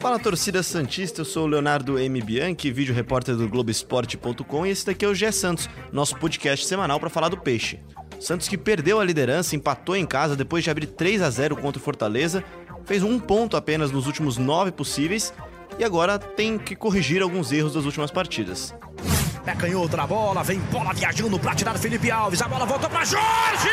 Fala 0.00 0.18
torcida 0.18 0.62
Santista, 0.62 1.20
eu 1.20 1.24
sou 1.24 1.44
o 1.44 1.46
Leonardo 1.46 1.98
M. 1.98 2.20
Bianchi, 2.20 2.70
vídeo 2.72 2.94
repórter 2.94 3.36
do 3.36 3.48
Globoesporte.com 3.48 4.66
e 4.66 4.70
esse 4.70 4.86
daqui 4.86 5.04
é 5.04 5.08
o 5.08 5.14
Gé 5.14 5.30
Santos, 5.30 5.68
nosso 5.92 6.16
podcast 6.16 6.66
semanal 6.66 6.98
para 6.98 7.08
falar 7.08 7.28
do 7.28 7.38
peixe. 7.38 7.78
Santos 8.18 8.48
que 8.48 8.58
perdeu 8.58 8.98
a 8.98 9.04
liderança, 9.04 9.54
empatou 9.54 9.96
em 9.96 10.04
casa 10.04 10.34
depois 10.34 10.64
de 10.64 10.70
abrir 10.70 10.86
3 10.86 11.22
a 11.22 11.30
0 11.30 11.56
contra 11.56 11.80
o 11.80 11.84
Fortaleza, 11.84 12.42
fez 12.84 13.02
um 13.02 13.20
ponto 13.20 13.56
apenas 13.56 13.92
nos 13.92 14.06
últimos 14.06 14.36
nove 14.36 14.72
possíveis 14.72 15.32
e 15.78 15.84
agora 15.84 16.18
tem 16.18 16.58
que 16.58 16.76
corrigir 16.76 17.22
alguns 17.22 17.52
erros 17.52 17.74
das 17.74 17.84
últimas 17.84 18.10
partidas. 18.10 18.74
É 19.46 19.54
canhoto 19.54 19.96
na 19.96 20.06
bola, 20.06 20.42
vem 20.42 20.58
bola 20.58 20.94
viajando 20.94 21.38
pra 21.38 21.54
tirar 21.54 21.78
Felipe 21.78 22.10
Alves, 22.10 22.40
a 22.40 22.48
bola 22.48 22.64
voltou 22.64 22.88
pra 22.88 23.04
Jorge! 23.04 23.68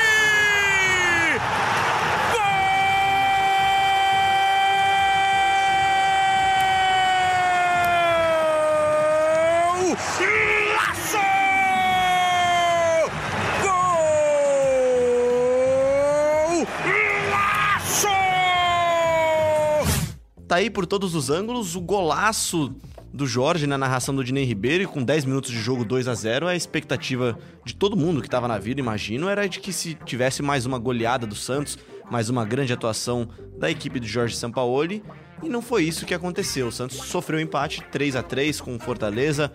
Tá 20.51 20.57
aí 20.57 20.70
por 20.70 20.85
todos 20.85 21.15
os 21.15 21.29
ângulos 21.29 21.77
o 21.77 21.79
golaço 21.79 22.76
do 23.13 23.27
Jorge 23.27 23.67
na 23.67 23.77
narração 23.77 24.15
do 24.15 24.23
Dinei 24.23 24.45
Ribeiro 24.45 24.83
e 24.83 24.88
com 24.88 25.03
10 25.03 25.25
minutos 25.25 25.51
de 25.51 25.59
jogo 25.59 25.83
2 25.83 26.07
a 26.07 26.13
0 26.13 26.47
a 26.47 26.55
expectativa 26.55 27.37
de 27.65 27.75
todo 27.75 27.97
mundo 27.97 28.21
que 28.21 28.27
estava 28.27 28.47
na 28.47 28.57
vida, 28.57 28.79
imagino, 28.79 29.27
era 29.27 29.48
de 29.48 29.59
que 29.59 29.73
se 29.73 29.95
tivesse 30.05 30.41
mais 30.41 30.65
uma 30.65 30.79
goleada 30.79 31.27
do 31.27 31.35
Santos, 31.35 31.77
mais 32.09 32.29
uma 32.29 32.45
grande 32.45 32.73
atuação 32.73 33.27
da 33.57 33.70
equipe 33.70 33.99
do 33.99 34.07
Jorge 34.07 34.35
Sampaoli, 34.35 35.03
e 35.43 35.49
não 35.49 35.62
foi 35.62 35.84
isso 35.84 36.05
que 36.05 36.13
aconteceu. 36.13 36.68
O 36.68 36.71
Santos 36.71 36.98
sofreu 36.98 37.40
um 37.40 37.41
empate 37.41 37.81
3 37.91 38.15
a 38.15 38.23
3 38.23 38.62
com 38.62 38.79
Fortaleza, 38.79 39.51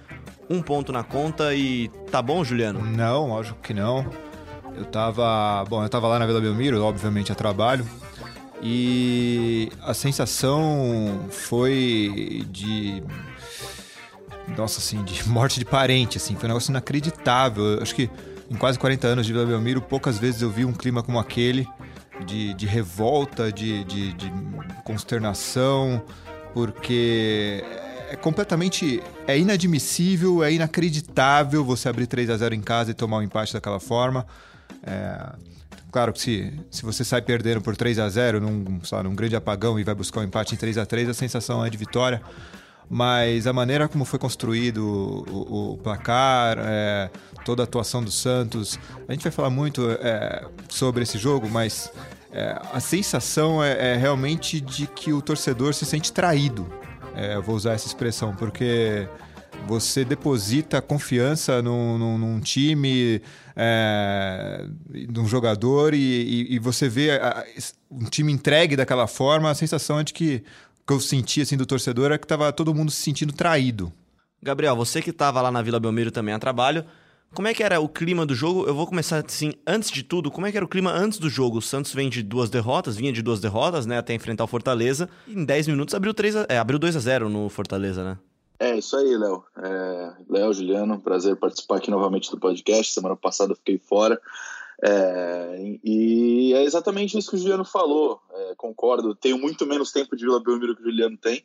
um 0.50 0.60
ponto 0.60 0.92
na 0.92 1.02
conta 1.02 1.54
e 1.54 1.88
tá 2.10 2.20
bom, 2.20 2.44
Juliano? 2.44 2.84
Não, 2.84 3.28
lógico 3.28 3.60
que 3.60 3.72
não. 3.72 4.06
Eu 4.76 4.84
tava, 4.84 5.64
bom, 5.68 5.82
eu 5.82 5.88
tava 5.88 6.06
lá 6.06 6.18
na 6.18 6.26
Vila 6.26 6.40
Belmiro, 6.40 6.82
obviamente 6.82 7.32
a 7.32 7.34
trabalho, 7.34 7.86
e 8.62 9.70
a 9.82 9.94
sensação 9.94 11.26
foi 11.30 12.44
de. 12.50 13.02
Nossa, 14.56 14.78
assim, 14.78 15.02
de 15.04 15.26
morte 15.28 15.58
de 15.58 15.64
parente, 15.64 16.16
assim. 16.18 16.34
Foi 16.34 16.44
um 16.46 16.48
negócio 16.48 16.70
inacreditável. 16.70 17.64
Eu 17.64 17.82
acho 17.82 17.94
que 17.94 18.10
em 18.50 18.56
quase 18.56 18.78
40 18.78 19.06
anos 19.06 19.26
de 19.26 19.32
Vila 19.32 19.46
Belmiro, 19.46 19.80
poucas 19.80 20.18
vezes 20.18 20.42
eu 20.42 20.50
vi 20.50 20.64
um 20.64 20.72
clima 20.72 21.02
como 21.02 21.18
aquele, 21.18 21.66
de, 22.24 22.54
de 22.54 22.66
revolta, 22.66 23.50
de, 23.52 23.84
de, 23.84 24.12
de 24.12 24.32
consternação, 24.84 26.02
porque 26.54 27.64
é 28.08 28.16
completamente. 28.16 29.02
É 29.26 29.38
inadmissível, 29.38 30.44
é 30.44 30.52
inacreditável 30.52 31.64
você 31.64 31.88
abrir 31.88 32.06
3 32.06 32.30
a 32.30 32.36
0 32.36 32.54
em 32.54 32.60
casa 32.60 32.92
e 32.92 32.94
tomar 32.94 33.18
um 33.18 33.22
empate 33.22 33.52
daquela 33.52 33.80
forma. 33.80 34.26
É, 34.82 35.34
Claro 35.96 36.12
que 36.12 36.20
se, 36.20 36.52
se 36.70 36.82
você 36.82 37.02
sai 37.02 37.22
perdendo 37.22 37.62
por 37.62 37.74
3 37.74 37.98
a 38.00 38.06
0 38.06 38.38
num, 38.38 38.84
sabe, 38.84 39.08
num 39.08 39.14
grande 39.14 39.34
apagão 39.34 39.80
e 39.80 39.82
vai 39.82 39.94
buscar 39.94 40.20
um 40.20 40.24
empate 40.24 40.54
em 40.54 40.58
3 40.58 40.76
a 40.76 40.84
3 40.84 41.08
a 41.08 41.14
sensação 41.14 41.64
é 41.64 41.70
de 41.70 41.78
vitória. 41.78 42.20
Mas 42.88 43.46
a 43.46 43.52
maneira 43.52 43.88
como 43.88 44.04
foi 44.04 44.18
construído 44.18 44.84
o, 45.28 45.72
o 45.72 45.78
placar, 45.78 46.56
é, 46.60 47.10
toda 47.44 47.62
a 47.62 47.64
atuação 47.64 48.02
do 48.02 48.12
Santos, 48.12 48.78
a 49.08 49.12
gente 49.12 49.22
vai 49.22 49.32
falar 49.32 49.50
muito 49.50 49.90
é, 49.90 50.46
sobre 50.68 51.02
esse 51.02 51.18
jogo, 51.18 51.48
mas 51.48 51.90
é, 52.32 52.60
a 52.72 52.80
sensação 52.80 53.62
é, 53.62 53.92
é, 53.92 53.96
realmente 53.96 54.60
de 54.60 54.86
que 54.86 55.12
o 55.12 55.22
torcedor 55.22 55.74
se 55.74 55.84
sente 55.84 56.12
traído. 56.12 56.66
É, 57.14 57.40
vou 57.40 57.56
usar 57.56 57.72
essa 57.72 57.86
expressão, 57.86 58.36
porque 58.36 59.08
você 59.66 60.04
deposita 60.04 60.82
confiança 60.82 61.62
num, 61.62 61.96
num, 61.96 62.18
num 62.18 62.40
time, 62.40 63.22
é, 63.56 64.66
num 65.08 65.26
jogador 65.26 65.94
e, 65.94 65.98
e, 65.98 66.54
e 66.54 66.58
você 66.58 66.88
vê 66.88 67.12
a, 67.12 67.44
um 67.90 68.04
time 68.04 68.32
entregue 68.32 68.76
daquela 68.76 69.06
forma, 69.06 69.50
a 69.50 69.54
sensação 69.54 70.00
é 70.00 70.04
de 70.04 70.12
que, 70.12 70.42
que 70.86 70.92
eu 70.92 71.00
senti 71.00 71.40
assim, 71.40 71.56
do 71.56 71.66
torcedor 71.66 72.12
é 72.12 72.18
que 72.18 72.24
estava 72.24 72.52
todo 72.52 72.74
mundo 72.74 72.90
se 72.90 73.02
sentindo 73.02 73.32
traído. 73.32 73.92
Gabriel, 74.42 74.76
você 74.76 75.02
que 75.02 75.10
estava 75.10 75.40
lá 75.40 75.50
na 75.50 75.62
Vila 75.62 75.80
Belmiro 75.80 76.10
também 76.10 76.34
a 76.34 76.38
trabalho, 76.38 76.84
como 77.34 77.48
é 77.48 77.54
que 77.54 77.62
era 77.62 77.80
o 77.80 77.88
clima 77.88 78.24
do 78.24 78.34
jogo? 78.34 78.66
Eu 78.66 78.74
vou 78.74 78.86
começar 78.86 79.24
assim, 79.24 79.52
antes 79.66 79.90
de 79.90 80.02
tudo, 80.02 80.30
como 80.30 80.46
é 80.46 80.50
que 80.50 80.56
era 80.56 80.64
o 80.64 80.68
clima 80.68 80.92
antes 80.92 81.18
do 81.18 81.28
jogo? 81.28 81.58
O 81.58 81.62
Santos 81.62 81.92
vem 81.92 82.08
de 82.08 82.22
duas 82.22 82.48
derrotas, 82.48 82.96
vinha 82.96 83.12
de 83.12 83.20
duas 83.20 83.40
derrotas, 83.40 83.84
né, 83.84 83.98
até 83.98 84.14
enfrentar 84.14 84.44
o 84.44 84.46
Fortaleza, 84.46 85.08
e 85.26 85.34
em 85.34 85.44
10 85.44 85.68
minutos 85.68 85.94
abriu 85.94 86.14
3 86.14 86.36
a, 86.36 86.46
é, 86.48 86.58
abriu 86.58 86.78
2 86.78 86.96
a 86.96 87.00
0 87.00 87.28
no 87.28 87.48
Fortaleza, 87.48 88.04
né? 88.04 88.18
É 88.58 88.78
isso 88.78 88.96
aí, 88.96 89.16
Léo. 89.16 89.44
É, 89.62 90.12
Léo, 90.30 90.52
Juliano, 90.54 90.98
prazer 90.98 91.36
participar 91.36 91.76
aqui 91.76 91.90
novamente 91.90 92.30
do 92.30 92.38
podcast. 92.38 92.94
Semana 92.94 93.14
passada 93.14 93.52
eu 93.52 93.56
fiquei 93.56 93.78
fora. 93.78 94.18
É, 94.84 95.78
e 95.82 96.52
é 96.54 96.62
exatamente 96.62 97.16
isso 97.16 97.30
que 97.30 97.36
o 97.36 97.38
Juliano 97.38 97.64
falou. 97.64 98.20
É, 98.30 98.54
concordo. 98.56 99.14
Tenho 99.14 99.38
muito 99.38 99.66
menos 99.66 99.92
tempo 99.92 100.16
de 100.16 100.24
Vila 100.24 100.40
Belmiro 100.40 100.74
que 100.74 100.82
o 100.82 100.84
Juliano 100.84 101.16
tem. 101.16 101.44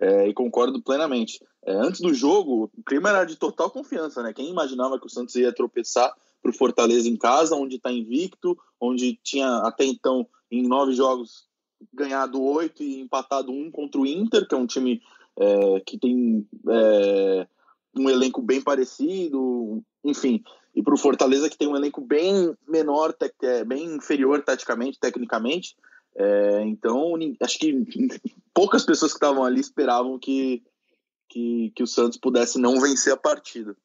É, 0.00 0.28
e 0.28 0.34
concordo 0.34 0.80
plenamente. 0.80 1.42
É, 1.64 1.72
antes 1.72 2.00
do 2.00 2.14
jogo, 2.14 2.70
o 2.76 2.82
clima 2.84 3.08
era 3.08 3.24
de 3.24 3.36
total 3.36 3.70
confiança, 3.70 4.22
né? 4.22 4.32
Quem 4.32 4.48
imaginava 4.48 4.98
que 4.98 5.06
o 5.06 5.10
Santos 5.10 5.34
ia 5.34 5.52
tropeçar 5.52 6.14
para 6.40 6.50
o 6.50 6.54
Fortaleza 6.54 7.08
em 7.08 7.16
casa, 7.16 7.56
onde 7.56 7.76
está 7.76 7.90
invicto, 7.90 8.56
onde 8.80 9.18
tinha 9.24 9.58
até 9.58 9.84
então, 9.84 10.26
em 10.50 10.66
nove 10.66 10.92
jogos, 10.92 11.48
ganhado 11.92 12.40
oito 12.40 12.82
e 12.82 13.00
empatado 13.00 13.50
um 13.50 13.70
contra 13.70 14.00
o 14.00 14.06
Inter, 14.06 14.46
que 14.46 14.54
é 14.54 14.58
um 14.58 14.66
time 14.66 15.02
é, 15.36 15.80
que 15.80 15.98
tem 15.98 16.46
é, 16.68 17.46
um 17.96 18.08
elenco 18.08 18.40
bem 18.40 18.60
parecido, 18.60 19.82
enfim. 20.04 20.42
E 20.78 20.82
para 20.82 20.94
o 20.94 20.96
Fortaleza, 20.96 21.50
que 21.50 21.58
tem 21.58 21.66
um 21.66 21.74
elenco 21.74 22.00
bem 22.00 22.56
menor, 22.68 23.12
é, 23.42 23.64
bem 23.64 23.84
inferior 23.96 24.44
taticamente, 24.44 25.00
tecnicamente. 25.00 25.76
É, 26.14 26.62
então, 26.62 27.14
acho 27.42 27.58
que 27.58 27.84
poucas 28.54 28.84
pessoas 28.84 29.10
que 29.10 29.16
estavam 29.16 29.42
ali 29.42 29.58
esperavam 29.58 30.16
que, 30.20 30.62
que, 31.28 31.72
que, 31.74 31.82
o 31.82 31.86
Santos 31.86 32.16
pudesse 32.16 32.60
não 32.60 32.80
vencer 32.80 33.12
a 33.12 33.16
partida. 33.16 33.76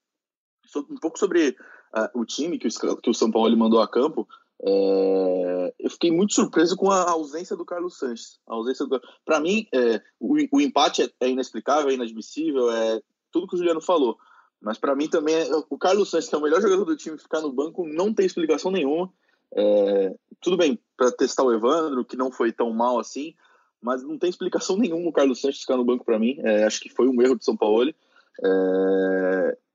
Um 0.75 0.99
pouco 1.01 1.17
sobre 1.17 1.57
uh, 1.95 2.19
o 2.19 2.23
time 2.25 2.59
que 2.59 2.67
o, 2.67 2.97
que 2.97 3.09
o 3.09 3.13
São 3.13 3.31
Paulo 3.31 3.57
mandou 3.57 3.81
a 3.81 3.87
campo. 3.87 4.27
É, 4.61 5.73
eu 5.79 5.89
fiquei 5.89 6.11
muito 6.11 6.35
surpreso 6.35 6.77
com 6.77 6.91
a 6.91 7.09
ausência 7.09 7.55
do 7.55 7.65
Carlos 7.65 7.97
Sanches. 7.97 8.39
A 8.47 8.53
ausência 8.53 8.85
do 8.85 9.01
para 9.25 9.39
mim, 9.39 9.67
é, 9.73 9.99
o, 10.19 10.35
o, 10.51 10.61
empate 10.61 11.01
é, 11.01 11.09
é, 11.21 11.27
inexplicável, 11.27 11.89
é 11.89 11.95
inadmissível, 11.95 12.71
é 12.71 13.01
tudo 13.31 13.47
que 13.47 13.55
o 13.55 13.57
Juliano 13.57 13.81
falou. 13.81 14.15
Mas 14.63 14.77
para 14.77 14.95
mim 14.95 15.09
também 15.09 15.35
é, 15.35 15.49
o 15.69 15.77
Carlos 15.77 16.09
Sanches, 16.09 16.29
que 16.29 16.35
é 16.35 16.37
o 16.37 16.41
melhor 16.41 16.61
jogador 16.61 16.85
do 16.85 16.95
time, 16.95 17.17
ficar 17.17 17.41
no 17.41 17.51
banco 17.51 17.85
não 17.85 18.13
tem 18.13 18.25
explicação 18.25 18.71
nenhuma. 18.71 19.11
É, 19.53 20.15
tudo 20.39 20.55
bem 20.55 20.79
para 20.95 21.11
testar 21.11 21.43
o 21.43 21.53
Evandro, 21.53 22.05
que 22.05 22.15
não 22.15 22.31
foi 22.31 22.53
tão 22.53 22.71
mal 22.71 22.97
assim, 22.97 23.35
mas 23.81 24.01
não 24.01 24.17
tem 24.17 24.29
explicação 24.29 24.77
nenhuma 24.77 25.09
o 25.09 25.11
Carlos 25.11 25.41
Sanches 25.41 25.59
ficar 25.59 25.75
no 25.75 25.83
banco 25.83 26.05
para 26.05 26.17
mim. 26.17 26.37
É, 26.39 26.63
acho 26.63 26.79
que 26.79 26.89
foi 26.89 27.09
um 27.09 27.21
erro 27.21 27.37
de 27.37 27.43
São 27.43 27.57
Paulo. 27.57 27.93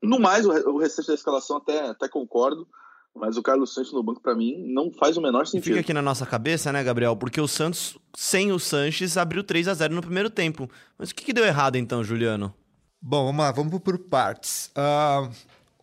no 0.01 0.19
mais, 0.19 0.47
o, 0.47 0.77
restante 0.77 1.09
da 1.09 1.13
escalação 1.13 1.57
até, 1.57 1.89
até 1.89 2.09
concordo. 2.09 2.67
Mas 3.15 3.37
o 3.37 3.43
Carlos 3.43 3.73
Santos 3.73 3.91
no 3.91 4.03
banco, 4.03 4.21
para 4.21 4.35
mim, 4.35 4.63
não 4.67 4.91
faz 4.91 5.17
o 5.17 5.21
menor 5.21 5.45
sentido. 5.45 5.63
Fica 5.63 5.79
aqui 5.79 5.93
na 5.93 6.01
nossa 6.01 6.25
cabeça, 6.25 6.71
né, 6.71 6.83
Gabriel? 6.83 7.15
Porque 7.15 7.41
o 7.41 7.47
Santos, 7.47 7.97
sem 8.15 8.51
o 8.51 8.59
Sanches, 8.59 9.17
abriu 9.17 9.43
3 9.43 9.67
a 9.67 9.73
0 9.73 9.93
no 9.93 10.01
primeiro 10.01 10.29
tempo. 10.29 10.69
Mas 10.97 11.09
o 11.09 11.15
que, 11.15 11.25
que 11.25 11.33
deu 11.33 11.43
errado 11.43 11.75
então, 11.75 12.03
Juliano? 12.03 12.53
Bom, 13.01 13.25
vamos 13.27 13.45
lá, 13.45 13.51
vamos 13.51 13.79
por 13.79 13.97
partes. 13.97 14.71
Uh, 14.75 15.31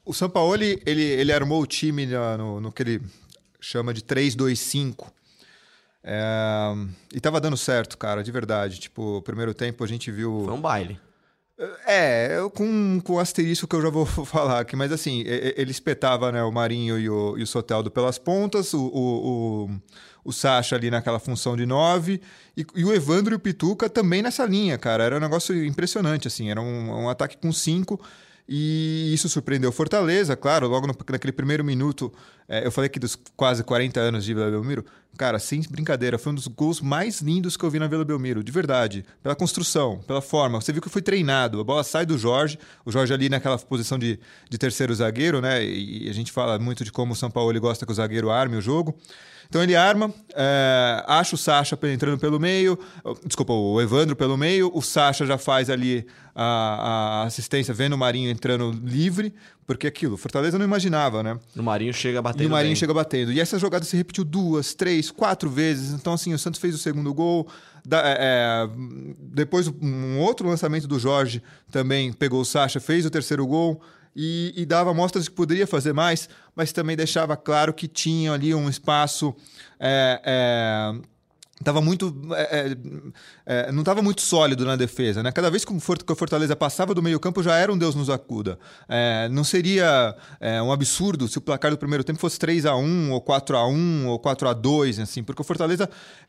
o 0.04 0.12
Sampaoli, 0.12 0.80
ele, 0.84 1.03
ele 1.03 1.33
armou 1.33 1.63
o 1.63 1.66
time 1.66 2.07
no, 2.07 2.60
no 2.60 2.72
que 2.72 2.83
ele 2.83 3.03
chama 3.60 3.92
de 3.92 4.03
3-2-5. 4.03 5.07
É, 6.09 6.72
e 7.13 7.21
tava 7.21 7.41
dando 7.41 7.57
certo, 7.57 7.98
cara, 7.98 8.22
de 8.22 8.30
verdade. 8.30 8.78
Tipo, 8.78 9.16
o 9.18 9.22
primeiro 9.22 9.53
tempo 9.53 9.83
a 9.83 9.86
gente 9.89 10.10
viu. 10.13 10.42
Foi 10.45 10.54
um 10.54 10.60
baile. 10.60 11.01
É, 11.86 12.36
com, 12.54 13.01
com 13.03 13.15
o 13.15 13.19
asterisco 13.19 13.66
que 13.66 13.74
eu 13.74 13.83
já 13.83 13.89
vou 13.89 14.04
falar 14.24 14.60
aqui, 14.60 14.77
mas 14.77 14.92
assim, 14.92 15.24
ele 15.27 15.71
espetava 15.71 16.30
né, 16.30 16.42
o 16.42 16.53
Marinho 16.53 16.98
e 16.98 17.09
o, 17.09 17.39
e 17.39 17.42
o 17.42 17.47
Soteldo 17.47 17.91
pelas 17.91 18.19
pontas, 18.19 18.74
o, 18.74 18.84
o, 18.84 19.65
o, 19.65 19.71
o 20.26 20.32
Sacha 20.32 20.74
ali 20.74 20.90
naquela 20.90 21.20
função 21.20 21.56
de 21.56 21.64
nove, 21.64 22.20
e, 22.56 22.66
e, 22.74 22.84
o 22.84 22.92
Evandro 22.92 23.34
e 23.34 23.36
o 23.36 23.38
Pituca 23.38 23.88
também 23.88 24.22
nessa 24.22 24.44
linha, 24.44 24.76
cara. 24.76 25.04
Era 25.04 25.16
um 25.16 25.20
negócio 25.20 25.64
impressionante, 25.64 26.26
assim, 26.26 26.50
era 26.50 26.60
um, 26.60 27.04
um 27.04 27.08
ataque 27.08 27.36
com 27.36 27.52
cinco. 27.52 28.00
E 28.48 29.12
isso 29.12 29.28
surpreendeu 29.28 29.72
Fortaleza, 29.72 30.36
claro, 30.36 30.68
logo 30.68 30.86
no, 30.86 30.94
naquele 31.10 31.32
primeiro 31.32 31.64
minuto, 31.64 32.12
é, 32.48 32.66
eu 32.66 32.71
falei 32.71 32.89
que 32.89 32.98
dos 32.98 33.16
quase 33.37 33.65
40 33.65 33.98
anos 34.01 34.25
de 34.25 34.34
Vila 34.34 34.51
Belmiro, 34.51 34.84
Cara, 35.16 35.39
sem 35.39 35.63
brincadeira, 35.63 36.19
foi 36.19 36.33
um 36.33 36.34
dos 36.34 36.47
gols 36.47 36.81
mais 36.81 37.21
lindos 37.21 37.57
que 37.57 37.65
eu 37.65 37.71
vi 37.71 37.78
na 37.78 37.87
Vila 37.87 38.04
Belmiro, 38.04 38.45
de 38.45 38.53
verdade. 38.53 39.04
Pela 39.22 39.34
construção, 39.34 40.01
pela 40.07 40.21
forma. 40.21 40.60
Você 40.60 40.72
viu 40.72 40.83
que 40.83 40.91
foi 40.91 41.01
treinado. 41.01 41.59
A 41.59 41.65
bola 41.65 41.83
sai 41.83 42.04
do 42.04 42.19
Jorge, 42.19 42.59
o 42.84 42.93
Jorge 42.93 43.15
ali 43.15 43.28
naquela 43.28 43.59
posição 43.59 43.98
de, 43.98 44.21
de 44.48 44.59
terceiro 44.59 44.95
zagueiro, 44.95 45.41
né? 45.41 45.65
E 45.65 46.09
a 46.09 46.13
gente 46.13 46.31
fala 46.31 46.59
muito 46.59 46.84
de 46.84 46.93
como 46.93 47.15
o 47.15 47.16
São 47.16 47.31
Paulo 47.31 47.59
gosta 47.59 47.87
que 47.87 47.93
o 47.93 47.95
zagueiro 47.95 48.31
arme 48.31 48.57
o 48.57 48.60
jogo. 48.60 48.95
Então 49.48 49.63
ele 49.63 49.77
arma, 49.77 50.13
é, 50.34 51.04
acha 51.07 51.34
o 51.34 51.39
Sacha 51.39 51.78
entrando 51.84 52.19
pelo 52.19 52.39
meio, 52.39 52.78
desculpa, 53.25 53.53
o 53.53 53.81
Evandro 53.81 54.16
pelo 54.16 54.37
meio, 54.37 54.71
o 54.75 54.83
Sacha 54.83 55.25
já 55.25 55.39
faz 55.39 55.71
ali 55.71 56.04
a, 56.34 57.22
a 57.22 57.22
assistência, 57.22 57.72
vendo 57.72 57.93
o 57.93 57.98
Marinho 57.98 58.28
entrando 58.28 58.72
livre, 58.84 59.33
porque 59.66 59.86
aquilo, 59.86 60.16
Fortaleza 60.16 60.59
não 60.59 60.65
imaginava, 60.65 61.22
né? 61.22 61.39
O 61.57 61.63
Marinho 61.63 61.92
chega 61.92 62.22
batendo. 62.22 62.45
E 62.45 62.47
o 62.47 62.51
Marinho 62.51 62.71
bem. 62.71 62.77
chega 62.77 62.95
batendo. 62.95 63.33
E 63.33 63.41
essa 63.41 63.59
jogada 63.59 63.84
se 63.84 63.97
repetiu 63.97 64.24
duas, 64.24 64.74
três, 64.74 65.10
quatro 65.10 65.51
vezes. 65.51 65.92
Então, 65.92 66.13
assim, 66.13 66.33
o 66.33 66.39
Santos 66.39 66.60
fez 66.60 66.74
o 66.74 66.78
segundo 66.78 67.13
gol. 67.13 67.48
Da, 67.84 68.01
é, 68.04 68.16
é 68.21 68.68
depois, 69.18 69.66
um 69.68 70.21
outro 70.21 70.48
lançamento 70.48 70.86
do 70.86 70.98
Jorge 70.98 71.42
também 71.71 72.13
pegou 72.13 72.41
o 72.41 72.45
Sacha, 72.45 72.78
fez 72.78 73.04
o 73.04 73.10
terceiro 73.10 73.45
gol 73.47 73.83
e, 74.15 74.54
e, 74.57 74.65
dava 74.65 74.95
mostras 74.95 75.28
que 75.28 75.34
poderia 75.34 75.66
fazer 75.66 75.92
mais, 75.92 76.27
mas 76.54 76.72
também 76.72 76.97
deixava 76.97 77.36
claro 77.36 77.74
que 77.74 77.86
tinha 77.86 78.33
ali 78.33 78.54
um 78.54 78.66
espaço. 78.66 79.34
É, 79.78 80.22
é, 80.24 81.01
tava 81.64 81.80
muito 81.80 82.14
é, 82.32 82.76
é, 83.47 83.68
é 83.68 83.72
não 83.72 83.80
estava 83.80 84.03
muito 84.03 84.20
sólido 84.20 84.64
na 84.64 84.76
defesa 84.76 85.22
né? 85.22 85.32
Cada 85.32 85.50
vez 85.50 85.64
que 85.64 85.72
o 85.72 85.80
Fortaleza 85.80 86.54
passava 86.54 86.94
do 86.94 87.03
meio 87.03 87.18
campo 87.18 87.42
já 87.42 87.56
era 87.56 87.72
um 87.72 87.78
Deus 87.78 87.94
nos 87.94 88.10
acuda. 88.10 88.58
É, 88.88 89.28
não 89.30 89.44
seria 89.44 90.14
é, 90.41 90.60
um 90.60 90.70
absurdo 90.70 91.28
se 91.28 91.38
o 91.38 91.41
placar 91.41 91.70
do 91.70 91.78
primeiro 91.78 92.04
tempo 92.04 92.18
fosse 92.18 92.38
3 92.38 92.66
a 92.66 92.76
1 92.76 93.12
ou 93.12 93.20
4 93.20 93.56
a 93.56 93.66
1 93.66 94.06
ou 94.06 94.18
4 94.18 94.48
a 94.48 94.53
2 94.53 94.98
assim 94.98 95.22
porque 95.22 95.42
o 95.42 95.44
Fortaleza 95.44 95.88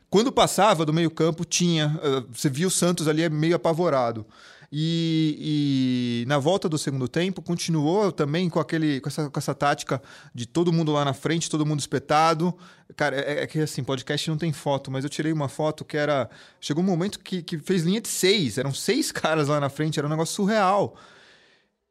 quando 0.10 0.32
passava 0.32 0.86
do 0.86 0.94
meio 0.94 1.12
campo 1.12 1.44
tinha 1.44 2.00
eh, 2.02 2.24
você 2.32 2.50
via 2.50 2.68
o 2.68 2.72
Santos 2.72 3.08
ali 3.08 3.28
meio 3.30 3.56
apavorado 3.56 4.26
e, 4.72 6.24
e, 6.24 6.26
na 6.28 6.38
volta 6.38 6.68
do 6.68 6.78
segundo 6.78 7.08
tempo 7.08 7.42
continuou 7.42 8.12
também 8.12 8.50
com, 8.50 8.60
aquele, 8.60 9.00
com, 9.00 9.08
essa, 9.08 9.30
com 9.30 9.40
essa 9.40 9.56
tática 9.56 10.02
de 10.34 10.46
todo 10.46 10.74
mundo 10.74 10.92
lá 10.92 11.06
na 11.06 11.14
frente, 11.14 11.50
todo 11.50 11.66
mundo 11.66 11.80
espetado. 11.80 12.54
Cara, 12.96 13.16
é, 13.16 13.44
é, 13.44 13.48
que 13.48 13.60
assim, 13.60 13.84
podcast 13.84 14.30
não 14.30 14.38
tem 14.38 14.52
foto, 14.52 14.92
mas 14.92 15.06
eu 15.06 15.10
tirei 15.10 15.32
uma 15.32 15.48
foto 15.48 15.86
que 15.86 15.96
era. 15.96 16.30
Chegou 16.60 16.84
um 16.84 16.88
momento 16.88 17.20
que, 17.20 17.42
que 17.42 17.58
fez 17.58 17.84
linha 17.84 18.02
de 18.02 18.10
seis, 18.10 18.58
eram 18.58 18.74
seis 18.74 19.12
caras 19.14 19.48
lá 19.48 19.60
na 19.60 19.70
frente, 19.70 20.00
era 20.00 20.08
um 20.08 20.12
negócio 20.12 20.36
surreal. 20.36 20.96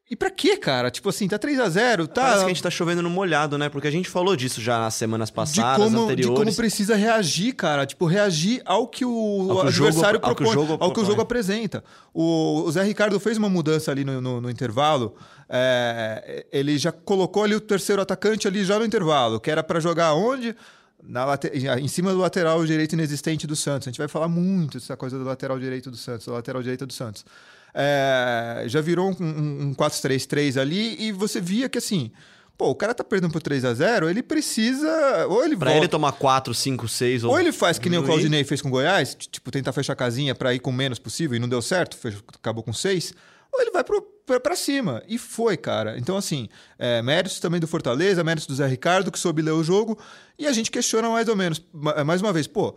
E 0.09 0.15
pra 0.15 0.31
quê, 0.31 0.57
cara? 0.57 0.89
Tipo 0.89 1.09
assim, 1.09 1.27
tá 1.27 1.37
3 1.37 1.59
a 1.59 1.69
0 1.69 2.07
tá... 2.07 2.23
Parece 2.23 2.39
que 2.39 2.45
a 2.45 2.49
gente 2.49 2.63
tá 2.63 2.71
chovendo 2.71 3.03
no 3.03 3.11
molhado, 3.11 3.59
né? 3.59 3.69
Porque 3.69 3.89
a 3.89 3.91
gente 3.91 4.09
falou 4.09 4.37
disso 4.37 4.61
já 4.61 4.79
nas 4.79 4.95
semanas 4.95 5.31
passadas, 5.31 5.85
de 5.85 5.91
como, 5.91 6.05
anteriores. 6.05 6.39
De 6.39 6.45
como 6.45 6.57
precisa 6.57 6.95
reagir, 6.95 7.53
cara. 7.55 7.85
Tipo, 7.85 8.07
reagir 8.07 8.63
ao 8.65 8.87
que 8.87 9.05
o 9.05 9.49
ao 9.51 9.63
que 9.63 9.69
adversário 9.69 10.21
jogo, 10.21 10.21
propõe, 10.21 10.31
ao 10.31 10.37
que 10.37 10.43
o 10.45 10.53
jogo, 10.53 10.85
ao 10.85 10.93
que 10.93 11.01
o 11.01 11.05
jogo 11.05 11.21
apresenta. 11.23 11.83
O, 12.15 12.63
o, 12.65 12.71
Zé 12.71 12.85
Ricardo 12.85 13.19
fez 13.19 13.37
uma 13.37 13.49
mudança 13.49 13.91
ali 13.91 14.05
no, 14.05 14.21
no, 14.21 14.41
no 14.41 14.49
intervalo. 14.49 15.17
É, 15.49 16.47
ele 16.53 16.79
já 16.79 16.93
colocou 16.93 17.43
ali 17.43 17.57
o 17.57 17.61
terceiro 17.61 18.01
atacante 18.01 18.47
ali 18.47 18.65
já 18.65 18.79
no 18.79 18.85
intervalo, 18.85 19.41
que 19.41 19.51
era 19.51 19.63
para 19.63 19.81
jogar 19.81 20.15
onde? 20.15 20.55
Na 21.03 21.27
em 21.81 21.89
cima 21.89 22.13
do 22.13 22.19
lateral 22.19 22.65
direito 22.65 22.93
inexistente 22.93 23.45
do 23.45 23.57
Santos. 23.57 23.89
A 23.89 23.91
gente 23.91 23.99
vai 23.99 24.09
falar 24.09 24.29
muito 24.29 24.79
dessa 24.79 24.97
coisa 24.97 25.19
do 25.19 25.25
lateral 25.25 25.59
direito 25.59 25.91
do 25.91 25.97
Santos, 25.97 26.27
da 26.27 26.33
lateral 26.33 26.63
direita 26.63 26.87
do 26.87 26.93
Santos 26.93 27.25
é, 27.79 28.65
já 28.67 28.81
virou 28.81 29.11
um, 29.11 29.25
um, 29.25 29.63
um 29.69 29.75
4-3-3 29.75 30.59
ali 30.59 30.97
e 30.99 31.13
você 31.13 31.41
via 31.43 31.69
que 31.69 31.77
assim. 31.77 32.11
Pô, 32.57 32.71
o 32.71 32.75
cara 32.75 32.95
tá 32.95 33.05
perdendo 33.05 33.31
por 33.31 33.43
3 33.43 33.67
a 33.67 33.75
0 33.75 34.09
ele 34.09 34.23
precisa. 34.23 35.27
Ou 35.29 35.45
ele 35.45 35.55
Pra 35.55 35.73
volta, 35.73 35.85
ele 35.85 35.89
tomar 35.89 36.13
4, 36.13 36.55
5, 36.55 36.89
6 36.89 37.25
ou. 37.25 37.33
Ou 37.33 37.39
ele 37.39 37.53
faz 37.53 37.79
que 37.79 37.91
nem 37.91 37.99
o 37.99 38.03
Claudinei 38.03 38.45
fez 38.45 38.63
com 38.63 38.69
o 38.69 38.71
Goiás, 38.71 39.15
tipo, 39.15 39.51
tentar 39.51 39.75
fechar 39.75 39.93
a 39.93 39.97
casinha 39.97 40.35
pra 40.35 40.55
ir 40.55 40.59
com 40.59 40.73
menos 40.73 40.99
possível 40.99 41.37
e 41.37 41.39
não 41.39 41.51
deu 41.51 41.61
certo, 41.61 41.99
fez, 41.99 42.17
acabou 42.35 42.65
com 42.65 42.73
6. 42.73 43.13
Ou 43.53 43.61
ele 43.61 43.71
vai 43.71 43.85
pro, 43.85 44.01
pra, 44.25 44.41
pra 44.41 44.57
cima. 44.57 45.03
E 45.07 45.19
foi, 45.19 45.59
cara. 45.59 45.99
Então, 45.99 46.17
assim, 46.17 46.49
é, 46.79 47.03
méritos 47.03 47.41
também 47.41 47.61
do 47.61 47.67
Fortaleza, 47.67 48.25
méritos 48.25 48.47
do 48.47 48.55
Zé 48.55 48.67
Ricardo, 48.67 49.13
que 49.13 49.19
soube 49.19 49.43
ler 49.43 49.53
o 49.53 49.63
jogo. 49.63 49.99
E 50.39 50.47
a 50.47 50.53
gente 50.53 50.71
questiona 50.71 51.11
mais 51.11 51.29
ou 51.29 51.37
menos, 51.37 51.63
mais 52.07 52.23
uma 52.23 52.33
vez, 52.33 52.47
pô, 52.47 52.75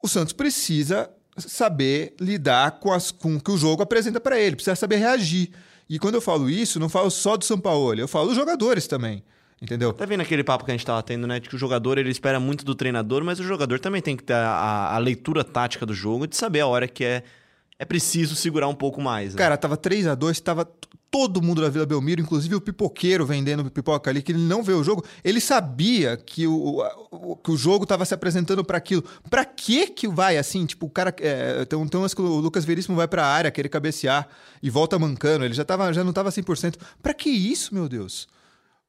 o 0.00 0.06
Santos 0.06 0.32
precisa 0.32 1.10
saber 1.36 2.14
lidar 2.20 2.72
com, 2.72 2.92
as, 2.92 3.10
com 3.10 3.36
o 3.36 3.40
que 3.40 3.50
o 3.50 3.56
jogo 3.56 3.82
apresenta 3.82 4.20
para 4.20 4.38
ele, 4.38 4.56
precisa 4.56 4.76
saber 4.76 4.96
reagir. 4.96 5.50
E 5.88 5.98
quando 5.98 6.14
eu 6.14 6.20
falo 6.20 6.48
isso, 6.48 6.80
não 6.80 6.88
falo 6.88 7.10
só 7.10 7.36
do 7.36 7.44
São 7.44 7.58
Paulo, 7.58 7.98
eu 7.98 8.08
falo 8.08 8.28
dos 8.28 8.36
jogadores 8.36 8.86
também. 8.86 9.22
Entendeu? 9.60 9.92
Tá 9.92 10.04
vendo 10.04 10.20
aquele 10.20 10.44
papo 10.44 10.64
que 10.64 10.70
a 10.70 10.74
gente 10.74 10.84
tava 10.84 11.02
tendo, 11.02 11.26
né? 11.26 11.40
De 11.40 11.48
que 11.48 11.54
o 11.54 11.58
jogador 11.58 11.96
ele 11.96 12.10
espera 12.10 12.38
muito 12.38 12.64
do 12.64 12.74
treinador, 12.74 13.24
mas 13.24 13.40
o 13.40 13.44
jogador 13.44 13.80
também 13.80 14.02
tem 14.02 14.14
que 14.16 14.22
ter 14.22 14.34
a, 14.34 14.94
a 14.94 14.98
leitura 14.98 15.42
tática 15.42 15.86
do 15.86 15.94
jogo 15.94 16.26
de 16.26 16.36
saber 16.36 16.60
a 16.60 16.66
hora 16.66 16.86
que 16.86 17.02
é, 17.02 17.22
é 17.78 17.84
preciso 17.84 18.34
segurar 18.36 18.68
um 18.68 18.74
pouco 18.74 19.00
mais. 19.00 19.32
Né? 19.32 19.38
Cara, 19.38 19.56
tava 19.56 19.76
3 19.76 20.06
a 20.06 20.14
2 20.14 20.40
tava 20.40 20.70
todo 21.14 21.40
mundo 21.40 21.62
da 21.62 21.68
Vila 21.68 21.86
Belmiro, 21.86 22.20
inclusive 22.20 22.56
o 22.56 22.60
pipoqueiro 22.60 23.24
vendendo 23.24 23.70
pipoca 23.70 24.10
ali, 24.10 24.20
que 24.20 24.32
ele 24.32 24.40
não 24.40 24.64
vê 24.64 24.72
o 24.72 24.82
jogo, 24.82 25.04
ele 25.22 25.40
sabia 25.40 26.16
que 26.16 26.44
o, 26.44 26.82
o 27.12 27.36
que 27.36 27.52
o 27.52 27.56
jogo 27.56 27.84
estava 27.84 28.04
se 28.04 28.12
apresentando 28.12 28.64
para 28.64 28.78
aquilo. 28.78 29.04
Para 29.30 29.44
que 29.44 29.86
que 29.86 30.08
vai 30.08 30.36
assim? 30.36 30.66
Tipo, 30.66 30.86
o 30.86 30.90
cara. 30.90 31.14
É, 31.20 31.64
tem, 31.66 31.86
tem 31.86 32.00
umas 32.00 32.12
que 32.12 32.20
o 32.20 32.40
Lucas 32.40 32.64
Veríssimo 32.64 32.96
vai 32.96 33.06
para 33.06 33.24
a 33.24 33.28
área, 33.28 33.50
querer 33.52 33.68
cabecear 33.68 34.26
e 34.60 34.68
volta 34.68 34.98
mancando, 34.98 35.44
ele 35.44 35.54
já, 35.54 35.64
tava, 35.64 35.92
já 35.92 36.02
não 36.02 36.10
estava 36.10 36.30
100%. 36.30 36.74
Para 37.00 37.14
que 37.14 37.30
isso, 37.30 37.72
meu 37.72 37.88
Deus? 37.88 38.26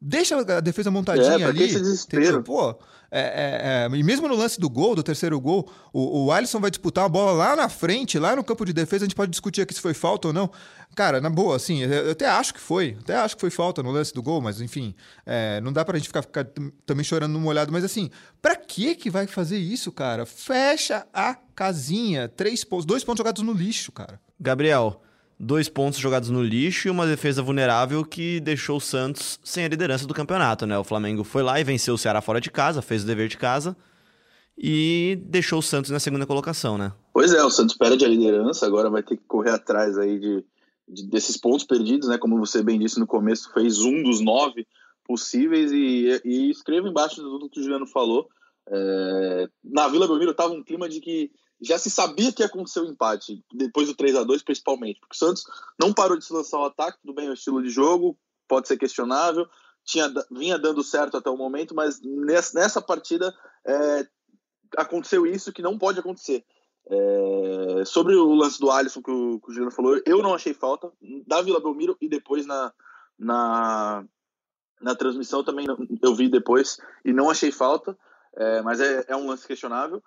Deixa 0.02 0.36
a 0.36 0.60
defesa 0.62 0.90
montadinha 0.90 1.38
é, 1.38 1.44
ali. 1.44 1.64
Esse 1.66 1.80
desespero. 1.80 2.42
Pô, 2.42 2.76
é, 3.12 3.20
é, 3.20 3.94
é, 3.94 3.98
e 3.98 4.04
mesmo 4.04 4.28
no 4.28 4.36
lance 4.36 4.60
do 4.60 4.70
gol, 4.70 4.96
do 4.96 5.04
terceiro 5.04 5.40
gol, 5.40 5.70
o, 5.94 6.26
o 6.26 6.32
Alisson 6.32 6.60
vai 6.60 6.70
disputar 6.70 7.06
a 7.06 7.10
bola 7.10 7.32
lá 7.32 7.56
na 7.56 7.70
frente, 7.70 8.20
lá 8.20 8.36
no 8.36 8.44
campo 8.44 8.66
de 8.66 8.74
defesa. 8.74 9.06
A 9.06 9.08
gente 9.08 9.16
pode 9.16 9.32
discutir 9.32 9.62
aqui 9.62 9.74
se 9.74 9.82
foi 9.82 9.94
falta 9.94 10.28
ou 10.30 10.34
não. 10.34 10.50
Cara, 10.96 11.20
na 11.20 11.30
boa, 11.30 11.56
assim, 11.56 11.80
eu 11.82 12.12
até 12.12 12.28
acho 12.28 12.54
que 12.54 12.60
foi. 12.60 12.98
Até 13.02 13.16
acho 13.16 13.36
que 13.36 13.42
foi 13.42 13.50
falta 13.50 13.84
no 13.84 13.92
lance 13.92 14.14
do 14.14 14.24
gol, 14.24 14.42
mas 14.42 14.62
enfim, 14.62 14.96
é, 15.26 15.60
não 15.62 15.74
dá 15.74 15.84
pra 15.84 15.98
gente 15.98 16.08
ficar, 16.08 16.22
ficar 16.22 16.48
também 16.86 17.04
chorando 17.04 17.34
no 17.34 17.40
molhado. 17.40 17.72
Mas 17.72 17.84
assim, 17.84 18.10
pra 18.42 18.56
que 18.56 18.96
que 18.96 19.10
vai 19.10 19.28
fazer 19.28 19.58
isso, 19.58 19.92
cara? 19.92 20.26
Fecha 20.26 21.06
a 21.14 21.36
casinha. 21.56 22.28
Três 22.30 22.64
pontos, 22.64 22.86
dois 22.86 23.04
pontos 23.04 23.20
jogados 23.20 23.42
no 23.44 23.54
lixo, 23.54 23.92
cara. 23.92 24.20
Gabriel, 24.40 25.02
dois 25.40 25.68
pontos 25.68 26.00
jogados 26.00 26.30
no 26.30 26.42
lixo 26.42 26.88
e 26.88 26.92
uma 26.92 27.06
defesa 27.06 27.42
vulnerável 27.42 28.04
que 28.06 28.40
deixou 28.40 28.78
o 28.78 28.82
Santos 28.82 29.40
sem 29.44 29.66
a 29.66 29.68
liderança 29.68 30.08
do 30.08 30.14
campeonato, 30.14 30.66
né? 30.66 30.78
O 30.78 30.84
Flamengo 30.84 31.24
foi 31.24 31.44
lá 31.44 31.60
e 31.60 31.64
venceu 31.64 31.94
o 31.94 31.98
Ceará 31.98 32.22
fora 32.22 32.40
de 32.40 32.50
casa, 32.50 32.82
fez 32.82 33.04
o 33.04 33.08
dever 33.08 33.28
de 33.28 33.38
casa 33.38 33.76
e 34.58 35.20
deixou 35.24 35.60
o 35.60 35.64
Santos 35.64 35.92
na 35.92 36.00
segunda 36.00 36.26
colocação, 36.26 36.78
né? 36.78 36.94
Pois 37.14 37.34
é, 37.34 37.44
o 37.44 37.50
Santos 37.50 37.76
perde 37.76 38.06
a 38.06 38.08
liderança, 38.08 38.66
agora 38.66 38.90
vai 38.90 39.04
ter 39.04 39.18
que 39.18 39.24
correr 39.28 39.52
atrás 39.52 39.98
aí 39.98 40.18
de, 40.20 40.46
de 40.88 41.08
desses 41.08 41.38
pontos 41.38 41.66
perdidos, 41.66 42.08
né? 42.08 42.18
Como 42.18 42.38
você 42.40 42.64
bem 42.64 42.80
disse 42.80 43.00
no 43.00 43.08
começo, 43.08 43.52
fez 43.54 43.80
um 43.80 44.04
dos 44.04 44.22
nove 44.22 44.66
possíveis 45.06 45.72
e, 45.72 46.22
e 46.24 46.50
escreva 46.50 46.88
embaixo 46.88 47.18
tudo 47.18 47.50
que 47.50 47.60
o 47.60 47.64
Juliano 47.64 47.86
falou. 47.86 48.28
É, 48.68 49.48
na 49.64 49.88
Vila 49.88 50.08
Belmiro 50.08 50.34
tava 50.34 50.54
um 50.54 50.64
clima 50.64 50.90
de 50.90 51.00
que 51.00 51.30
já 51.66 51.78
se 51.78 51.90
sabia 51.90 52.32
que 52.32 52.42
ia 52.42 52.48
acontecer 52.48 52.80
o 52.80 52.86
empate, 52.86 53.44
depois 53.54 53.88
do 53.88 53.96
3 53.96 54.16
a 54.16 54.24
2 54.24 54.44
principalmente, 54.44 55.00
porque 55.00 55.16
o 55.16 55.18
Santos 55.18 55.44
não 55.80 55.94
parou 55.94 56.18
de 56.18 56.26
se 56.26 56.34
lançar 56.34 56.60
o 56.60 56.66
ataque, 56.66 57.00
tudo 57.02 57.14
bem, 57.14 57.30
o 57.30 57.34
estilo 57.34 57.62
de 57.62 57.70
jogo 57.70 58.18
pode 58.48 58.68
ser 58.68 58.78
questionável, 58.78 59.48
tinha, 59.84 60.12
vinha 60.32 60.58
dando 60.58 60.84
certo 60.84 61.18
até 61.18 61.30
o 61.30 61.38
momento, 61.38 61.76
mas 61.76 62.02
nessa, 62.02 62.60
nessa 62.60 62.82
partida 62.82 63.34
é, 63.66 64.08
aconteceu 64.78 65.26
isso 65.26 65.54
que 65.54 65.62
não 65.62 65.78
pode 65.78 66.00
acontecer. 66.00 66.46
É, 66.88 67.84
sobre 67.86 68.16
o 68.16 68.34
lance 68.36 68.60
do 68.60 68.70
Alisson 68.70 69.02
que 69.02 69.10
o, 69.10 69.40
que 69.40 69.50
o 69.50 69.52
Juliano 69.52 69.72
falou, 69.72 70.00
eu 70.06 70.22
não 70.22 70.36
achei 70.36 70.54
falta, 70.54 70.92
da 71.26 71.42
Vila 71.42 71.60
Belmiro 71.60 71.98
e 72.00 72.08
depois 72.08 72.46
na, 72.46 72.72
na, 73.18 74.06
na 74.82 74.96
transmissão 74.96 75.44
também 75.44 75.66
eu 76.02 76.16
vi 76.16 76.30
depois 76.30 76.78
e 77.04 77.12
não 77.12 77.30
achei 77.30 77.52
falta, 77.52 77.98
é, 78.36 78.62
mas 78.62 78.80
é, 78.80 79.06
é 79.08 79.16
um 79.16 79.28
lance 79.28 79.48
questionável. 79.48 80.04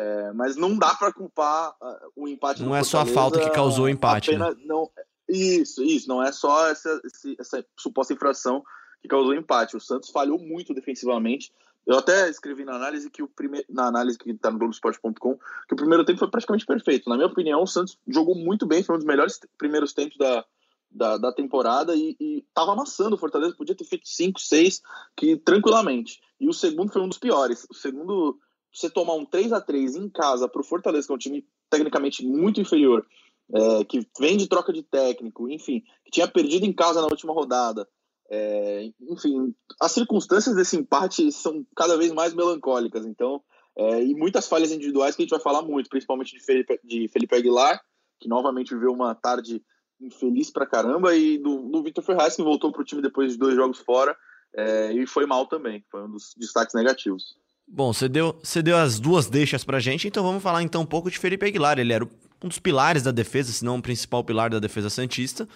É, 0.00 0.32
mas 0.32 0.54
não 0.54 0.78
dá 0.78 0.94
para 0.94 1.12
culpar 1.12 1.70
uh, 1.82 2.12
o 2.14 2.28
empate. 2.28 2.62
Não 2.62 2.76
é 2.76 2.84
só 2.84 3.00
a 3.00 3.06
falta 3.06 3.40
que 3.40 3.50
causou 3.50 3.86
o 3.86 3.88
empate. 3.88 4.30
Apenas, 4.30 4.56
né? 4.56 4.62
não, 4.64 4.88
isso, 5.28 5.82
isso. 5.82 6.08
Não 6.08 6.22
é 6.22 6.30
só 6.30 6.68
essa, 6.68 7.00
essa 7.36 7.66
suposta 7.76 8.12
infração 8.12 8.62
que 9.02 9.08
causou 9.08 9.32
o 9.32 9.34
empate. 9.34 9.76
O 9.76 9.80
Santos 9.80 10.10
falhou 10.10 10.38
muito 10.38 10.72
defensivamente. 10.72 11.52
Eu 11.84 11.98
até 11.98 12.30
escrevi 12.30 12.64
na 12.64 12.76
análise 12.76 13.10
que 13.10 13.24
o 13.24 13.28
primeiro, 13.28 13.66
na 13.68 13.86
análise 13.88 14.16
que 14.16 14.30
está 14.30 14.52
no 14.52 14.58
Globoesporte.com, 14.58 15.36
que 15.66 15.74
o 15.74 15.76
primeiro 15.76 16.04
tempo 16.04 16.20
foi 16.20 16.30
praticamente 16.30 16.64
perfeito. 16.64 17.10
Na 17.10 17.16
minha 17.16 17.26
opinião, 17.26 17.60
o 17.60 17.66
Santos 17.66 17.98
jogou 18.06 18.36
muito 18.36 18.66
bem, 18.66 18.84
foi 18.84 18.94
um 18.94 18.98
dos 18.98 19.06
melhores 19.06 19.40
primeiros 19.58 19.92
tempos 19.92 20.16
da, 20.16 20.44
da, 20.88 21.16
da 21.16 21.32
temporada 21.32 21.96
e, 21.96 22.44
estava 22.46 22.70
amassando 22.70 23.16
o 23.16 23.18
Fortaleza, 23.18 23.56
podia 23.56 23.74
ter 23.74 23.84
feito 23.84 24.06
5, 24.06 24.38
6, 24.38 24.80
que 25.16 25.36
tranquilamente. 25.38 26.20
E 26.38 26.48
o 26.48 26.52
segundo 26.52 26.92
foi 26.92 27.02
um 27.02 27.08
dos 27.08 27.18
piores. 27.18 27.66
O 27.68 27.74
segundo 27.74 28.38
você 28.72 28.90
tomar 28.90 29.14
um 29.14 29.24
3 29.24 29.52
a 29.52 29.60
3 29.60 29.96
em 29.96 30.08
casa 30.08 30.48
para 30.48 30.60
o 30.60 30.64
Fortaleza, 30.64 31.06
que 31.06 31.12
é 31.12 31.14
um 31.14 31.18
time 31.18 31.46
tecnicamente 31.70 32.24
muito 32.24 32.60
inferior, 32.60 33.06
é, 33.52 33.84
que 33.84 34.06
vem 34.18 34.36
de 34.36 34.46
troca 34.46 34.72
de 34.72 34.82
técnico, 34.82 35.48
enfim, 35.48 35.82
que 36.04 36.10
tinha 36.10 36.28
perdido 36.28 36.66
em 36.66 36.72
casa 36.72 37.00
na 37.00 37.08
última 37.08 37.32
rodada. 37.32 37.88
É, 38.30 38.90
enfim, 39.00 39.54
as 39.80 39.92
circunstâncias 39.92 40.54
desse 40.54 40.76
empate 40.76 41.32
são 41.32 41.64
cada 41.74 41.96
vez 41.96 42.12
mais 42.12 42.34
melancólicas. 42.34 43.06
Então, 43.06 43.42
É, 43.80 44.02
e 44.02 44.12
muitas 44.12 44.48
falhas 44.48 44.72
individuais 44.72 45.14
que 45.14 45.22
a 45.22 45.24
gente 45.24 45.30
vai 45.30 45.40
falar 45.40 45.62
muito, 45.62 45.88
principalmente 45.88 46.34
de 46.36 46.44
Felipe, 46.44 46.80
de 46.82 47.06
Felipe 47.06 47.36
Aguilar, 47.36 47.80
que 48.18 48.28
novamente 48.28 48.74
viveu 48.74 48.92
uma 48.92 49.14
tarde 49.14 49.62
infeliz 50.00 50.50
pra 50.50 50.66
caramba, 50.66 51.14
e 51.14 51.38
do, 51.38 51.70
do 51.70 51.82
Vitor 51.84 52.02
Ferraz, 52.02 52.34
que 52.34 52.42
voltou 52.42 52.72
pro 52.72 52.84
time 52.84 53.00
depois 53.00 53.32
de 53.32 53.38
dois 53.38 53.54
jogos 53.54 53.78
fora, 53.78 54.16
é, 54.52 54.92
e 54.92 55.06
foi 55.06 55.26
mal 55.26 55.46
também, 55.46 55.84
foi 55.92 56.02
um 56.02 56.10
dos 56.10 56.34
destaques 56.36 56.74
negativos. 56.74 57.36
Bom, 57.70 57.92
você 57.92 58.08
deu, 58.08 58.38
você 58.42 58.62
deu 58.62 58.76
as 58.76 58.98
duas 58.98 59.28
deixas 59.28 59.62
pra 59.62 59.78
gente, 59.78 60.08
então 60.08 60.24
vamos 60.24 60.42
falar 60.42 60.62
então 60.62 60.82
um 60.82 60.86
pouco 60.86 61.10
de 61.10 61.18
Felipe 61.18 61.46
Aguilar. 61.46 61.78
Ele 61.78 61.92
era 61.92 62.04
um 62.42 62.48
dos 62.48 62.58
pilares 62.58 63.02
da 63.02 63.10
defesa, 63.10 63.52
se 63.52 63.64
não 63.64 63.76
o 63.76 63.82
principal 63.82 64.24
pilar 64.24 64.50
da 64.50 64.58
defesa 64.58 64.88
Santista. 64.88 65.46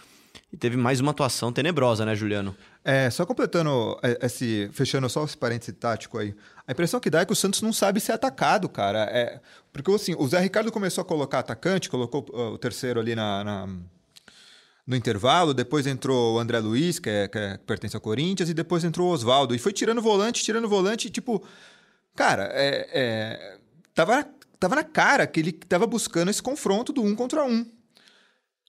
E 0.52 0.56
teve 0.56 0.76
mais 0.76 1.00
uma 1.00 1.10
atuação 1.10 1.52
tenebrosa, 1.52 2.04
né, 2.04 2.14
Juliano? 2.14 2.54
É, 2.84 3.08
só 3.10 3.24
completando 3.24 3.98
esse. 4.20 4.68
Fechando 4.72 5.08
só 5.08 5.24
esse 5.24 5.36
parêntese 5.36 5.72
tático 5.72 6.18
aí. 6.18 6.34
A 6.66 6.72
impressão 6.72 7.00
que 7.00 7.10
dá 7.10 7.20
é 7.20 7.24
que 7.24 7.32
o 7.32 7.36
Santos 7.36 7.62
não 7.62 7.72
sabe 7.72 8.00
ser 8.00 8.12
atacado, 8.12 8.68
cara. 8.68 9.04
É, 9.10 9.40
porque 9.72 9.90
assim, 9.90 10.14
o 10.18 10.26
Zé 10.26 10.40
Ricardo 10.40 10.70
começou 10.70 11.02
a 11.02 11.04
colocar 11.04 11.38
atacante, 11.38 11.88
colocou 11.88 12.26
o 12.30 12.58
terceiro 12.58 13.00
ali 13.00 13.14
na, 13.14 13.44
na 13.44 13.68
no 14.86 14.96
intervalo, 14.96 15.54
depois 15.54 15.86
entrou 15.86 16.34
o 16.34 16.38
André 16.38 16.58
Luiz, 16.58 16.98
que, 16.98 17.08
é, 17.08 17.28
que, 17.28 17.38
é, 17.38 17.56
que 17.56 17.64
pertence 17.64 17.96
ao 17.96 18.00
Corinthians, 18.00 18.50
e 18.50 18.54
depois 18.54 18.82
entrou 18.84 19.08
o 19.08 19.12
Oswaldo. 19.12 19.54
E 19.54 19.58
foi 19.58 19.72
tirando 19.72 20.02
volante, 20.02 20.42
tirando 20.42 20.68
volante, 20.68 21.08
tipo. 21.08 21.42
Cara, 22.14 22.50
é, 22.52 22.88
é, 22.92 23.58
tava, 23.94 24.28
tava 24.58 24.76
na 24.76 24.84
cara 24.84 25.26
que 25.26 25.40
ele 25.40 25.52
tava 25.52 25.86
buscando 25.86 26.30
esse 26.30 26.42
confronto 26.42 26.92
do 26.92 27.02
um 27.02 27.14
contra 27.14 27.44
um. 27.44 27.66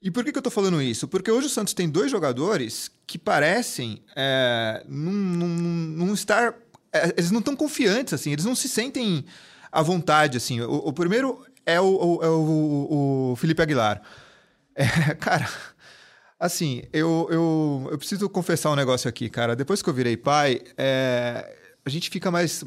E 0.01 0.11
por 0.11 0.23
que, 0.23 0.33
que 0.33 0.37
eu 0.37 0.43
tô 0.43 0.51
falando 0.51 0.81
isso? 0.81 1.07
Porque 1.07 1.31
hoje 1.31 1.47
o 1.47 1.49
Santos 1.49 1.73
tem 1.73 1.89
dois 1.89 2.11
jogadores 2.11 2.91
que 3.07 3.17
parecem 3.17 4.03
é, 4.15 4.83
não, 4.85 6.13
estar. 6.13 6.53
É, 6.91 7.13
eles 7.17 7.31
não 7.31 7.39
estão 7.39 7.55
confiantes, 7.55 8.13
assim, 8.13 8.33
eles 8.33 8.43
não 8.43 8.53
se 8.53 8.67
sentem 8.67 9.25
à 9.71 9.81
vontade, 9.81 10.35
assim. 10.35 10.59
O, 10.59 10.73
o 10.87 10.93
primeiro 10.93 11.45
é 11.65 11.79
o, 11.79 11.85
o, 11.85 12.23
é 12.23 12.27
o, 12.27 13.35
Felipe 13.37 13.61
Aguilar. 13.61 14.01
É, 14.75 14.85
cara, 15.15 15.49
assim, 16.37 16.83
eu, 16.91 17.27
eu, 17.31 17.87
eu 17.91 17.97
preciso 17.97 18.29
confessar 18.29 18.71
um 18.71 18.75
negócio 18.75 19.07
aqui, 19.07 19.29
cara. 19.29 19.55
Depois 19.55 19.81
que 19.81 19.89
eu 19.89 19.93
virei 19.93 20.17
pai, 20.17 20.59
é, 20.77 21.62
a 21.85 21.89
gente 21.89 22.09
fica 22.09 22.31
mais 22.31 22.63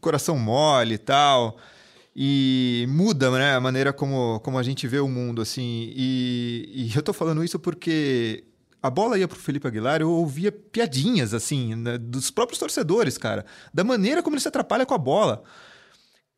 coração 0.00 0.38
mole 0.38 0.94
e 0.94 0.98
tal. 0.98 1.58
E 2.14 2.86
muda 2.88 3.30
né, 3.30 3.54
a 3.54 3.60
maneira 3.60 3.92
como, 3.92 4.40
como 4.40 4.58
a 4.58 4.62
gente 4.62 4.88
vê 4.88 4.98
o 4.98 5.08
mundo, 5.08 5.42
assim. 5.42 5.92
E, 5.94 6.72
e 6.74 6.96
eu 6.96 7.02
tô 7.02 7.12
falando 7.12 7.44
isso 7.44 7.58
porque 7.58 8.44
a 8.82 8.88
bola 8.88 9.18
ia 9.18 9.28
pro 9.28 9.38
Felipe 9.38 9.66
Aguilar, 9.66 10.00
eu 10.00 10.10
ouvia 10.10 10.50
piadinhas, 10.50 11.34
assim, 11.34 11.74
né, 11.74 11.98
dos 11.98 12.30
próprios 12.30 12.58
torcedores, 12.58 13.18
cara. 13.18 13.44
Da 13.72 13.84
maneira 13.84 14.22
como 14.22 14.34
ele 14.34 14.40
se 14.40 14.48
atrapalha 14.48 14.86
com 14.86 14.94
a 14.94 14.98
bola. 14.98 15.42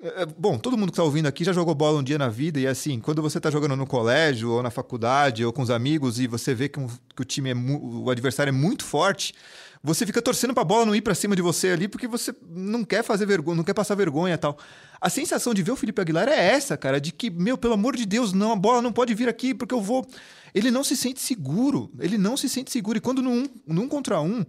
É, 0.01 0.23
é, 0.23 0.27
bom, 0.27 0.59
todo 0.59 0.77
mundo 0.77 0.91
que 0.91 0.95
está 0.95 1.03
ouvindo 1.03 1.27
aqui 1.27 1.45
já 1.45 1.53
jogou 1.53 1.75
bola 1.75 1.99
um 1.99 2.03
dia 2.03 2.19
na 2.19 2.29
vida, 2.29 2.59
e 2.59 2.67
assim, 2.67 3.01
quando 3.01 3.21
você 3.21 3.39
está 3.39 3.51
jogando 3.51 3.77
no 3.77 3.87
colégio, 3.87 4.51
ou 4.51 4.63
na 4.63 4.71
faculdade, 4.71 5.45
ou 5.45 5.53
com 5.53 5.63
os 5.63 5.71
amigos, 5.71 6.19
e 6.21 6.27
você 6.27 6.55
vê 6.55 6.69
que, 6.69 6.79
um, 6.79 6.87
que 6.87 7.23
o 7.23 7.25
time 7.25 7.51
é 7.51 7.55
o 7.55 8.09
adversário 8.11 8.51
é 8.51 8.53
muito 8.53 8.85
forte, 8.85 9.35
você 9.83 10.05
fica 10.05 10.21
torcendo 10.21 10.53
para 10.53 10.63
a 10.63 10.67
bola 10.67 10.87
não 10.87 10.95
ir 10.95 11.01
para 11.01 11.15
cima 11.15 11.37
de 11.37 11.43
você 11.43 11.69
ali, 11.69 11.89
porque 11.89 12.07
você 12.07 12.35
não 12.51 12.85
quer 12.85 13.03
fazer 13.03 13.27
vergonha, 13.27 13.57
não 13.57 13.65
quer 13.65 13.75
passar 13.75 13.95
vergonha 13.95 14.35
e 14.35 14.39
tal. 14.39 14.59
A 15.01 15.09
sensação 15.09 15.55
de 15.55 15.63
ver 15.63 15.71
o 15.71 15.77
Felipe 15.77 16.01
Aguilar 16.01 16.29
é 16.29 16.53
essa, 16.53 16.77
cara, 16.77 17.01
de 17.01 17.13
que, 17.13 17.31
meu, 17.31 17.57
pelo 17.57 17.75
amor 17.75 17.97
de 17.97 18.05
Deus, 18.05 18.33
não, 18.33 18.53
a 18.53 18.57
bola 18.57 18.83
não 18.83 18.93
pode 18.93 19.15
vir 19.15 19.29
aqui, 19.29 19.55
porque 19.55 19.75
eu 19.75 19.81
vou. 19.81 20.07
Ele 20.55 20.71
não 20.71 20.83
se 20.83 20.97
sente 20.97 21.21
seguro, 21.21 21.91
ele 22.01 22.19
não 22.19 22.37
se 22.37 22.49
sente 22.49 22.71
seguro. 22.71 22.99
E 22.99 23.01
quando 23.01 23.23
num, 23.23 23.47
num 23.67 23.87
contra 23.87 24.21
um, 24.21 24.45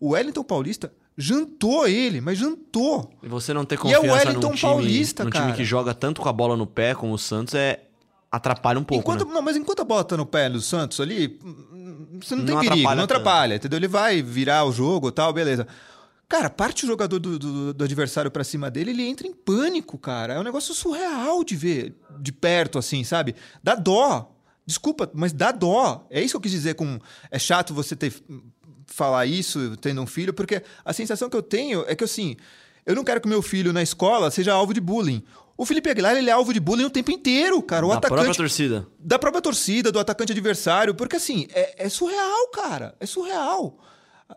o 0.00 0.10
Wellington 0.10 0.42
Paulista 0.42 0.92
jantou 1.16 1.86
ele, 1.86 2.20
mas 2.20 2.38
jantou. 2.38 3.12
E 3.22 3.28
você 3.28 3.52
não 3.52 3.64
ter 3.64 3.76
confiança 3.76 4.04
e 4.04 4.08
é 4.08 4.12
o 4.12 4.14
Wellington 4.14 4.48
num 4.48 4.54
time, 4.54 4.72
Paulista, 4.72 5.24
num 5.24 5.30
cara. 5.30 5.44
time 5.46 5.56
que 5.56 5.64
joga 5.64 5.94
tanto 5.94 6.20
com 6.20 6.28
a 6.28 6.32
bola 6.32 6.56
no 6.56 6.66
pé 6.66 6.94
como 6.94 7.12
o 7.12 7.18
Santos 7.18 7.54
é 7.54 7.84
atrapalha 8.32 8.80
um 8.80 8.84
pouco, 8.84 9.02
enquanto, 9.02 9.28
né? 9.28 9.34
Não, 9.34 9.42
mas 9.42 9.56
enquanto 9.56 9.80
a 9.80 9.84
bola 9.84 10.02
tá 10.02 10.16
no 10.16 10.24
pé 10.24 10.48
do 10.48 10.60
Santos 10.62 10.98
ali, 10.98 11.38
você 12.20 12.34
não 12.34 12.46
tem 12.46 12.54
não 12.54 12.62
perigo, 12.62 12.94
não 12.94 13.04
atrapalha, 13.04 13.56
entendeu? 13.56 13.78
Ele 13.78 13.88
vai 13.88 14.22
virar 14.22 14.64
o 14.64 14.72
jogo 14.72 15.08
e 15.08 15.12
tal, 15.12 15.32
beleza. 15.34 15.66
Cara, 16.28 16.48
parte 16.48 16.84
o 16.84 16.86
jogador 16.86 17.18
do, 17.18 17.38
do, 17.38 17.74
do 17.74 17.84
adversário 17.84 18.30
para 18.30 18.42
cima 18.42 18.70
dele, 18.70 18.90
ele 18.90 19.06
entra 19.06 19.26
em 19.26 19.34
pânico, 19.34 19.98
cara. 19.98 20.32
É 20.32 20.40
um 20.40 20.42
negócio 20.42 20.72
surreal 20.72 21.44
de 21.44 21.54
ver 21.54 21.94
de 22.18 22.32
perto, 22.32 22.78
assim, 22.78 23.04
sabe? 23.04 23.34
Dá 23.62 23.74
dó. 23.74 24.32
Desculpa, 24.64 25.10
mas 25.12 25.34
dá 25.34 25.52
dó. 25.52 26.06
É 26.08 26.22
isso 26.22 26.32
que 26.32 26.36
eu 26.36 26.40
quis 26.40 26.52
dizer 26.52 26.74
com. 26.74 26.98
É 27.30 27.38
chato 27.38 27.74
você 27.74 27.94
ter 27.94 28.14
falar 28.86 29.26
isso 29.26 29.76
tendo 29.76 30.00
um 30.00 30.06
filho, 30.06 30.32
porque 30.32 30.62
a 30.82 30.92
sensação 30.92 31.28
que 31.28 31.36
eu 31.36 31.42
tenho 31.42 31.84
é 31.86 31.94
que 31.94 32.04
assim, 32.04 32.36
eu 32.86 32.94
não 32.94 33.04
quero 33.04 33.20
que 33.20 33.28
meu 33.28 33.42
filho 33.42 33.72
na 33.72 33.82
escola 33.82 34.30
seja 34.30 34.52
alvo 34.52 34.72
de 34.72 34.80
bullying. 34.80 35.22
O 35.56 35.66
Felipe 35.66 35.90
Aguilar 35.90 36.16
ele 36.16 36.30
é 36.30 36.32
alvo 36.32 36.52
de 36.52 36.60
bullying 36.60 36.84
o 36.84 36.90
tempo 36.90 37.10
inteiro, 37.10 37.62
cara. 37.62 37.84
O 37.86 37.90
da 37.90 37.96
atacante, 37.96 38.22
própria 38.22 38.34
torcida. 38.34 38.86
Da 38.98 39.18
própria 39.18 39.42
torcida, 39.42 39.92
do 39.92 39.98
atacante 39.98 40.32
adversário. 40.32 40.94
Porque 40.94 41.16
assim, 41.16 41.46
é, 41.52 41.86
é 41.86 41.88
surreal, 41.88 42.48
cara. 42.48 42.94
É 42.98 43.06
surreal. 43.06 43.78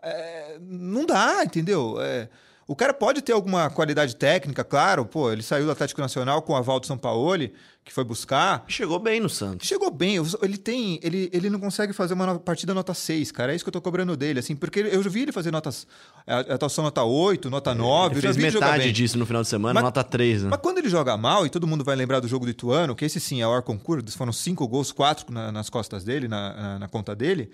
É, 0.02 0.58
não 0.60 1.06
dá, 1.06 1.42
entendeu? 1.44 1.96
É, 2.00 2.28
o 2.68 2.74
cara 2.74 2.92
pode 2.92 3.22
ter 3.22 3.32
alguma 3.32 3.70
qualidade 3.70 4.16
técnica, 4.16 4.64
claro. 4.64 5.06
Pô, 5.06 5.30
ele 5.30 5.42
saiu 5.42 5.66
do 5.66 5.70
Atlético 5.70 6.00
Nacional 6.00 6.42
com 6.42 6.52
o 6.52 6.56
aval 6.56 6.80
do 6.80 6.86
São 6.86 6.98
Paulo, 6.98 7.48
que 7.84 7.92
foi 7.92 8.02
buscar. 8.02 8.64
Chegou 8.66 8.98
bem 8.98 9.20
no 9.20 9.28
Santos. 9.28 9.68
Chegou 9.68 9.88
bem. 9.88 10.16
Ele 10.42 10.58
tem. 10.58 10.98
Ele, 11.00 11.30
ele 11.32 11.48
não 11.48 11.60
consegue 11.60 11.92
fazer 11.92 12.14
uma 12.14 12.40
partida 12.40 12.74
nota 12.74 12.92
6, 12.92 13.30
cara. 13.30 13.52
É 13.52 13.54
isso 13.54 13.64
que 13.64 13.68
eu 13.68 13.72
tô 13.72 13.80
cobrando 13.80 14.16
dele, 14.16 14.40
assim, 14.40 14.56
porque 14.56 14.80
eu 14.80 15.00
já 15.00 15.08
vi 15.08 15.22
ele 15.22 15.30
fazer 15.30 15.52
notas. 15.52 15.86
A 16.26 16.40
atuação 16.40 16.82
nota 16.82 17.04
8, 17.04 17.48
nota 17.48 17.72
9. 17.72 18.14
Ele 18.14 18.20
fez 18.20 18.36
metade 18.36 18.90
disso 18.90 19.16
no 19.16 19.26
final 19.26 19.42
de 19.42 19.48
semana, 19.48 19.74
mas, 19.74 19.84
nota 19.84 20.02
3, 20.02 20.42
né? 20.42 20.48
Mas 20.50 20.60
quando 20.60 20.78
ele 20.78 20.88
joga 20.88 21.16
mal, 21.16 21.46
e 21.46 21.50
todo 21.50 21.68
mundo 21.68 21.84
vai 21.84 21.94
lembrar 21.94 22.18
do 22.18 22.26
jogo 22.26 22.46
do 22.46 22.50
Ituano, 22.50 22.96
que 22.96 23.04
esse 23.04 23.20
sim 23.20 23.40
é 23.40 23.46
o 23.46 23.52
Arconcur, 23.52 24.02
foram 24.10 24.32
cinco 24.32 24.66
gols, 24.66 24.90
quatro 24.90 25.32
na, 25.32 25.52
nas 25.52 25.70
costas 25.70 26.02
dele, 26.02 26.26
na, 26.26 26.52
na, 26.52 26.78
na 26.80 26.88
conta 26.88 27.14
dele. 27.14 27.48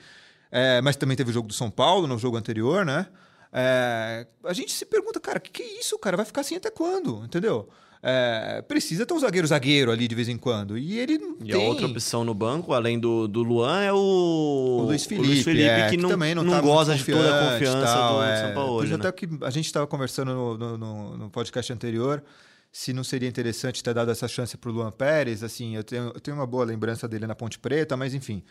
É, 0.51 0.81
mas 0.81 0.97
também 0.97 1.19
teve 1.19 1.31
o 1.31 1.35
jogo 1.35 1.49
do 1.49 1.55
São 1.55 1.71
Paulo 1.71 2.07
no 2.07 2.19
jogo 2.19 2.39
anterior, 2.39 2.87
né? 2.87 3.09
É, 3.53 4.27
a 4.45 4.53
gente 4.53 4.73
se 4.73 4.87
pergunta, 4.87 5.21
cara, 5.21 5.39
o 5.39 5.41
que, 5.41 5.51
que 5.51 5.63
é 5.63 5.81
isso, 5.81 5.99
cara? 5.99 6.17
Vai 6.17 6.25
ficar 6.25 6.41
assim 6.41 6.57
até 6.57 6.71
quando? 6.71 7.23
Entendeu? 7.25 7.69
É, 8.05 8.61
precisa 8.63 9.07
ter 9.07 9.15
um 9.15 9.19
zagueiro 9.21 9.47
zagueiro 9.47 9.93
ali 9.93 10.09
de 10.09 10.15
vez 10.15 10.29
em 10.29 10.37
quando. 10.37 10.77
E 10.77 10.99
ele 10.99 11.19
não 11.19 11.37
e 11.41 11.53
tem. 11.53 11.55
a 11.55 11.69
outra 11.69 11.87
opção 11.87 12.25
no 12.25 12.35
banco, 12.35 12.73
além 12.73 12.99
do, 12.99 13.29
do 13.29 13.45
Luan, 13.45 13.81
é 13.81 13.93
o, 13.93 13.97
o 13.97 14.83
Luiz 14.87 15.05
Felipe, 15.05 15.25
o 15.25 15.31
Luiz 15.31 15.45
Felipe 15.45 15.69
é, 15.69 15.89
que, 15.89 15.97
não, 15.97 16.09
que 16.09 16.15
também 16.15 16.35
não, 16.35 16.43
não 16.43 16.55
tá 16.55 16.61
goza 16.61 16.97
de 16.97 17.05
toda 17.05 17.29
a 17.29 17.53
confiança 17.53 17.87
tal, 17.87 18.17
do 18.17 18.23
é, 18.25 18.37
São 18.41 18.55
Paulo. 18.55 18.83
Né? 18.83 18.95
Até 18.97 19.13
que 19.13 19.29
a 19.43 19.51
gente 19.51 19.67
estava 19.67 19.87
conversando 19.87 20.35
no, 20.35 20.79
no, 20.79 21.17
no, 21.17 21.31
podcast 21.31 21.73
anterior 21.73 22.25
se 22.73 22.93
não 22.93 23.05
seria 23.05 23.29
interessante 23.29 23.85
ter 23.85 23.95
dado 23.95 24.11
essa 24.11 24.27
chance 24.27 24.57
para 24.57 24.71
o 24.71 24.73
Luan 24.73 24.91
Pérez. 24.91 25.45
Assim, 25.45 25.77
eu 25.77 25.85
tenho, 25.85 26.11
eu 26.13 26.21
tenho 26.21 26.37
uma 26.37 26.47
boa 26.47 26.65
lembrança 26.65 27.07
dele 27.07 27.27
na 27.27 27.37
Ponte 27.37 27.59
Preta, 27.59 27.97
mas 27.97 28.15
enfim. 28.15 28.43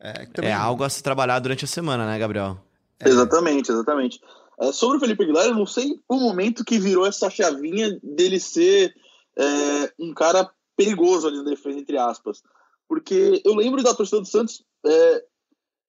É, 0.00 0.24
também... 0.26 0.50
é 0.50 0.54
algo 0.54 0.82
a 0.82 0.88
se 0.88 1.02
trabalhar 1.02 1.40
durante 1.40 1.64
a 1.64 1.68
semana, 1.68 2.06
né, 2.06 2.18
Gabriel? 2.18 2.58
É. 3.00 3.08
Exatamente, 3.08 3.70
exatamente. 3.70 4.20
É, 4.60 4.72
sobre 4.72 4.96
o 4.96 5.00
Felipe 5.00 5.22
Aguilar, 5.22 5.46
eu 5.46 5.54
não 5.54 5.66
sei 5.66 6.00
o 6.08 6.16
momento 6.16 6.64
que 6.64 6.78
virou 6.78 7.06
essa 7.06 7.30
chavinha 7.30 7.98
dele 8.02 8.40
ser 8.40 8.94
é, 9.36 9.92
um 9.98 10.12
cara 10.12 10.50
perigoso 10.76 11.28
ali 11.28 11.36
na 11.36 11.44
defesa, 11.44 11.78
entre 11.78 11.96
aspas. 11.96 12.42
Porque 12.88 13.40
eu 13.44 13.54
lembro 13.54 13.82
da 13.82 13.94
torcida 13.94 14.20
do 14.20 14.26
Santos 14.26 14.64
é, 14.84 15.24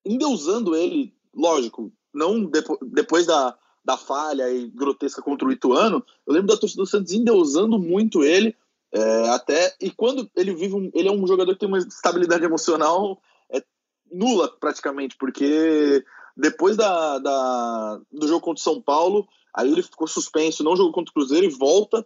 endeusando 0.05 0.75
ele, 0.75 1.13
lógico, 1.33 1.91
não 2.13 2.43
depo 2.45 2.77
depois 2.81 3.25
da, 3.25 3.57
da 3.83 3.97
falha 3.97 4.51
e 4.51 4.67
grotesca 4.67 5.21
contra 5.21 5.47
o 5.47 5.51
Ituano, 5.51 6.03
eu 6.27 6.33
lembro 6.33 6.47
da 6.47 6.57
torcida 6.57 6.83
do 6.83 6.87
Santos 6.87 7.13
endeusando 7.13 7.79
muito 7.79 8.23
ele, 8.23 8.55
é, 8.91 9.29
até, 9.29 9.75
e 9.79 9.91
quando 9.91 10.29
ele 10.35 10.53
vive, 10.53 10.75
um, 10.75 10.91
ele 10.93 11.07
é 11.07 11.11
um 11.11 11.25
jogador 11.27 11.53
que 11.53 11.59
tem 11.59 11.69
uma 11.69 11.77
estabilidade 11.77 12.43
emocional 12.43 13.21
é, 13.51 13.63
nula 14.11 14.47
praticamente, 14.59 15.15
porque 15.17 16.03
depois 16.39 16.77
da, 16.77 17.19
da, 17.19 18.01
do 18.11 18.27
jogo 18.27 18.41
contra 18.41 18.61
o 18.61 18.63
São 18.63 18.81
Paulo, 18.81 19.27
aí 19.53 19.71
ele 19.71 19.83
ficou 19.83 20.07
suspenso, 20.07 20.63
não 20.63 20.75
jogou 20.75 20.93
contra 20.93 21.11
o 21.11 21.13
Cruzeiro 21.13 21.45
e 21.45 21.49
volta 21.49 22.05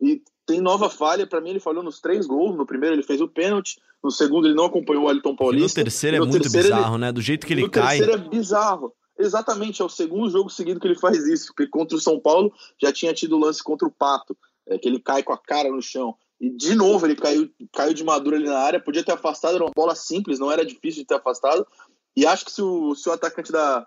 e 0.00 0.22
tem 0.46 0.60
nova 0.60 0.88
falha. 0.88 1.26
Para 1.26 1.40
mim, 1.40 1.50
ele 1.50 1.60
falhou 1.60 1.82
nos 1.82 2.00
três 2.00 2.26
gols. 2.26 2.56
No 2.56 2.66
primeiro, 2.66 2.94
ele 2.94 3.02
fez 3.02 3.20
o 3.20 3.28
pênalti. 3.28 3.78
No 4.02 4.10
segundo, 4.10 4.46
ele 4.46 4.54
não 4.54 4.66
acompanhou 4.66 5.04
o 5.04 5.10
Elton 5.10 5.36
Paulista. 5.36 5.80
E 5.80 5.82
no 5.82 5.84
terceiro 5.84 6.16
é 6.16 6.20
no 6.20 6.26
muito 6.26 6.42
terceiro, 6.42 6.68
bizarro, 6.68 6.94
ele... 6.94 7.00
né? 7.00 7.12
Do 7.12 7.20
jeito 7.20 7.46
que 7.46 7.52
ele 7.52 7.62
no 7.62 7.70
cai. 7.70 7.98
No 7.98 8.06
terceiro 8.06 8.12
é 8.12 8.28
bizarro. 8.28 8.92
Exatamente, 9.18 9.80
é 9.80 9.84
o 9.84 9.88
segundo 9.88 10.28
jogo 10.28 10.50
seguido 10.50 10.80
que 10.80 10.86
ele 10.86 10.98
faz 10.98 11.26
isso. 11.26 11.48
Porque 11.48 11.66
contra 11.66 11.96
o 11.96 12.00
São 12.00 12.18
Paulo 12.18 12.52
já 12.80 12.92
tinha 12.92 13.14
tido 13.14 13.38
lance 13.38 13.62
contra 13.62 13.86
o 13.86 13.90
Pato, 13.90 14.36
é, 14.66 14.78
que 14.78 14.88
ele 14.88 14.98
cai 14.98 15.22
com 15.22 15.32
a 15.32 15.38
cara 15.38 15.70
no 15.70 15.80
chão. 15.80 16.14
E 16.40 16.50
de 16.50 16.74
novo 16.74 17.06
ele 17.06 17.14
caiu, 17.14 17.48
caiu 17.72 17.94
de 17.94 18.04
madura 18.04 18.36
ali 18.36 18.46
na 18.46 18.58
área. 18.58 18.80
Podia 18.80 19.04
ter 19.04 19.12
afastado, 19.12 19.54
era 19.54 19.64
uma 19.64 19.72
bola 19.74 19.94
simples, 19.94 20.38
não 20.38 20.50
era 20.50 20.64
difícil 20.64 21.02
de 21.02 21.06
ter 21.06 21.14
afastado. 21.14 21.66
E 22.16 22.26
acho 22.26 22.44
que 22.44 22.52
se 22.52 22.62
o, 22.62 22.94
se 22.94 23.08
o 23.08 23.12
atacante 23.12 23.50
da, 23.50 23.86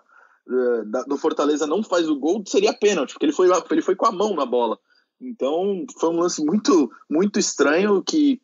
da, 0.86 1.02
do 1.02 1.16
Fortaleza 1.16 1.66
não 1.66 1.82
faz 1.82 2.08
o 2.08 2.18
gol, 2.18 2.42
seria 2.46 2.72
pênalti, 2.72 3.12
porque 3.12 3.26
ele 3.26 3.32
foi, 3.32 3.48
ele 3.70 3.82
foi 3.82 3.96
com 3.96 4.06
a 4.06 4.12
mão 4.12 4.34
na 4.34 4.46
bola. 4.46 4.78
Então 5.20 5.84
foi 5.98 6.10
um 6.10 6.20
lance 6.20 6.44
muito, 6.44 6.90
muito 7.08 7.38
estranho 7.38 8.02
que 8.02 8.40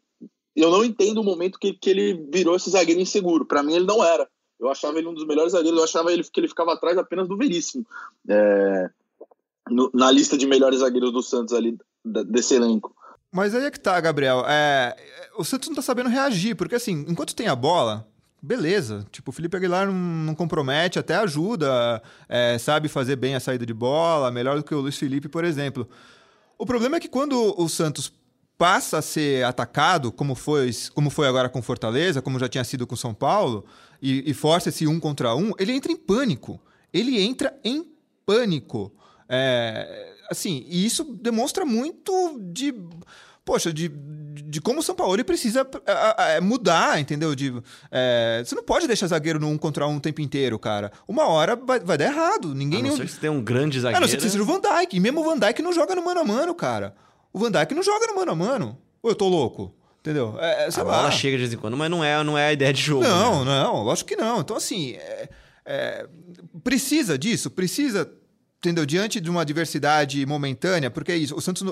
eu 0.57 0.71
não 0.71 0.85
entendo 0.85 1.21
o 1.21 1.25
momento 1.25 1.59
que, 1.59 1.73
que 1.73 1.91
ele 1.91 2.29
virou 2.33 2.57
esse 2.57 2.71
zagueiro 2.71 3.01
inseguro. 3.01 3.45
Para 3.45 3.63
mim, 3.63 3.75
ele 3.75 3.87
não 3.87 4.05
era. 4.05 4.29
Eu 4.59 4.71
achava 4.71 4.99
ele 4.99 5.09
um 5.09 5.15
dos 5.15 5.27
melhores 5.27 5.53
zagueiros, 5.53 5.79
eu 5.79 5.85
achava 5.85 6.13
ele, 6.13 6.23
que 6.23 6.41
ele 6.41 6.49
ficava 6.49 6.73
atrás 6.73 6.97
apenas 6.97 7.29
do 7.29 7.37
Veríssimo. 7.37 7.85
É, 8.29 8.91
no, 9.69 9.91
na 9.93 10.11
lista 10.11 10.39
de 10.39 10.47
melhores 10.47 10.81
zagueiros 10.81 11.13
do 11.13 11.23
Santos 11.23 11.55
ali, 11.55 11.77
desse 12.05 12.55
elenco. 12.55 12.95
Mas 13.33 13.55
aí 13.55 13.65
é 13.65 13.71
que 13.71 13.81
tá, 13.81 14.01
Gabriel. 14.01 14.45
É, 14.47 14.97
o 15.37 15.45
Santos 15.45 15.69
não 15.69 15.75
tá 15.75 15.83
sabendo 15.83 16.09
reagir, 16.09 16.55
porque 16.55 16.77
assim, 16.77 17.05
enquanto 17.09 17.35
tem 17.35 17.49
a 17.49 17.57
bola, 17.57 18.07
beleza. 18.45 19.07
Tipo, 19.11 19.31
o 19.31 19.33
Felipe 19.33 19.57
Aguilar 19.57 19.87
não, 19.87 19.95
não 19.95 20.35
compromete, 20.35 20.99
até 20.99 21.17
ajuda, 21.17 22.03
é, 22.29 22.59
sabe 22.59 22.89
fazer 22.89 23.17
bem 23.17 23.35
a 23.35 23.41
saída 23.41 23.65
de 23.65 23.75
bola, 23.75 24.31
melhor 24.31 24.57
do 24.57 24.63
que 24.63 24.75
o 24.75 24.81
Luiz 24.81 24.97
Felipe, 24.99 25.29
por 25.29 25.45
exemplo. 25.45 25.89
O 26.59 26.67
problema 26.67 26.97
é 26.97 27.01
que 27.01 27.09
quando 27.09 27.55
o 27.59 27.69
Santos 27.69 28.13
passa 28.57 28.99
a 28.99 29.03
ser 29.03 29.45
atacado, 29.45 30.13
como 30.13 30.35
foi, 30.35 30.71
como 30.95 31.11
foi 31.11 31.27
agora 31.27 31.49
com 31.49 31.61
Fortaleza, 31.61 32.23
como 32.23 32.39
já 32.39 32.49
tinha 32.49 32.63
sido 32.63 32.87
com 32.87 32.95
São 32.95 33.13
Paulo, 33.13 33.65
e, 34.01 34.31
e 34.31 34.35
força 34.35 34.69
esse 34.69 34.87
um 34.87 35.01
contra 35.01 35.35
um, 35.35 35.53
ele 35.59 35.73
entra 35.73 35.91
em 35.91 35.97
pânico. 35.97 36.61
Ele 36.93 37.21
entra 37.21 37.59
em 37.65 37.85
pânico. 38.25 38.93
É, 39.29 40.15
assim, 40.31 40.65
e 40.69 40.85
isso 40.85 41.05
demonstra 41.05 41.65
muito 41.65 42.39
de 42.53 42.75
poxa, 43.45 43.73
de, 43.73 43.89
de 43.89 44.61
como 44.61 44.81
o 44.81 44.83
São 44.83 44.95
Paulo 44.95 45.23
precisa 45.25 45.67
é, 45.87 46.37
é, 46.37 46.41
mudar, 46.41 47.01
entendeu? 47.01 47.35
De, 47.35 47.53
é, 47.91 48.43
você 48.45 48.55
não 48.55 48.63
pode 48.63 48.87
deixar 48.87 49.07
zagueiro 49.07 49.39
no 49.39 49.49
um 49.49 49.59
contra 49.59 49.87
um 49.87 49.97
o 49.97 50.01
tempo 50.01 50.21
inteiro, 50.21 50.59
cara. 50.59 50.91
Uma 51.07 51.27
hora 51.27 51.55
vai, 51.57 51.81
vai 51.81 51.99
dar 51.99 52.07
errado. 52.07 52.55
Ninguém 52.55 52.81
a 52.81 52.83
não 52.83 52.91
nenhum... 52.91 52.97
ser 52.97 53.07
que 53.07 53.21
você 53.21 53.29
um 53.29 53.43
grande 53.43 53.81
zagueiro. 53.81 53.99
A 53.99 54.01
não 54.01 54.09
ser 54.09 54.17
que 54.17 54.23
você 54.23 54.31
seja 54.31 54.43
o 54.43 54.47
Van 54.47 54.61
Dijk. 54.61 54.97
E 54.97 55.01
mesmo 55.01 55.21
o 55.21 55.25
Van 55.25 55.39
Dijk 55.39 55.61
não 55.63 55.73
joga 55.73 55.95
no 55.95 56.05
mano 56.05 56.21
a 56.21 56.25
mano, 56.25 56.55
cara. 56.55 56.95
O 57.33 57.39
Van 57.39 57.51
Dijk 57.51 57.75
não 57.75 57.83
joga 57.83 58.07
no 58.07 58.15
mano 58.15 58.33
a 58.33 58.37
mano. 58.37 58.79
Ou 59.03 59.11
eu 59.11 59.15
tô 59.15 59.29
louco? 59.29 59.75
Entendeu? 60.01 60.37
É, 60.39 60.69
a 60.69 60.85
bola 60.85 61.11
chega 61.11 61.37
de 61.37 61.43
vez 61.45 61.53
em 61.55 61.57
quando, 61.57 61.79
mas 61.79 61.91
não 61.91 62.05
é, 62.05 62.23
não 62.23 62.37
é 62.37 62.49
a 62.49 62.53
ideia 62.53 62.73
de 62.73 62.83
jogo. 62.83 63.03
Não, 63.03 63.43
né? 63.43 63.63
não, 63.63 63.83
lógico 63.83 64.09
que 64.09 64.17
não. 64.17 64.41
Então, 64.41 64.55
assim, 64.55 64.93
é, 64.93 65.29
é, 65.65 66.07
precisa 66.63 67.17
disso, 67.17 67.51
precisa 67.51 68.11
entendeu? 68.59 68.87
Diante 68.87 69.21
de 69.21 69.29
uma 69.29 69.43
adversidade 69.43 70.25
momentânea, 70.25 70.91
porque 70.91 71.13
é 71.13 71.17
isso, 71.17 71.37
o 71.37 71.41
Santos, 71.41 71.63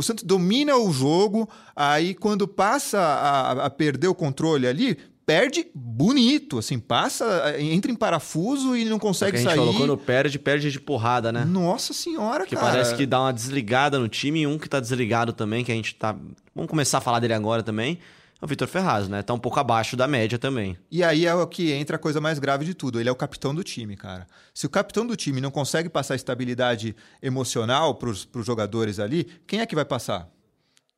o 0.00 0.02
Santos 0.02 0.24
domina 0.24 0.76
o 0.76 0.92
jogo, 0.92 1.48
aí 1.74 2.14
quando 2.14 2.48
passa 2.48 2.98
a, 2.98 3.66
a 3.66 3.70
perder 3.70 4.08
o 4.08 4.14
controle 4.14 4.66
ali, 4.66 4.98
perde 5.24 5.66
bonito, 5.74 6.58
assim, 6.58 6.78
passa, 6.78 7.54
entra 7.58 7.92
em 7.92 7.94
parafuso 7.94 8.76
e 8.76 8.84
não 8.84 8.98
consegue 8.98 9.36
a 9.36 9.40
gente 9.40 9.48
sair. 9.48 9.58
Falou, 9.58 9.74
quando 9.74 9.96
perde, 9.96 10.38
perde 10.38 10.72
de 10.72 10.80
porrada, 10.80 11.30
né? 11.30 11.44
Nossa 11.44 11.92
senhora, 11.92 12.44
que 12.44 12.56
cara. 12.56 12.72
parece 12.72 12.96
que 12.96 13.06
dá 13.06 13.20
uma 13.20 13.32
desligada 13.32 13.98
no 13.98 14.08
time 14.08 14.40
e 14.40 14.46
um 14.46 14.58
que 14.58 14.68
tá 14.68 14.80
desligado 14.80 15.32
também, 15.32 15.64
que 15.64 15.70
a 15.70 15.74
gente 15.74 15.94
tá. 15.94 16.16
Vamos 16.54 16.68
começar 16.68 16.98
a 16.98 17.00
falar 17.00 17.20
dele 17.20 17.34
agora 17.34 17.62
também 17.62 17.98
o 18.40 18.46
Vitor 18.46 18.66
Ferraz, 18.66 19.08
né? 19.08 19.22
Tá 19.22 19.34
um 19.34 19.38
pouco 19.38 19.60
abaixo 19.60 19.96
da 19.96 20.08
média 20.08 20.38
também. 20.38 20.78
E 20.90 21.04
aí 21.04 21.26
é 21.26 21.34
o 21.34 21.46
que 21.46 21.72
entra 21.72 21.96
a 21.96 21.98
coisa 21.98 22.20
mais 22.20 22.38
grave 22.38 22.64
de 22.64 22.74
tudo. 22.74 22.98
Ele 22.98 23.08
é 23.08 23.12
o 23.12 23.16
capitão 23.16 23.54
do 23.54 23.62
time, 23.62 23.96
cara. 23.96 24.26
Se 24.54 24.66
o 24.66 24.70
capitão 24.70 25.06
do 25.06 25.14
time 25.14 25.40
não 25.40 25.50
consegue 25.50 25.88
passar 25.88 26.14
estabilidade 26.14 26.96
emocional 27.22 27.94
para 27.94 28.08
os 28.08 28.28
jogadores 28.46 28.98
ali, 28.98 29.24
quem 29.46 29.60
é 29.60 29.66
que 29.66 29.74
vai 29.74 29.84
passar? 29.84 30.28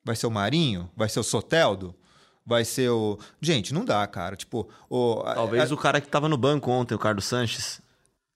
Vai 0.05 0.15
ser 0.15 0.27
o 0.27 0.31
Marinho? 0.31 0.91
Vai 0.97 1.09
ser 1.09 1.21
o 1.21 1.25
Soteldo? 1.25 1.95
Vai 2.45 2.65
ser 2.65 2.91
o. 2.91 3.19
Gente, 3.41 3.73
não 3.73 3.85
dá, 3.85 4.07
cara. 4.07 4.37
Tipo, 4.37 4.69
o. 4.89 5.23
Talvez 5.23 5.71
a... 5.71 5.75
o 5.75 5.79
cara 5.79 6.01
que 6.01 6.09
tava 6.09 6.29
no 6.29 6.37
banco 6.37 6.71
ontem, 6.71 6.95
o 6.95 6.99
Carlos 6.99 7.25
Sanches. 7.25 7.81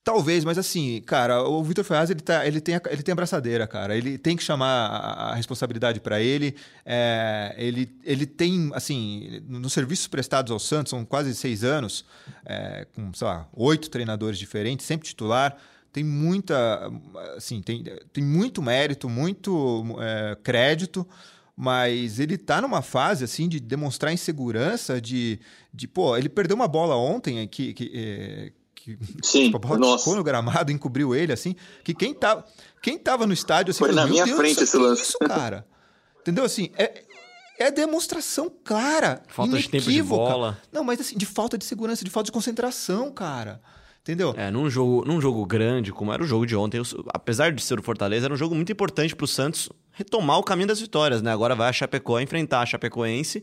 Talvez, 0.06 0.44
mas 0.44 0.56
assim, 0.56 1.02
cara, 1.04 1.42
o 1.42 1.64
Vitor 1.64 1.82
Ferraz 1.82 2.10
ele, 2.10 2.20
tá, 2.20 2.46
ele, 2.46 2.60
tem 2.60 2.76
a, 2.76 2.82
ele 2.90 3.02
tem 3.02 3.10
a 3.10 3.16
braçadeira, 3.16 3.66
cara. 3.66 3.96
Ele 3.96 4.16
tem 4.16 4.36
que 4.36 4.42
chamar 4.44 4.86
a, 4.86 5.32
a 5.32 5.34
responsabilidade 5.34 5.98
para 5.98 6.20
ele. 6.20 6.54
É, 6.84 7.52
ele. 7.58 7.92
Ele 8.04 8.24
tem, 8.24 8.70
assim, 8.72 9.42
nos 9.48 9.72
serviços 9.72 10.06
prestados 10.06 10.52
ao 10.52 10.60
Santos, 10.60 10.90
são 10.90 11.04
quase 11.04 11.34
seis 11.34 11.64
anos, 11.64 12.04
é, 12.44 12.86
com, 12.94 13.12
sei 13.12 13.26
lá, 13.26 13.48
oito 13.52 13.90
treinadores 13.90 14.38
diferentes, 14.38 14.86
sempre 14.86 15.08
titular. 15.08 15.56
Tem 15.92 16.04
muita. 16.04 16.88
Assim, 17.36 17.60
tem, 17.60 17.82
tem 18.12 18.22
muito 18.22 18.62
mérito, 18.62 19.08
muito 19.08 19.84
é, 20.00 20.36
crédito 20.40 21.04
mas 21.58 22.20
ele 22.20 22.36
tá 22.36 22.60
numa 22.60 22.82
fase 22.82 23.24
assim 23.24 23.48
de 23.48 23.58
demonstrar 23.58 24.12
insegurança, 24.12 25.00
de, 25.00 25.40
de 25.72 25.88
pô, 25.88 26.14
ele 26.14 26.28
perdeu 26.28 26.54
uma 26.54 26.68
bola 26.68 26.94
ontem 26.96 27.48
que, 27.48 27.72
que, 27.72 27.90
é, 27.94 28.52
que 28.86 28.98
Sim, 29.20 29.46
tipo, 29.50 29.56
a 29.56 29.76
bola 29.76 29.98
ficou 29.98 30.14
no 30.14 30.22
gramado, 30.22 30.70
encobriu 30.70 31.14
ele, 31.14 31.32
assim, 31.32 31.56
que 31.82 31.92
quem 31.92 32.14
tava, 32.14 32.44
quem 32.80 32.96
tava 32.96 33.26
no 33.26 33.32
estádio, 33.32 33.72
assim, 33.72 33.80
Foi 33.80 33.92
na 33.92 34.06
minha 34.06 34.24
Deus, 34.24 34.36
frente 34.36 34.62
esse 34.62 34.76
lance. 34.76 35.02
Isso, 35.02 35.18
cara. 35.18 35.66
Entendeu? 36.20 36.44
Assim, 36.44 36.70
é, 36.76 37.02
é 37.58 37.70
demonstração 37.70 38.50
clara, 38.64 39.22
Falta 39.26 39.58
de 39.58 39.68
tempo 39.68 39.90
de 39.90 40.02
bola. 40.02 40.58
Não, 40.70 40.84
mas 40.84 41.00
assim, 41.00 41.16
de 41.16 41.26
falta 41.26 41.58
de 41.58 41.64
segurança, 41.64 42.04
de 42.04 42.10
falta 42.10 42.26
de 42.26 42.32
concentração, 42.32 43.10
cara. 43.10 43.60
Entendeu? 44.02 44.32
É, 44.36 44.52
num 44.52 44.70
jogo, 44.70 45.04
num 45.04 45.20
jogo 45.20 45.44
grande, 45.44 45.90
como 45.90 46.12
era 46.12 46.22
o 46.22 46.26
jogo 46.26 46.46
de 46.46 46.54
ontem, 46.54 46.80
apesar 47.12 47.50
de 47.50 47.60
ser 47.60 47.80
o 47.80 47.82
Fortaleza, 47.82 48.26
era 48.26 48.34
um 48.34 48.36
jogo 48.36 48.54
muito 48.54 48.70
importante 48.70 49.16
pro 49.16 49.26
Santos 49.26 49.68
retomar 49.90 50.38
o 50.38 50.44
caminho 50.44 50.68
das 50.68 50.80
vitórias, 50.80 51.22
né? 51.22 51.32
Agora 51.32 51.56
vai 51.56 51.68
a 51.68 51.72
Chapecó 51.72 52.20
enfrentar 52.20 52.60
a 52.60 52.66
Chapecoense 52.66 53.42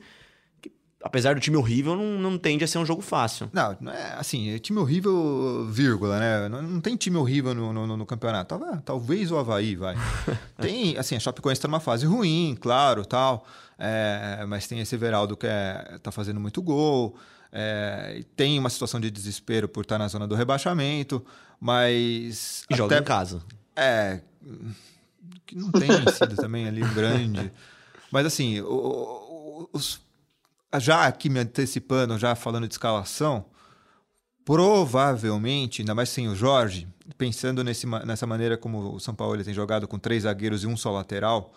apesar 1.04 1.36
do 1.36 1.42
time 1.42 1.58
horrível, 1.58 1.96
não, 1.96 2.18
não 2.18 2.38
tende 2.38 2.64
a 2.64 2.68
ser 2.68 2.78
um 2.78 2.86
jogo 2.86 3.02
fácil. 3.02 3.50
Não, 3.52 3.78
não 3.82 3.92
é 3.92 4.14
assim, 4.18 4.50
é 4.52 4.60
time 4.60 4.80
horrível, 4.80 5.68
vírgula, 5.70 6.18
né? 6.18 6.50
Não, 6.50 6.62
não 6.62 6.82
tem 6.82 6.96
time 6.96 7.18
horrível 7.18 7.54
no, 7.54 7.74
no, 7.74 7.98
no 7.98 8.06
campeonato. 8.06 8.58
Talvez 8.86 9.30
o 9.30 9.38
Havaí, 9.38 9.76
vai. 9.76 9.96
tem, 10.62 10.98
assim, 10.98 11.16
a 11.16 11.20
Chapecoense 11.20 11.60
está 11.60 11.68
numa 11.68 11.82
fase 11.82 12.06
ruim, 12.06 12.58
claro, 12.60 13.06
tal. 13.06 13.46
É, 13.78 14.46
mas 14.48 14.66
tem 14.66 14.80
esse 14.80 14.96
Everaldo 14.96 15.36
que 15.36 15.46
é, 15.46 16.00
tá 16.02 16.12
fazendo 16.12 16.40
muito 16.40 16.62
gol. 16.62 17.18
É, 17.52 18.24
tem 18.36 18.58
uma 18.58 18.70
situação 18.70 19.00
de 19.00 19.12
desespero 19.12 19.68
por 19.68 19.82
estar 19.82 19.96
tá 19.96 20.00
na 20.00 20.08
zona 20.08 20.26
do 20.26 20.36
rebaixamento, 20.36 21.24
mas. 21.60 22.64
E 22.70 22.76
joga 22.76 22.98
em 22.98 23.04
casa. 23.04 23.42
É. 23.76 24.22
Que 25.46 25.56
não 25.58 25.70
tem 25.72 25.90
sido 26.14 26.36
também 26.38 26.68
ali 26.68 26.82
grande. 26.94 27.52
Mas 28.12 28.28
assim, 28.28 28.62
o, 28.62 29.68
os 29.74 30.00
já 30.80 31.06
aqui 31.06 31.30
me 31.30 31.40
antecipando, 31.40 32.18
já 32.18 32.36
falando 32.36 32.68
de 32.68 32.74
escalação, 32.74 33.46
provavelmente, 34.46 35.82
ainda 35.82 35.96
mais 35.96 36.10
sem 36.10 36.28
o 36.28 36.36
Jorge, 36.36 36.88
pensando 37.18 37.64
nesse, 37.64 37.86
nessa 38.06 38.28
maneira 38.28 38.58
como 38.58 38.96
o 38.96 39.00
São 39.00 39.16
Paulo 39.16 39.44
tem 39.44 39.54
jogado 39.54 39.88
com 39.88 39.98
três 39.98 40.24
zagueiros 40.24 40.64
e 40.64 40.68
um 40.68 40.76
só 40.76 40.92
lateral, 40.92 41.54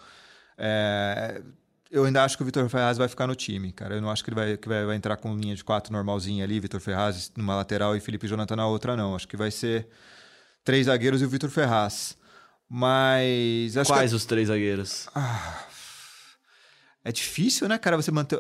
é, 0.59 1.42
eu 1.90 2.05
ainda 2.05 2.24
acho 2.24 2.37
que 2.37 2.42
o 2.42 2.46
Vitor 2.46 2.68
Ferraz 2.68 2.98
vai 2.98 3.09
ficar 3.09 3.26
no 3.26 3.35
time, 3.35 3.72
cara. 3.72 3.94
Eu 3.94 4.02
não 4.02 4.11
acho 4.11 4.24
que 4.24 4.31
ele 4.31 4.35
vai, 4.35 4.57
que 4.57 4.68
vai, 4.68 4.85
vai 4.85 4.96
entrar 4.96 5.16
com 5.16 5.35
linha 5.37 5.55
de 5.55 5.62
quatro 5.62 5.92
normalzinha 5.92 6.44
ali, 6.44 6.59
Vitor 6.59 6.81
Ferraz 6.81 7.31
numa 7.37 7.55
lateral 7.55 7.96
e 7.96 8.00
Felipe 8.00 8.26
Jonathan 8.26 8.57
na 8.57 8.66
outra, 8.66 8.96
não. 8.96 9.14
Acho 9.14 9.29
que 9.29 9.37
vai 9.37 9.50
ser 9.50 9.88
três 10.64 10.87
zagueiros 10.87 11.22
e 11.22 11.24
o 11.24 11.29
Vitor 11.29 11.50
Ferraz. 11.50 12.16
Mas. 12.68 13.74
Quais 13.87 14.11
que... 14.11 14.16
os 14.16 14.24
três 14.24 14.48
zagueiros? 14.48 15.09
Ah, 15.14 15.64
é 17.07 17.12
difícil, 17.12 17.69
né, 17.69 17.79
cara, 17.79 17.97
você 17.97 18.11
manter. 18.11 18.37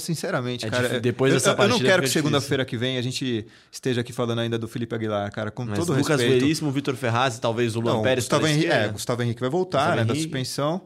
Sinceramente, 0.00 0.66
é 0.66 0.70
cara. 0.70 0.98
Depois 0.98 1.32
dessa 1.32 1.50
eu, 1.50 1.56
partida. 1.56 1.76
Eu 1.76 1.78
não 1.78 1.86
quero 1.86 2.02
que 2.02 2.08
segunda-feira 2.08 2.64
que 2.64 2.76
vem 2.76 2.98
a 2.98 3.02
gente 3.02 3.46
esteja 3.70 4.00
aqui 4.00 4.12
falando 4.12 4.40
ainda 4.40 4.58
do 4.58 4.66
Felipe 4.66 4.92
Aguilar, 4.92 5.30
cara. 5.30 5.52
Com 5.52 5.64
Mas 5.64 5.78
todo 5.78 5.96
Lucas 5.96 6.20
respeito. 6.20 6.40
Veríssimo, 6.40 6.72
Vitor 6.72 6.96
Ferraz 6.96 7.36
e 7.36 7.40
talvez 7.40 7.76
o 7.76 7.80
Luan 7.80 7.94
não, 7.94 8.02
Pérez. 8.02 8.24
Gustavo 8.24 8.48
Henrique, 8.48 8.72
é, 8.72 8.88
Gustavo 8.88 9.22
Henrique 9.22 9.40
vai 9.40 9.48
voltar, 9.48 9.78
Gustavo 9.78 9.96
né, 9.96 10.02
Henrique. 10.02 10.16
da 10.16 10.22
suspensão. 10.22 10.82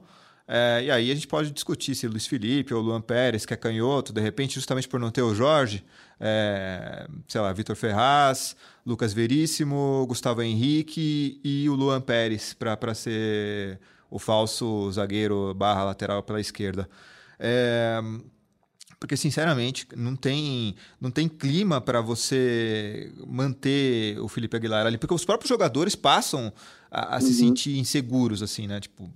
É, 0.47 0.83
e 0.85 0.91
aí 0.91 1.11
a 1.11 1.15
gente 1.15 1.27
pode 1.27 1.51
discutir 1.53 1.95
se 1.95 2.07
Luiz 2.07 2.27
Felipe 2.27 2.75
ou 2.75 2.83
Luan 2.83 3.01
Pérez, 3.01 3.47
que 3.47 3.55
é 3.55 3.57
canhoto, 3.57 4.13
de 4.13 4.21
repente, 4.21 4.57
justamente 4.57 4.87
por 4.87 5.01
não 5.01 5.11
ter 5.11 5.23
o 5.23 5.35
Jorge, 5.35 5.83
é, 6.21 7.07
sei 7.27 7.41
lá, 7.41 7.51
Vitor 7.55 7.77
Ferraz, 7.77 8.55
Lucas 8.85 9.15
Veríssimo, 9.15 10.05
Gustavo 10.07 10.43
Henrique 10.43 11.41
e 11.43 11.67
o 11.71 11.75
Luan 11.75 12.03
Pérez 12.03 12.53
para 12.53 12.95
ser 12.95 13.81
o 14.11 14.19
falso 14.19 14.93
zagueiro 14.93 15.55
barra 15.55 15.85
lateral 15.85 16.23
pela 16.23 16.39
esquerda. 16.39 16.87
É, 17.45 18.01
porque 19.01 19.17
sinceramente 19.17 19.85
não 19.97 20.15
tem 20.15 20.77
não 21.01 21.11
tem 21.11 21.29
clima 21.29 21.81
para 21.81 22.01
você 22.01 23.13
manter 23.27 24.17
o 24.21 24.29
Felipe 24.29 24.57
Aguilar 24.57 24.87
ali, 24.87 24.97
porque 24.97 25.13
os 25.13 25.25
próprios 25.25 25.49
jogadores 25.49 25.97
passam 25.97 26.53
a, 26.89 27.17
a 27.17 27.19
uhum. 27.19 27.21
se 27.21 27.35
sentir 27.35 27.79
inseguros 27.79 28.45
assim, 28.45 28.69
né? 28.69 28.79
Tipo, 28.79 29.11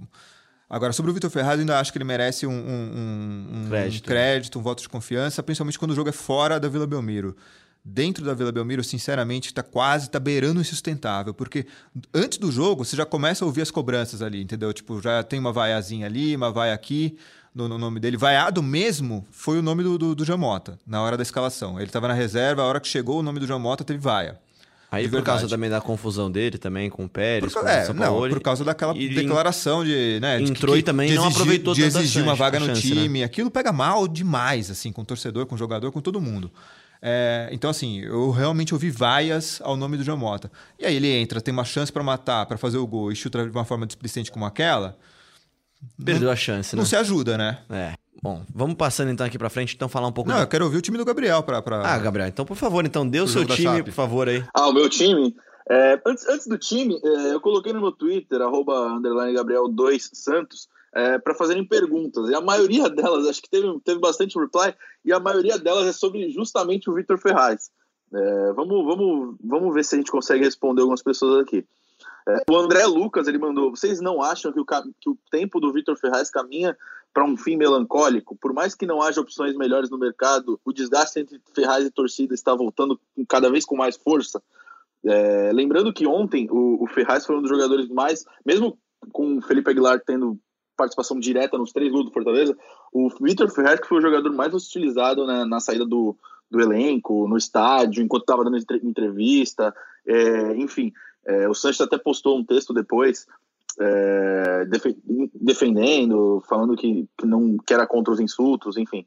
agora 0.69 0.93
sobre 0.93 1.13
o 1.13 1.15
Vitor 1.15 1.31
Ferraz 1.31 1.55
eu 1.55 1.61
ainda 1.61 1.79
acho 1.79 1.93
que 1.93 1.99
ele 1.99 2.05
merece 2.05 2.49
um, 2.49 2.51
um, 2.51 3.49
um 3.63 3.69
crédito. 3.69 4.05
um 4.05 4.09
crédito, 4.09 4.59
um 4.59 4.63
voto 4.63 4.83
de 4.83 4.89
confiança, 4.89 5.41
principalmente 5.41 5.79
quando 5.79 5.93
o 5.93 5.95
jogo 5.95 6.09
é 6.09 6.13
fora 6.13 6.59
da 6.59 6.69
Vila 6.69 6.89
Belmiro 6.89 7.37
dentro 7.89 8.25
da 8.25 8.35
Vila 8.35 8.51
Belmiro, 8.51 8.83
sinceramente, 8.83 9.47
está 9.47 9.63
quase, 9.63 10.07
está 10.07 10.19
beirando 10.19 10.59
o 10.59 10.61
insustentável, 10.61 11.33
porque 11.33 11.67
antes 12.13 12.37
do 12.37 12.51
jogo 12.51 12.85
você 12.85 12.97
já 12.97 13.07
começa 13.07 13.45
a 13.45 13.47
ouvir 13.47 13.63
as 13.63 13.71
cobranças 13.71 14.23
ali, 14.23 14.43
entendeu? 14.43 14.73
Tipo, 14.73 15.01
já 15.01 15.23
tem 15.23 15.39
uma 15.39 15.53
vaiazinha 15.53 16.05
ali, 16.05 16.35
uma 16.35 16.51
vaia 16.51 16.75
aqui, 16.75 17.17
no, 17.57 17.67
no, 17.69 17.79
nome 17.79 17.99
dele. 17.99 18.19
Vaiado 18.19 18.63
mesmo 18.63 19.27
foi 19.31 19.59
o 19.59 19.63
nome 19.63 19.83
do, 19.83 19.97
do, 19.97 20.15
do 20.15 20.25
Jamota, 20.25 20.79
na 20.87 21.03
hora 21.03 21.17
da 21.17 21.23
escalação. 21.23 21.79
Ele 21.79 21.87
estava 21.87 22.07
na 22.07 22.13
reserva, 22.15 22.61
a 22.61 22.67
hora 22.67 22.79
que 22.79 22.87
chegou 22.87 23.21
o 23.21 23.23
nome 23.23 23.41
do 23.41 23.47
Jamota 23.47 23.83
teve 23.83 23.99
vaia. 23.99 24.39
Aí 24.91 25.05
de 25.05 25.09
por 25.09 25.17
verdade. 25.17 25.41
causa 25.41 25.49
também 25.49 25.69
da 25.69 25.81
confusão 25.81 26.31
dele 26.31 26.59
também 26.59 26.89
com 26.89 27.07
o 27.07 27.09
Pérez, 27.09 27.53
por, 27.53 27.63
com 27.63 27.69
é, 27.69 27.93
não, 27.93 28.29
por 28.29 28.41
causa 28.41 28.63
daquela 28.63 28.95
declaração 28.95 29.85
de, 29.85 30.21
né, 30.21 30.41
entrou 30.41 30.75
de 30.75 30.81
e 30.81 30.83
também 30.83 31.13
não 31.13 31.25
exigir, 31.25 31.33
aproveitou 31.33 31.75
de 31.75 31.83
exigir 31.83 32.23
uma 32.23 32.37
vaga 32.37 32.61
no 32.61 32.67
chance, 32.67 32.95
né? 32.95 33.03
time. 33.03 33.19
Né? 33.19 33.25
Aquilo 33.25 33.51
pega 33.51 33.73
mal 33.73 34.07
demais 34.07 34.71
assim 34.71 34.93
com 34.93 35.03
o 35.03 35.05
torcedor, 35.05 35.47
com 35.47 35.57
o 35.57 35.59
jogador, 35.59 35.91
com 35.91 36.01
todo 36.01 36.21
mundo. 36.21 36.53
É, 37.03 37.49
então, 37.53 37.69
assim, 37.69 38.01
eu 38.01 38.31
realmente 38.31 38.75
ouvi 38.75 38.91
vaias 38.91 39.61
ao 39.63 39.77
nome 39.77 39.97
do 39.97 40.05
Jamota. 40.05 40.51
E 40.79 40.87
aí 40.87 40.95
ele 40.95 41.09
entra, 41.09 41.41
tem 41.41 41.53
uma 41.53 41.65
chance 41.65 41.93
para 41.93 42.03
matar, 42.03 42.47
para 42.47 42.57
fazer 42.57 42.79
o 42.79 42.87
gol 42.87 43.11
e 43.11 43.17
chuta 43.17 43.45
de 43.45 43.51
uma 43.51 43.65
forma 43.65 43.87
displicente 43.87 44.31
como 44.31 44.45
aquela 44.45 44.97
Perdeu 46.05 46.31
a 46.31 46.37
chance, 46.37 46.75
né? 46.75 46.81
Não 46.81 46.87
se 46.87 46.97
ajuda, 46.97 47.37
né? 47.39 47.59
É. 47.71 47.95
Bom, 48.23 48.43
vamos 48.55 48.77
passando 48.77 49.11
então 49.11 49.27
aqui 49.27 49.39
pra 49.39 49.51
frente, 49.51 49.75
então 49.75 49.89
falar 49.89 50.09
um 50.09 50.13
pouco... 50.13 50.31
Não, 50.31 50.37
do- 50.39 50.43
eu 50.43 50.47
quero 50.49 50.65
ouvir 50.65 50.79
o 50.79 50.83
time 50.83 50.97
do 50.99 51.05
Gabriel 51.05 51.43
pra... 51.43 51.61
pra... 51.63 51.83
Ah, 51.87 51.99
Gabriel, 51.99 52.29
então 52.29 52.45
por 52.45 52.57
favor, 52.57 52.85
então 52.85 53.07
dê 53.09 53.21
o 53.21 53.29
seu 53.29 53.45
time, 53.45 53.83
por 53.83 53.93
favor, 53.93 54.29
aí. 54.29 54.43
Ah, 54.55 54.69
o 54.69 54.73
meu 54.73 54.89
time? 54.89 55.35
É, 55.71 56.01
antes, 56.07 56.27
antes 56.29 56.47
do 56.47 56.57
time, 56.57 56.99
é, 57.05 57.35
eu 57.35 57.41
coloquei 57.41 57.73
no 57.73 57.81
meu 57.81 57.93
Twitter, 57.93 58.41
arroba 58.41 58.89
underline 58.89 59.35
Gabriel 59.35 59.69
2 59.69 60.11
Santos, 60.15 60.69
é, 60.95 61.19
para 61.19 61.35
fazerem 61.35 61.65
perguntas. 61.67 62.31
E 62.31 62.35
a 62.35 62.41
maioria 62.41 62.89
delas, 62.91 63.27
acho 63.29 63.43
que 63.43 63.51
teve, 63.51 63.69
teve 63.85 64.01
bastante 64.01 64.39
reply, 64.39 64.75
e 65.05 65.13
a 65.13 65.21
maioria 65.21 65.59
delas 65.59 65.87
é 65.87 65.93
sobre 65.93 66.31
justamente 66.31 66.89
o 66.89 66.95
Vitor 66.95 67.19
Ferraz. 67.19 67.71
É, 68.15 68.53
vamos, 68.55 68.85
vamos, 68.85 69.37
vamos 69.45 69.75
ver 69.75 69.85
se 69.85 69.95
a 69.95 69.99
gente 69.99 70.11
consegue 70.11 70.45
responder 70.45 70.81
algumas 70.81 71.03
pessoas 71.03 71.43
aqui. 71.43 71.65
O 72.51 72.57
André 72.57 72.85
Lucas, 72.87 73.29
ele 73.29 73.39
mandou, 73.39 73.71
vocês 73.71 74.01
não 74.01 74.21
acham 74.21 74.53
que 74.53 74.61
o, 74.61 74.65
que 74.65 75.11
o 75.11 75.19
tempo 75.31 75.61
do 75.61 75.73
Vitor 75.73 75.97
Ferraz 75.97 76.31
caminha 76.31 76.77
para 77.15 77.25
um 77.25 77.37
fim 77.37 77.57
melancólico? 77.57 78.37
Por 78.37 78.53
mais 78.53 78.75
que 78.75 78.85
não 78.85 79.01
haja 79.01 79.21
opções 79.21 79.57
melhores 79.57 79.91
no 79.91 79.99
mercado, 79.99 80.61
o 80.65 80.73
desgaste 80.73 81.21
entre 81.21 81.41
Ferraz 81.55 81.85
e 81.85 81.91
torcida 81.91 82.35
está 82.35 82.55
voltando 82.55 83.01
cada 83.29 83.51
vez 83.51 83.65
com 83.65 83.77
mais 83.77 83.97
força? 83.97 84.43
É, 85.05 85.53
lembrando 85.53 85.93
que 85.93 86.07
ontem 86.07 86.49
o, 86.51 86.83
o 86.83 86.87
Ferraz 86.89 87.25
foi 87.25 87.37
um 87.37 87.41
dos 87.41 87.51
jogadores 87.51 87.89
mais, 87.89 88.25
mesmo 88.45 88.77
com 89.13 89.39
o 89.39 89.43
Felipe 89.43 89.71
Aguilar 89.71 90.03
tendo 90.05 90.37
participação 90.77 91.19
direta 91.19 91.57
nos 91.57 91.73
três 91.73 91.93
gols 91.93 92.07
do 92.07 92.13
Fortaleza, 92.13 92.57
o 92.93 93.09
Vitor 93.21 93.49
Ferraz 93.51 93.81
que 93.81 93.87
foi 93.87 93.99
o 93.99 94.03
jogador 94.03 94.33
mais 94.33 94.53
hostilizado 94.53 95.25
na, 95.25 95.47
na 95.47 95.61
saída 95.61 95.87
do, 95.87 96.17
do 96.51 96.61
elenco, 96.61 97.27
no 97.29 97.37
estádio, 97.37 98.03
enquanto 98.03 98.23
estava 98.23 98.45
dando 98.45 98.59
entre- 98.59 98.81
entrevista, 98.83 99.75
é, 100.07 100.57
enfim. 100.57 100.93
É, 101.27 101.49
o 101.49 101.55
Sanches 101.55 101.81
até 101.81 101.99
postou 101.99 102.39
um 102.39 102.45
texto 102.45 102.73
depois 102.73 103.27
é, 103.79 104.65
defe- 104.67 104.97
defendendo, 105.35 106.43
falando 106.49 106.77
que, 106.77 107.07
que 107.19 107.27
não 107.27 107.57
que 107.59 107.75
era 107.75 107.87
contra 107.87 108.13
os 108.13 108.21
insultos, 108.21 108.77
enfim. 108.77 109.05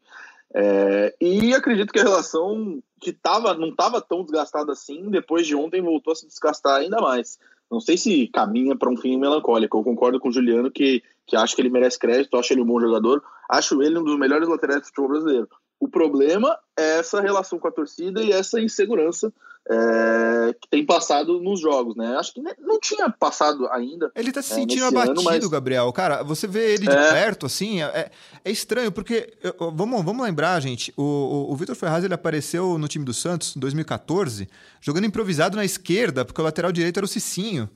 É, 0.53 1.15
e 1.21 1.53
acredito 1.53 1.93
que 1.93 1.99
a 1.99 2.03
relação 2.03 2.82
que 2.99 3.13
tava, 3.13 3.53
não 3.53 3.69
estava 3.69 4.01
tão 4.01 4.23
desgastada 4.23 4.71
assim, 4.71 5.10
depois 5.10 5.45
de 5.47 5.55
ontem 5.55 5.82
voltou 5.82 6.12
a 6.12 6.15
se 6.15 6.27
desgastar 6.27 6.82
ainda 6.82 6.99
mais. 6.99 7.38
Não 7.71 7.79
sei 7.79 7.97
se 7.97 8.27
caminha 8.27 8.75
para 8.75 8.89
um 8.89 8.97
fim 8.97 9.17
melancólico. 9.17 9.77
Eu 9.77 9.84
concordo 9.84 10.19
com 10.19 10.29
o 10.29 10.32
Juliano 10.32 10.71
que, 10.71 11.03
que 11.25 11.36
acho 11.36 11.55
que 11.55 11.62
ele 11.62 11.69
merece 11.69 11.99
crédito, 11.99 12.36
acho 12.36 12.51
ele 12.51 12.62
um 12.62 12.65
bom 12.65 12.79
jogador, 12.79 13.23
acho 13.47 13.82
ele 13.84 13.99
um 13.99 14.03
dos 14.03 14.17
melhores 14.17 14.47
laterais 14.47 14.82
do 14.82 14.88
futebol 14.88 15.10
brasileiro. 15.10 15.47
O 15.79 15.87
problema 15.87 16.57
é 16.77 16.99
essa 16.99 17.21
relação 17.21 17.57
com 17.57 17.67
a 17.67 17.71
torcida 17.71 18.21
e 18.21 18.31
essa 18.31 18.59
insegurança 18.59 19.31
é, 19.71 20.53
que 20.59 20.67
tem 20.67 20.85
passado 20.85 21.39
nos 21.41 21.59
jogos, 21.59 21.95
né? 21.95 22.15
Acho 22.17 22.33
que 22.33 22.41
não 22.59 22.79
tinha 22.79 23.09
passado 23.09 23.67
ainda. 23.71 24.11
Ele 24.15 24.31
tá 24.31 24.41
se 24.41 24.51
É, 24.51 24.55
sentindo 24.55 24.81
nesse 24.81 24.95
abatido, 24.95 25.19
ano, 25.21 25.23
mas- 25.23 25.47
Gabriel. 25.47 25.91
Cara, 25.93 26.23
você 26.23 26.47
vê 26.47 26.73
ele 26.73 26.87
de 26.87 26.95
É. 26.95 27.11
perto, 27.11 27.45
assim, 27.45 27.81
é, 27.83 28.09
é 28.43 28.51
estranho, 28.51 28.91
porque. 28.91 29.31
vamos, 29.73 30.03
vamos 30.03 30.25
lembrar, 30.25 30.59
gente. 30.59 30.91
O, 30.97 31.03
o, 31.03 31.51
o 31.51 31.55
Vitor 31.55 31.75
Ferraz 31.75 32.03
ele 32.03 32.13
apareceu 32.13 32.77
no 32.77 32.87
time 32.87 33.05
do 33.05 33.13
Santos 33.13 33.55
em 33.55 33.59
2014, 33.59 34.49
jogando 34.81 35.05
improvisado 35.05 35.55
na 35.55 35.63
esquerda, 35.65 36.25
porque 36.25 36.41
o 36.41 36.43
lateral 36.43 36.71
direito 36.71 36.97
era 36.97 37.05
o 37.05 37.09
Cicinho. 37.09 37.69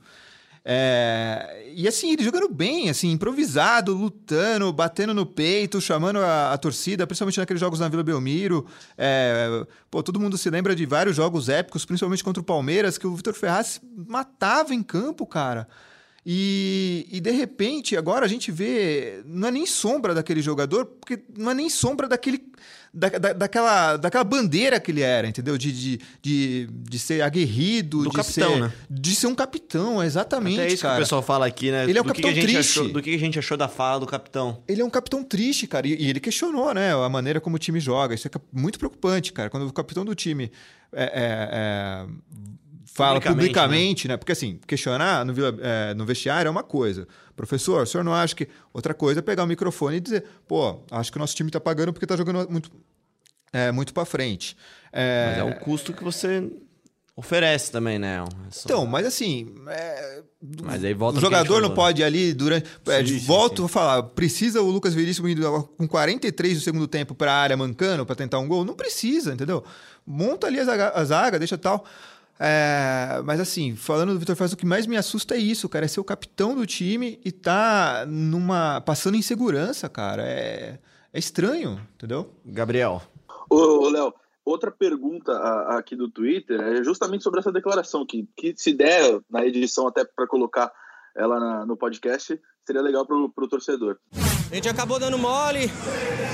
É, 0.66 1.72
e 1.74 1.86
assim, 1.86 2.12
ele 2.12 2.24
jogando 2.24 2.48
bem, 2.48 2.88
assim, 2.88 3.10
improvisado, 3.10 3.94
lutando, 3.94 4.72
batendo 4.72 5.12
no 5.12 5.26
peito, 5.26 5.78
chamando 5.80 6.20
a, 6.20 6.52
a 6.52 6.58
torcida, 6.58 7.06
principalmente 7.06 7.38
naqueles 7.38 7.60
jogos 7.60 7.80
na 7.80 7.88
Vila 7.88 8.02
Belmiro. 8.02 8.64
É, 8.96 9.66
pô, 9.90 10.02
todo 10.02 10.18
mundo 10.18 10.38
se 10.38 10.48
lembra 10.48 10.74
de 10.74 10.86
vários 10.86 11.16
jogos 11.16 11.48
épicos, 11.50 11.84
principalmente 11.84 12.24
contra 12.24 12.40
o 12.40 12.44
Palmeiras, 12.44 12.96
que 12.96 13.06
o 13.06 13.14
Vitor 13.14 13.34
Ferraz 13.34 13.80
matava 14.08 14.74
em 14.74 14.82
campo, 14.82 15.26
cara. 15.26 15.68
E, 16.26 17.06
e 17.12 17.20
de 17.20 17.30
repente, 17.30 17.96
agora 17.96 18.24
a 18.24 18.28
gente 18.28 18.50
vê. 18.50 19.22
Não 19.26 19.48
é 19.48 19.50
nem 19.50 19.66
sombra 19.66 20.14
daquele 20.14 20.40
jogador, 20.40 20.86
porque 20.86 21.22
não 21.36 21.50
é 21.50 21.54
nem 21.54 21.68
sombra 21.68 22.08
daquele. 22.08 22.42
Da, 22.96 23.08
da- 23.08 23.32
daquela, 23.32 23.96
daquela 23.96 24.22
bandeira 24.22 24.78
que 24.78 24.92
ele 24.92 25.02
era, 25.02 25.26
entendeu? 25.26 25.58
De, 25.58 25.72
de, 25.72 26.00
de, 26.22 26.68
de 26.70 26.98
ser 26.98 27.22
aguerrido, 27.22 28.04
Do 28.04 28.10
de 28.10 28.16
capitão, 28.16 28.52
ser. 28.54 28.60
né? 28.62 28.72
De 28.88 29.14
ser 29.16 29.26
um 29.26 29.34
capitão, 29.34 30.02
exatamente. 30.02 30.60
Até 30.60 30.72
isso 30.72 30.82
cara. 30.82 30.94
que 30.94 31.00
o 31.00 31.04
pessoal 31.04 31.20
fala 31.20 31.44
aqui, 31.44 31.72
né? 31.72 31.84
Ele 31.90 31.98
é 31.98 32.00
um 32.00 32.04
do 32.04 32.12
que, 32.14 32.22
que 32.22 32.28
capitão 32.28 32.40
gente 32.42 32.54
triste. 32.54 32.78
achou, 32.78 32.88
do 32.92 33.02
que 33.02 33.10
que 33.10 33.16
a 33.16 33.18
gente 33.18 33.38
achou 33.38 33.56
da 33.56 33.66
fala 33.68 33.98
do 33.98 34.06
capitão. 34.06 34.62
Ele 34.68 34.80
é 34.80 34.84
um 34.84 34.90
capitão 34.90 35.24
triste, 35.24 35.66
cara. 35.66 35.88
E, 35.88 35.94
e 36.04 36.08
ele 36.08 36.20
questionou, 36.20 36.72
né? 36.72 36.94
A 36.94 37.08
maneira 37.08 37.40
como 37.40 37.56
o 37.56 37.58
time 37.58 37.80
joga. 37.80 38.14
Isso 38.14 38.28
é 38.28 38.30
muito 38.52 38.78
preocupante, 38.78 39.32
cara. 39.32 39.50
Quando 39.50 39.66
o 39.66 39.72
capitão 39.72 40.04
do 40.04 40.14
time 40.14 40.52
é, 40.92 41.02
é, 41.02 41.48
é, 41.52 42.06
fala 42.84 43.14
Publicamente, 43.20 43.36
publicamente, 43.48 44.08
né? 44.08 44.16
Porque 44.16 44.32
assim, 44.32 44.58
questionar 44.66 45.24
no, 45.24 45.32
é, 45.62 45.94
no 45.94 46.04
vestiário 46.04 46.48
é 46.48 46.50
uma 46.50 46.62
coisa. 46.62 47.06
Professor, 47.36 47.82
o 47.82 47.86
senhor 47.86 48.04
não 48.04 48.14
acha 48.14 48.34
que. 48.34 48.48
Outra 48.72 48.94
coisa 48.94 49.20
é 49.20 49.22
pegar 49.22 49.44
o 49.44 49.46
microfone 49.46 49.96
e 49.96 50.00
dizer, 50.00 50.24
pô, 50.46 50.80
acho 50.90 51.10
que 51.10 51.18
o 51.18 51.20
nosso 51.20 51.34
time 51.34 51.50
tá 51.50 51.60
pagando 51.60 51.92
porque 51.92 52.06
tá 52.06 52.16
jogando 52.16 52.48
muito, 52.50 52.70
é, 53.52 53.72
muito 53.72 53.92
pra 53.94 54.04
frente. 54.04 54.56
É, 54.92 55.26
Mas 55.30 55.38
é 55.38 55.44
um 55.44 55.52
custo 55.60 55.92
que 55.92 56.04
você 56.04 56.48
oferece 57.16 57.70
também, 57.70 57.98
né? 57.98 58.24
É 58.48 58.50
só- 58.50 58.62
Então, 58.64 58.86
mas 58.86 59.06
assim. 59.06 59.54
é, 59.68 60.22
Mas 60.62 60.84
aí 60.84 60.92
volta 60.94 61.18
o 61.18 61.20
jogador 61.20 61.60
não 61.62 61.68
né? 61.70 61.74
pode 61.74 62.02
ir 62.02 62.04
ali 62.04 62.32
durante. 62.32 62.68
é, 62.88 62.98
Sim, 62.98 63.04
de 63.04 63.20
sim, 63.20 63.26
volto 63.26 63.58
sim. 63.62 63.66
a 63.66 63.68
falar, 63.68 64.02
precisa 64.02 64.60
o 64.62 64.70
Lucas 64.70 64.94
Veríssimo 64.94 65.28
ir 65.28 65.38
com 65.76 65.86
43 65.88 66.58
do 66.58 66.60
segundo 66.64 66.86
tempo 66.88 67.14
para 67.14 67.32
a 67.32 67.36
área 67.36 67.56
mancando 67.56 68.04
para 68.04 68.16
tentar 68.16 68.38
um 68.40 68.48
gol? 68.48 68.64
Não 68.64 68.74
precisa, 68.74 69.32
entendeu? 69.32 69.64
Monta 70.06 70.46
ali 70.48 70.58
a 70.60 70.64
zaga, 70.64 70.92
a 70.94 71.04
zaga 71.04 71.38
deixa 71.38 71.56
tal. 71.56 71.84
É, 72.38 73.20
mas 73.24 73.38
assim, 73.40 73.76
falando 73.76 74.12
do 74.12 74.18
Vitor 74.18 74.34
Ferraz, 74.34 74.52
o 74.52 74.56
que 74.56 74.66
mais 74.66 74.86
me 74.86 74.96
assusta 74.96 75.34
é 75.34 75.38
isso, 75.38 75.68
cara. 75.68 75.84
É 75.84 75.88
ser 75.88 76.00
o 76.00 76.04
capitão 76.04 76.54
do 76.54 76.66
time 76.66 77.20
e 77.24 77.30
tá 77.30 78.04
numa. 78.06 78.80
passando 78.80 79.16
insegurança, 79.16 79.88
cara. 79.88 80.22
É, 80.22 80.78
é 81.12 81.18
estranho, 81.18 81.80
entendeu? 81.94 82.34
Gabriel. 82.44 83.02
Ô, 83.48 83.56
ô, 83.56 83.88
Léo, 83.88 84.12
outra 84.44 84.70
pergunta 84.70 85.32
a- 85.32 85.78
aqui 85.78 85.94
do 85.94 86.08
Twitter 86.10 86.60
é 86.60 86.82
justamente 86.82 87.22
sobre 87.22 87.40
essa 87.40 87.52
declaração, 87.52 88.04
que, 88.04 88.28
que 88.36 88.52
se 88.56 88.72
der 88.72 89.20
na 89.30 89.44
edição 89.46 89.86
até 89.86 90.04
para 90.04 90.26
colocar 90.26 90.72
ela 91.16 91.38
na- 91.38 91.64
no 91.66 91.76
podcast, 91.76 92.38
seria 92.66 92.82
legal 92.82 93.06
pro, 93.06 93.28
pro 93.30 93.46
torcedor. 93.48 93.96
A 94.50 94.54
gente 94.54 94.68
acabou 94.68 94.98
dando 94.98 95.18
mole, 95.18 95.70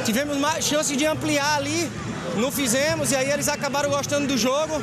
tivemos 0.05 0.37
mais 0.37 0.65
chance 0.65 0.95
de 0.95 1.07
ampliar 1.07 1.57
ali, 1.57 1.91
não 2.37 2.51
fizemos 2.51 3.13
e 3.13 3.17
aí 3.17 3.31
eles 3.31 3.49
acabaram 3.49 3.89
gostando 3.89 4.27
do 4.27 4.37
jogo. 4.37 4.75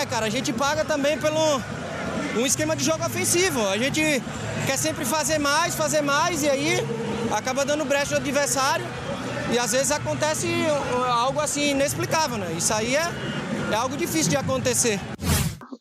É, 0.00 0.06
cara, 0.06 0.26
a 0.26 0.30
gente 0.30 0.52
paga 0.52 0.84
também 0.84 1.18
pelo 1.18 1.60
um 2.36 2.46
esquema 2.46 2.74
de 2.74 2.84
jogo 2.84 3.04
ofensivo. 3.04 3.66
A 3.68 3.76
gente 3.76 4.00
quer 4.66 4.78
sempre 4.78 5.04
fazer 5.04 5.38
mais, 5.38 5.74
fazer 5.74 6.00
mais 6.00 6.42
e 6.42 6.48
aí 6.48 6.78
acaba 7.30 7.64
dando 7.64 7.84
brecha 7.84 8.14
ao 8.14 8.20
adversário 8.20 8.86
e 9.52 9.58
às 9.58 9.72
vezes 9.72 9.90
acontece 9.90 10.46
uh, 10.46 11.04
algo 11.04 11.40
assim 11.40 11.70
inexplicável, 11.70 12.38
né? 12.38 12.52
Isso 12.56 12.72
aí 12.72 12.96
é, 12.96 13.04
é 13.70 13.74
algo 13.74 13.96
difícil 13.96 14.30
de 14.30 14.36
acontecer. 14.36 14.98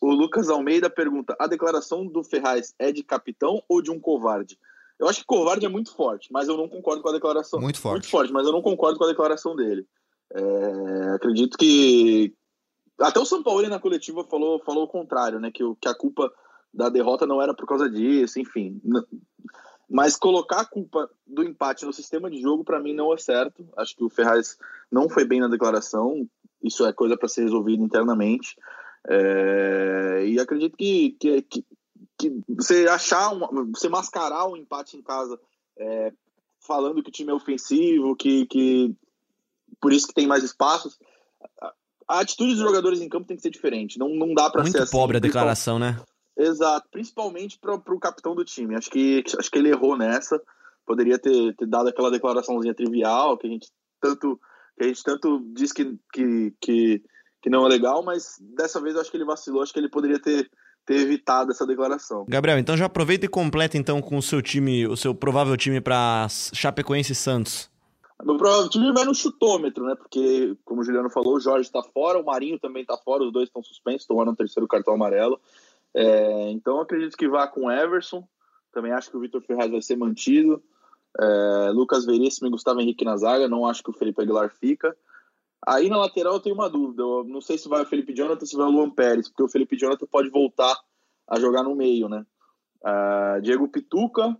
O 0.01 0.11
Lucas 0.11 0.49
Almeida 0.49 0.89
pergunta: 0.89 1.35
a 1.39 1.47
declaração 1.47 2.05
do 2.05 2.23
Ferraz 2.23 2.73
é 2.77 2.91
de 2.91 3.03
capitão 3.03 3.63
ou 3.69 3.81
de 3.81 3.89
um 3.89 3.99
covarde? 3.99 4.57
Eu 5.03 5.09
acho 5.09 5.19
que 5.19 5.25
covarde 5.25 5.65
é 5.65 5.69
muito 5.69 5.93
forte, 5.93 6.29
mas 6.31 6.47
eu 6.47 6.55
não 6.55 6.69
concordo 6.69 7.03
com 7.03 7.09
a 7.09 7.13
declaração. 7.13 7.59
Muito 7.59 7.77
forte. 7.77 7.95
Muito 7.95 8.09
forte, 8.09 8.31
mas 8.31 8.47
eu 8.47 8.53
não 8.53 8.61
concordo 8.61 8.97
com 8.97 9.03
a 9.03 9.09
declaração 9.09 9.53
dele. 9.53 9.85
É, 10.33 11.09
acredito 11.15 11.57
que 11.57 12.33
até 12.97 13.19
o 13.19 13.25
São 13.25 13.43
Paulo 13.43 13.67
na 13.67 13.81
coletiva 13.81 14.23
falou, 14.23 14.63
falou 14.63 14.85
o 14.85 14.87
contrário, 14.87 15.41
né? 15.41 15.51
Que, 15.51 15.61
que 15.81 15.89
a 15.89 15.93
culpa 15.93 16.31
da 16.73 16.87
derrota 16.87 17.27
não 17.27 17.41
era 17.41 17.53
por 17.53 17.67
causa 17.67 17.89
disso, 17.89 18.39
enfim. 18.39 18.81
Mas 19.89 20.15
colocar 20.15 20.61
a 20.61 20.65
culpa 20.65 21.09
do 21.27 21.43
empate 21.43 21.85
no 21.85 21.91
sistema 21.91 22.31
de 22.31 22.41
jogo, 22.41 22.63
para 22.63 22.79
mim, 22.79 22.93
não 22.93 23.13
é 23.13 23.17
certo. 23.17 23.67
Acho 23.75 23.97
que 23.97 24.05
o 24.05 24.09
Ferraz 24.09 24.57
não 24.89 25.09
foi 25.09 25.25
bem 25.25 25.41
na 25.41 25.49
declaração. 25.49 26.25
Isso 26.63 26.85
é 26.85 26.93
coisa 26.93 27.17
para 27.17 27.27
ser 27.27 27.41
resolvida 27.41 27.83
internamente. 27.83 28.55
É, 29.09 30.23
e 30.25 30.39
acredito 30.39 30.77
que, 30.77 31.11
que, 31.19 31.41
que, 31.41 31.65
que 32.29 32.41
você 32.47 32.87
achar, 32.87 33.31
uma, 33.31 33.47
você 33.65 33.89
mascarar 33.89 34.47
um 34.47 34.55
empate 34.55 34.97
em 34.97 35.01
casa, 35.01 35.39
é, 35.77 36.13
falando 36.59 37.01
que 37.03 37.09
o 37.09 37.11
time 37.11 37.31
é 37.31 37.33
ofensivo, 37.33 38.15
que, 38.15 38.45
que 38.47 38.95
por 39.81 39.91
isso 39.91 40.07
que 40.07 40.13
tem 40.13 40.27
mais 40.27 40.43
espaços. 40.43 40.97
A, 42.07 42.19
atitude 42.19 42.53
dos 42.53 42.63
jogadores 42.63 43.01
em 43.01 43.09
campo 43.09 43.27
tem 43.27 43.35
que 43.35 43.43
ser 43.43 43.49
diferente. 43.49 43.99
Não, 43.99 44.09
não 44.09 44.33
dá 44.33 44.49
para 44.49 44.65
ser 44.65 44.81
assim. 44.81 44.91
pobre 44.91 45.17
a 45.17 45.19
declaração, 45.19 45.77
né? 45.77 45.99
Exato, 46.37 46.87
principalmente 46.89 47.59
para 47.59 47.75
o 47.75 47.99
capitão 47.99 48.33
do 48.33 48.43
time. 48.43 48.75
Acho 48.75 48.89
que, 48.89 49.23
acho 49.37 49.51
que 49.51 49.57
ele 49.57 49.69
errou 49.69 49.97
nessa. 49.97 50.41
Poderia 50.85 51.19
ter, 51.19 51.55
ter 51.55 51.67
dado 51.67 51.89
aquela 51.89 52.11
declaraçãozinha 52.11 52.73
trivial 52.73 53.37
que 53.37 53.47
a 53.47 53.49
gente 53.49 53.69
tanto, 54.01 54.39
que 54.77 54.83
a 54.83 54.87
gente 54.87 55.03
tanto 55.03 55.39
diz 55.53 55.71
que, 55.71 55.97
que, 56.11 56.53
que, 56.59 57.03
que 57.41 57.49
não 57.49 57.65
é 57.65 57.69
legal, 57.69 58.03
mas 58.03 58.37
dessa 58.39 58.81
vez 58.81 58.95
eu 58.95 59.01
acho 59.01 59.11
que 59.11 59.17
ele 59.17 59.25
vacilou. 59.25 59.61
Acho 59.61 59.71
que 59.71 59.79
ele 59.79 59.89
poderia 59.89 60.19
ter, 60.19 60.49
ter 60.85 60.95
evitado 60.95 61.51
essa 61.51 61.65
declaração. 61.65 62.25
Gabriel, 62.27 62.57
então 62.57 62.75
já 62.75 62.85
aproveita 62.85 63.25
e 63.25 63.29
completa 63.29 63.77
então 63.77 64.01
com 64.01 64.17
o 64.17 64.21
seu 64.21 64.41
time, 64.41 64.87
o 64.87 64.97
seu 64.97 65.15
provável 65.15 65.55
time 65.55 65.79
para 65.79 66.27
Chapecoense 66.29 67.13
e 67.13 67.15
Santos. 67.15 67.71
Meu 68.23 68.37
provável 68.37 68.69
time 68.69 68.91
vai 68.93 69.03
no 69.03 69.13
chutômetro, 69.13 69.85
né? 69.85 69.95
Porque, 69.95 70.55
como 70.63 70.81
o 70.81 70.83
Juliano 70.83 71.09
falou, 71.09 71.35
o 71.35 71.39
Jorge 71.39 71.67
está 71.67 71.83
fora, 71.83 72.19
o 72.19 72.25
Marinho 72.25 72.57
também 72.57 72.83
está 72.83 72.97
fora, 72.97 73.23
os 73.23 73.33
dois 73.33 73.49
estão 73.49 73.61
suspensos, 73.61 74.07
tomaram 74.07 74.31
o 74.31 74.35
terceiro 74.35 74.67
cartão 74.67 74.93
amarelo. 74.93 75.39
É, 75.93 76.51
então, 76.51 76.79
acredito 76.79 77.17
que 77.17 77.27
vá 77.27 77.47
com 77.47 77.65
o 77.65 77.71
Everson. 77.71 78.25
Também 78.71 78.91
acho 78.91 79.09
que 79.09 79.17
o 79.17 79.19
Vitor 79.19 79.41
Ferraz 79.41 79.71
vai 79.71 79.81
ser 79.81 79.97
mantido. 79.97 80.63
É, 81.19 81.71
Lucas 81.71 82.05
Veríssimo 82.05 82.47
e 82.47 82.51
Gustavo 82.51 82.79
Henrique 82.79 83.03
na 83.03 83.17
zaga, 83.17 83.47
não 83.47 83.67
acho 83.67 83.83
que 83.83 83.89
o 83.89 83.93
Felipe 83.93 84.21
Aguilar 84.21 84.49
fica. 84.49 84.95
Aí 85.67 85.89
na 85.89 85.97
lateral 85.97 86.33
eu 86.33 86.39
tenho 86.39 86.55
uma 86.55 86.69
dúvida, 86.69 87.01
eu 87.01 87.23
não 87.23 87.39
sei 87.39 87.57
se 87.57 87.69
vai 87.69 87.81
o 87.83 87.85
Felipe 87.85 88.13
Jonathan 88.13 88.45
se 88.45 88.55
vai 88.55 88.67
o 88.67 88.71
Luan 88.71 88.89
Pérez, 88.89 89.29
porque 89.29 89.43
o 89.43 89.49
Felipe 89.49 89.77
Jonathan 89.77 90.05
pode 90.07 90.29
voltar 90.29 90.75
a 91.27 91.39
jogar 91.39 91.63
no 91.63 91.75
meio, 91.75 92.09
né? 92.09 92.25
Uh, 92.81 93.41
Diego 93.41 93.69
Pituca, 93.69 94.37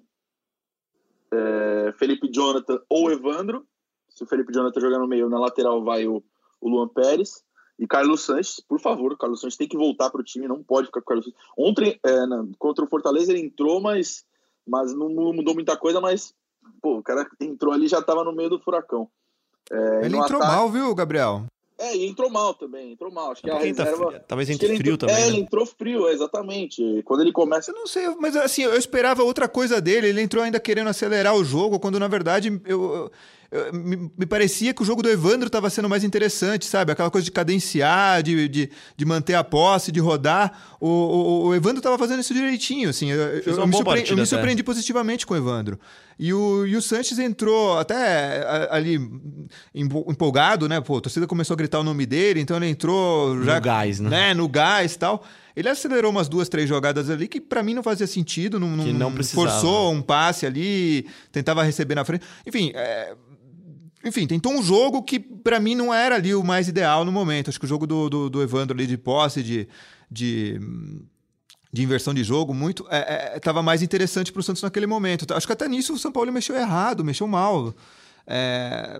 é, 1.33 1.93
Felipe 1.97 2.29
Jonathan 2.31 2.79
ou 2.89 3.11
Evandro. 3.11 3.65
Se 4.09 4.23
o 4.23 4.27
Felipe 4.27 4.53
Jonathan 4.53 4.79
jogar 4.79 4.99
no 4.99 5.07
meio, 5.07 5.29
na 5.29 5.39
lateral 5.39 5.83
vai 5.83 6.05
o, 6.05 6.23
o 6.61 6.69
Luan 6.69 6.87
Pérez. 6.87 7.43
E 7.79 7.87
Carlos 7.87 8.21
Sanches, 8.21 8.59
por 8.59 8.79
favor, 8.79 9.13
o 9.13 9.17
Carlos 9.17 9.41
Sanches 9.41 9.57
tem 9.57 9.67
que 9.67 9.77
voltar 9.77 10.11
para 10.11 10.21
o 10.21 10.23
time, 10.23 10.47
não 10.47 10.61
pode 10.61 10.87
ficar 10.87 11.01
com 11.01 11.05
o 11.05 11.07
Carlos 11.07 11.25
Sanches. 11.25 11.39
Ontem, 11.57 11.99
é, 12.03 12.25
na, 12.27 12.45
contra 12.59 12.85
o 12.85 12.87
Fortaleza, 12.87 13.31
ele 13.31 13.41
entrou, 13.41 13.81
mas, 13.81 14.25
mas 14.67 14.93
não 14.93 15.09
mudou 15.09 15.55
muita 15.55 15.75
coisa, 15.75 15.99
mas 15.99 16.35
pô, 16.81 16.99
o 16.99 17.03
cara 17.03 17.27
entrou 17.41 17.73
ali 17.73 17.87
já 17.87 17.99
estava 17.99 18.23
no 18.23 18.33
meio 18.33 18.49
do 18.49 18.59
furacão. 18.59 19.09
É, 19.71 20.05
ele 20.05 20.17
entrou 20.17 20.41
ataque... 20.41 20.55
mal, 20.55 20.69
viu, 20.69 20.93
Gabriel? 20.93 21.45
É, 21.77 21.95
e 21.97 22.07
entrou 22.07 22.29
mal 22.29 22.53
também, 22.53 22.93
entrou 22.93 23.11
mal. 23.11 23.31
Acho 23.31 23.41
que 23.41 23.49
a 23.49 23.55
tá 23.55 23.59
reserva. 23.59 24.11
Tá 24.13 24.19
Talvez 24.27 24.49
entre 24.49 24.67
frio 24.77 24.93
entrou... 24.93 24.97
também. 24.97 25.15
É, 25.15 25.19
né? 25.19 25.27
ele 25.27 25.39
entrou 25.41 25.65
frio, 25.65 26.07
exatamente. 26.07 27.01
Quando 27.03 27.21
ele 27.21 27.31
começa. 27.31 27.71
Eu 27.71 27.75
não 27.75 27.87
sei, 27.87 28.07
mas 28.19 28.35
assim, 28.35 28.63
eu 28.63 28.77
esperava 28.77 29.23
outra 29.23 29.47
coisa 29.47 29.81
dele. 29.81 30.07
Ele 30.07 30.21
entrou 30.21 30.43
ainda 30.43 30.59
querendo 30.59 30.89
acelerar 30.89 31.35
o 31.35 31.43
jogo, 31.43 31.79
quando 31.79 31.99
na 31.99 32.07
verdade 32.07 32.61
eu, 32.65 33.11
me, 33.71 34.11
me, 34.17 34.25
parecia 34.25 34.73
que 34.73 34.81
o 34.81 34.85
jogo 34.85 35.01
do 35.01 35.09
Evandro 35.09 35.47
estava 35.47 35.69
sendo 35.69 35.87
mais 35.87 36.03
interessante, 36.03 36.65
sabe? 36.65 36.91
Aquela 36.91 37.11
coisa 37.11 37.25
de 37.25 37.31
cadenciar, 37.31 38.23
de, 38.23 38.47
de, 38.47 38.69
de 38.95 39.05
manter 39.05 39.35
a 39.35 39.43
posse, 39.43 39.91
de 39.91 39.99
rodar. 39.99 40.75
O, 40.79 40.87
o, 40.87 41.43
o 41.47 41.55
Evandro 41.55 41.77
estava 41.77 41.97
fazendo 41.97 42.21
isso 42.21 42.33
direitinho, 42.33 42.89
assim. 42.89 43.11
Eu, 43.11 43.19
eu, 43.19 43.57
eu 43.57 43.67
me, 43.67 43.75
surpre... 43.75 44.05
eu 44.09 44.17
me 44.17 44.25
surpreendi 44.25 44.63
positivamente 44.63 45.25
com 45.25 45.33
o 45.33 45.37
Evandro. 45.37 45.79
E 46.17 46.33
o, 46.33 46.65
e 46.65 46.75
o 46.75 46.81
Sanches 46.81 47.19
entrou 47.19 47.77
até 47.77 48.67
ali 48.69 48.99
empolgado, 49.73 50.69
né? 50.69 50.79
Pô, 50.81 50.97
a 50.97 51.01
torcida 51.01 51.27
começou 51.27 51.53
a 51.53 51.57
gritar 51.57 51.79
o 51.79 51.83
nome 51.83 52.05
dele, 52.05 52.39
então 52.39 52.57
ele 52.57 52.67
entrou 52.67 53.41
já. 53.43 53.55
No 53.55 53.61
gás, 53.61 53.99
né? 53.99 54.09
né? 54.09 54.33
No 54.33 54.47
gás 54.47 54.93
e 54.93 54.99
tal. 54.99 55.23
Ele 55.55 55.69
acelerou 55.69 56.09
umas 56.09 56.27
duas, 56.27 56.49
três 56.49 56.67
jogadas 56.67 57.09
ali 57.09 57.27
que 57.27 57.39
para 57.39 57.61
mim 57.61 57.75
não 57.75 57.83
fazia 57.83 58.07
sentido, 58.07 58.59
não, 58.59 58.69
não 58.69 59.23
forçou 59.23 59.91
um 59.91 60.01
passe 60.01 60.47
ali, 60.47 61.05
tentava 61.31 61.61
receber 61.63 61.93
na 61.93 62.03
frente. 62.03 62.25
Enfim, 62.45 62.71
é, 62.73 63.13
enfim, 64.03 64.27
tentou 64.27 64.53
um 64.53 64.61
jogo 64.61 65.01
que 65.01 65.19
para 65.19 65.59
mim 65.59 65.75
não 65.75 65.93
era 65.93 66.15
ali 66.15 66.35
o 66.35 66.43
mais 66.43 66.67
ideal 66.67 67.05
no 67.05 67.11
momento. 67.11 67.49
Acho 67.49 67.59
que 67.59 67.65
o 67.65 67.69
jogo 67.69 67.87
do, 67.87 68.09
do, 68.09 68.29
do 68.29 68.41
Evandro 68.41 68.75
ali 68.75 68.85
de 68.85 68.97
posse, 68.97 69.41
de, 69.41 69.67
de, 70.11 70.59
de 71.71 71.83
inversão 71.83 72.13
de 72.13 72.23
jogo, 72.23 72.53
muito 72.53 72.83
estava 73.35 73.59
é, 73.59 73.61
é, 73.61 73.63
mais 73.63 73.81
interessante 73.81 74.31
para 74.31 74.41
o 74.41 74.43
Santos 74.43 74.61
naquele 74.61 74.85
momento. 74.85 75.31
Acho 75.33 75.47
que 75.47 75.53
até 75.53 75.67
nisso 75.67 75.93
o 75.93 75.97
São 75.97 76.11
Paulo 76.11 76.31
mexeu 76.33 76.55
errado, 76.55 77.03
mexeu 77.03 77.27
mal. 77.27 77.73
É, 78.27 78.99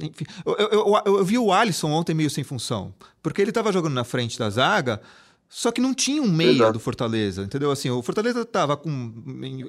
enfim, 0.00 0.24
eu, 0.44 0.56
eu, 0.56 0.70
eu, 0.70 1.16
eu, 1.18 1.24
vi 1.24 1.38
o 1.38 1.52
Alisson 1.52 1.90
ontem 1.90 2.14
meio 2.14 2.30
sem 2.30 2.42
função, 2.42 2.94
porque 3.22 3.42
ele 3.42 3.50
estava 3.50 3.70
jogando 3.72 3.94
na 3.94 4.04
frente 4.04 4.38
da 4.38 4.48
zaga, 4.48 5.00
só 5.48 5.72
que 5.72 5.80
não 5.80 5.94
tinha 5.94 6.22
um 6.22 6.30
meia 6.30 6.50
Exato. 6.50 6.74
do 6.74 6.80
Fortaleza, 6.80 7.42
entendeu? 7.42 7.70
Assim, 7.70 7.88
o 7.88 8.02
Fortaleza 8.02 8.42
estava 8.42 8.76
com, 8.76 9.12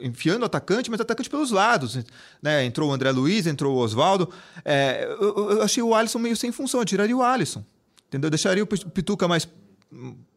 enfiando 0.02 0.44
atacante, 0.44 0.92
mas 0.92 1.00
atacante 1.00 1.30
pelos 1.30 1.52
lados. 1.52 1.98
Né? 2.42 2.66
Entrou 2.66 2.90
o 2.90 2.94
André 2.94 3.12
Luiz, 3.12 3.48
entrou 3.48 3.78
o 3.78 3.80
Oswaldo. 3.80 4.30
É, 4.66 5.08
eu, 5.20 5.52
eu, 5.52 5.62
achei 5.62 5.82
o 5.82 5.96
Alisson 5.96 6.20
meio 6.20 6.36
sem 6.36 6.52
função, 6.52 6.82
eu 6.82 6.86
tiraria 6.86 7.16
o 7.16 7.24
Alisson. 7.24 7.64
Entendeu? 8.08 8.30
Deixaria 8.30 8.64
o 8.64 8.68
Pituca 8.68 9.28
mais 9.28 9.48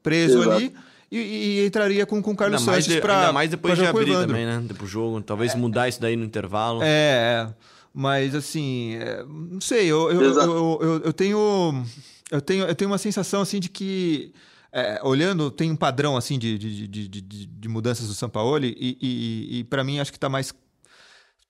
preso 0.03 0.43
Exato. 0.43 0.57
ali 0.57 0.75
e, 1.13 1.19
e, 1.61 1.67
entraria 1.67 2.07
com, 2.07 2.23
com 2.23 2.31
o 2.31 2.37
Carlos 2.37 2.61
ainda 2.61 2.81
Sanches 2.81 3.01
para. 3.01 3.21
Ainda 3.21 3.33
mais 3.35 3.51
depois 3.51 3.79
de 3.79 3.85
abrir 3.85 4.13
também, 4.15 4.47
né? 4.47 4.63
Depois 4.63 4.89
do 4.89 4.93
jogo. 4.93 5.21
Talvez 5.21 5.53
é, 5.53 5.57
mudar 5.59 5.87
isso 5.87 6.01
daí 6.01 6.17
no 6.17 6.25
intervalo. 6.25 6.83
É, 6.83 6.87
é. 6.87 7.49
Mas 7.93 8.35
assim, 8.35 8.95
é, 8.95 9.23
não 9.29 9.61
sei, 9.61 9.87
eu, 9.87 10.11
eu, 10.11 10.23
eu, 10.23 10.79
eu, 10.81 11.03
eu 11.05 11.13
tenho. 11.13 11.85
Eu 12.31 12.41
tenho, 12.41 12.65
eu 12.65 12.75
tenho 12.75 12.91
uma 12.91 12.97
sensação 12.97 13.43
assim 13.43 13.61
de 13.61 13.69
que 13.69 14.33
é, 14.73 15.01
olhando, 15.05 15.51
tem 15.51 15.71
um 15.71 15.77
padrão 15.77 16.17
assim 16.17 16.39
de, 16.39 16.57
de, 16.57 16.89
de, 16.89 17.09
de, 17.09 17.47
de 17.47 17.69
mudanças 17.69 18.09
do 18.09 18.15
Sampaoli 18.15 18.75
e, 18.79 18.97
e, 19.01 19.59
e 19.59 19.65
para 19.65 19.85
mim 19.85 20.01
acho 20.01 20.11
que 20.11 20.17
está 20.17 20.31
mais. 20.31 20.55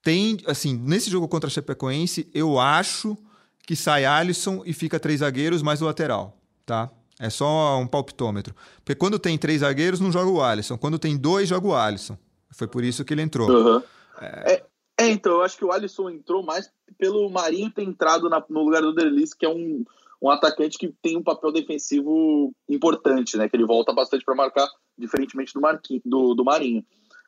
Tem, 0.03 0.39
assim, 0.47 0.77
nesse 0.77 1.09
jogo 1.09 1.29
contra 1.29 1.47
a 1.47 1.51
Chapecoense, 1.51 2.29
eu 2.35 2.59
acho 2.59 3.17
que 3.65 3.77
sai 3.77 4.05
Alisson 4.05 4.63
e 4.67 4.73
fica 4.73 4.99
três 4.99 5.21
zagueiros 5.21 5.63
mais 5.63 5.81
o 5.81 5.85
lateral, 5.85 6.37
tá? 6.67 6.91
É 7.21 7.31
só 7.31 7.79
um 7.79 7.87
palpitômetro. 7.87 8.53
Porque 8.85 8.97
quando 8.99 9.17
tem 9.17 9.39
três 9.39 9.61
zagueiros, 9.61 10.01
não 10.01 10.11
joga 10.11 10.29
o 10.29 10.43
Alisson. 10.43 10.77
Quando 10.77 10.99
tem 10.99 11.17
dois, 11.17 11.49
joga 11.49 11.69
o 11.69 11.75
Alisson. 11.77 12.19
Foi 12.51 12.67
por 12.67 12.83
isso 12.83 13.05
que 13.05 13.15
ele 13.15 13.23
entrou. 13.23 13.49
Uhum. 13.49 13.83
É... 14.21 14.55
É, 14.55 14.65
é... 14.99 15.09
então, 15.09 15.35
eu 15.35 15.43
acho 15.43 15.57
que 15.57 15.65
o 15.65 15.71
Alisson 15.71 16.11
entrou 16.11 16.43
mais 16.43 16.69
pelo 16.99 17.31
Marinho 17.31 17.71
ter 17.71 17.85
entrado 17.85 18.29
na, 18.29 18.45
no 18.49 18.65
lugar 18.65 18.83
do 18.83 18.93
Derlis, 18.93 19.33
que 19.35 19.47
é 19.47 19.49
um, 19.49 19.85
um 20.23 20.31
atacante 20.31 20.79
que 20.79 20.95
tem 21.03 21.17
um 21.17 21.23
papel 21.23 21.51
defensivo 21.51 22.55
importante, 22.69 23.37
né? 23.37 23.49
Que 23.49 23.57
ele 23.57 23.67
volta 23.67 23.93
bastante 23.93 24.25
para 24.25 24.37
marcar, 24.37 24.69
diferentemente 24.97 25.53
do, 25.53 25.61
Marquinhos, 25.61 26.03
do, 26.07 26.35
do 26.35 26.45
Marinho. 26.45 26.85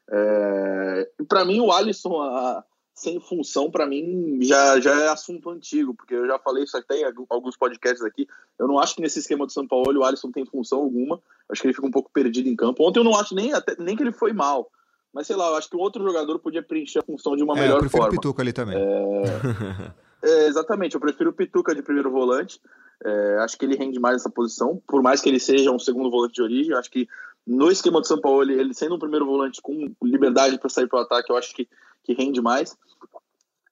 É... 0.09 1.11
Para 1.28 1.44
mim, 1.44 1.59
o 1.59 1.72
Alisson 1.72 2.22
a... 2.22 2.62
sem 2.94 3.18
função, 3.18 3.68
para 3.68 3.85
mim, 3.85 4.38
já, 4.42 4.78
já 4.80 4.94
é 5.02 5.09
assunto 5.09 5.50
antigo, 5.50 5.92
porque 5.92 6.14
eu 6.14 6.24
já 6.28 6.38
falei 6.38 6.62
isso 6.62 6.76
até 6.76 7.00
em 7.00 7.12
alguns 7.28 7.57
podcasts 7.57 8.04
aqui. 8.04 8.28
Eu 8.57 8.68
não 8.68 8.78
acho 8.78 8.94
que 8.94 9.02
nesse 9.02 9.18
esquema 9.18 9.44
do 9.44 9.52
São 9.52 9.66
Paulo 9.66 9.98
o 9.98 10.04
Alisson 10.04 10.30
tem 10.30 10.46
função 10.46 10.78
alguma. 10.78 11.20
Acho 11.50 11.62
que 11.62 11.66
ele 11.66 11.74
fica 11.74 11.88
um 11.88 11.90
pouco 11.90 12.12
perdido 12.12 12.48
em 12.48 12.54
campo. 12.54 12.87
Ontem 12.87 13.00
eu 13.00 13.04
não 13.04 13.18
acho 13.18 13.35
nem, 13.35 13.52
até, 13.52 13.74
nem 13.76 13.96
que 13.96 14.04
ele 14.04 14.12
foi 14.12 14.33
mal. 14.33 14.70
Mas 15.12 15.26
sei 15.26 15.35
lá, 15.35 15.48
eu 15.48 15.57
acho 15.57 15.68
que 15.68 15.76
um 15.76 15.80
outro 15.80 16.04
jogador 16.04 16.38
podia 16.38 16.62
preencher 16.62 17.00
a 17.00 17.04
função 17.04 17.35
de 17.35 17.42
uma 17.42 17.59
é, 17.59 17.62
melhor 17.62 17.83
eu 17.83 17.90
forma. 17.90 18.07
O 18.07 18.11
Pituca 18.12 18.40
ali 18.40 18.52
também. 18.52 18.76
É... 18.76 19.94
é, 20.24 20.46
exatamente, 20.46 20.94
eu 20.94 21.00
prefiro 21.00 21.30
o 21.30 21.32
Pituca 21.32 21.74
de 21.74 21.82
primeiro 21.82 22.10
volante. 22.10 22.60
É, 23.04 23.38
acho 23.40 23.58
que 23.58 23.64
ele 23.64 23.76
rende 23.76 23.98
mais 24.00 24.16
essa 24.16 24.30
posição, 24.30 24.80
por 24.87 25.02
mais 25.02 25.20
que 25.20 25.28
ele 25.28 25.40
seja 25.40 25.70
um 25.70 25.78
segundo 25.78 26.10
volante 26.10 26.34
de 26.34 26.42
origem. 26.42 26.74
Acho 26.74 26.90
que 26.90 27.06
no 27.46 27.70
esquema 27.70 28.00
do 28.00 28.06
São 28.06 28.20
Paulo, 28.20 28.42
ele, 28.42 28.58
ele 28.58 28.74
sendo 28.74 28.94
um 28.94 28.98
primeiro 28.98 29.26
volante 29.26 29.60
com 29.60 29.94
liberdade 30.02 30.58
para 30.58 30.70
sair 30.70 30.88
para 30.88 31.00
o 31.00 31.02
ataque, 31.02 31.30
eu 31.30 31.37
acho 31.37 31.54
que, 31.54 31.68
que 32.02 32.14
rende 32.14 32.40
mais. 32.40 32.76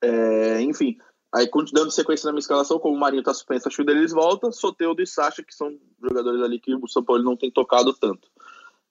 É, 0.02 0.60
enfim, 0.60 0.98
aí 1.32 1.48
dando 1.72 1.90
sequência 1.90 2.26
na 2.26 2.32
minha 2.32 2.40
escalação, 2.40 2.78
como 2.78 2.96
o 2.96 3.00
Marinho 3.00 3.20
está 3.20 3.32
suspenso, 3.32 3.68
acho 3.68 3.76
que 3.76 3.84
deles 3.84 4.12
volta, 4.12 4.50
Soteudo 4.50 5.00
e 5.00 5.06
Sacha, 5.06 5.42
que 5.42 5.54
são 5.54 5.78
jogadores 6.02 6.42
ali 6.42 6.58
que 6.58 6.74
o 6.74 6.88
São 6.88 7.02
Paulo 7.02 7.22
não 7.22 7.36
tem 7.36 7.50
tocado 7.50 7.94
tanto, 7.94 8.28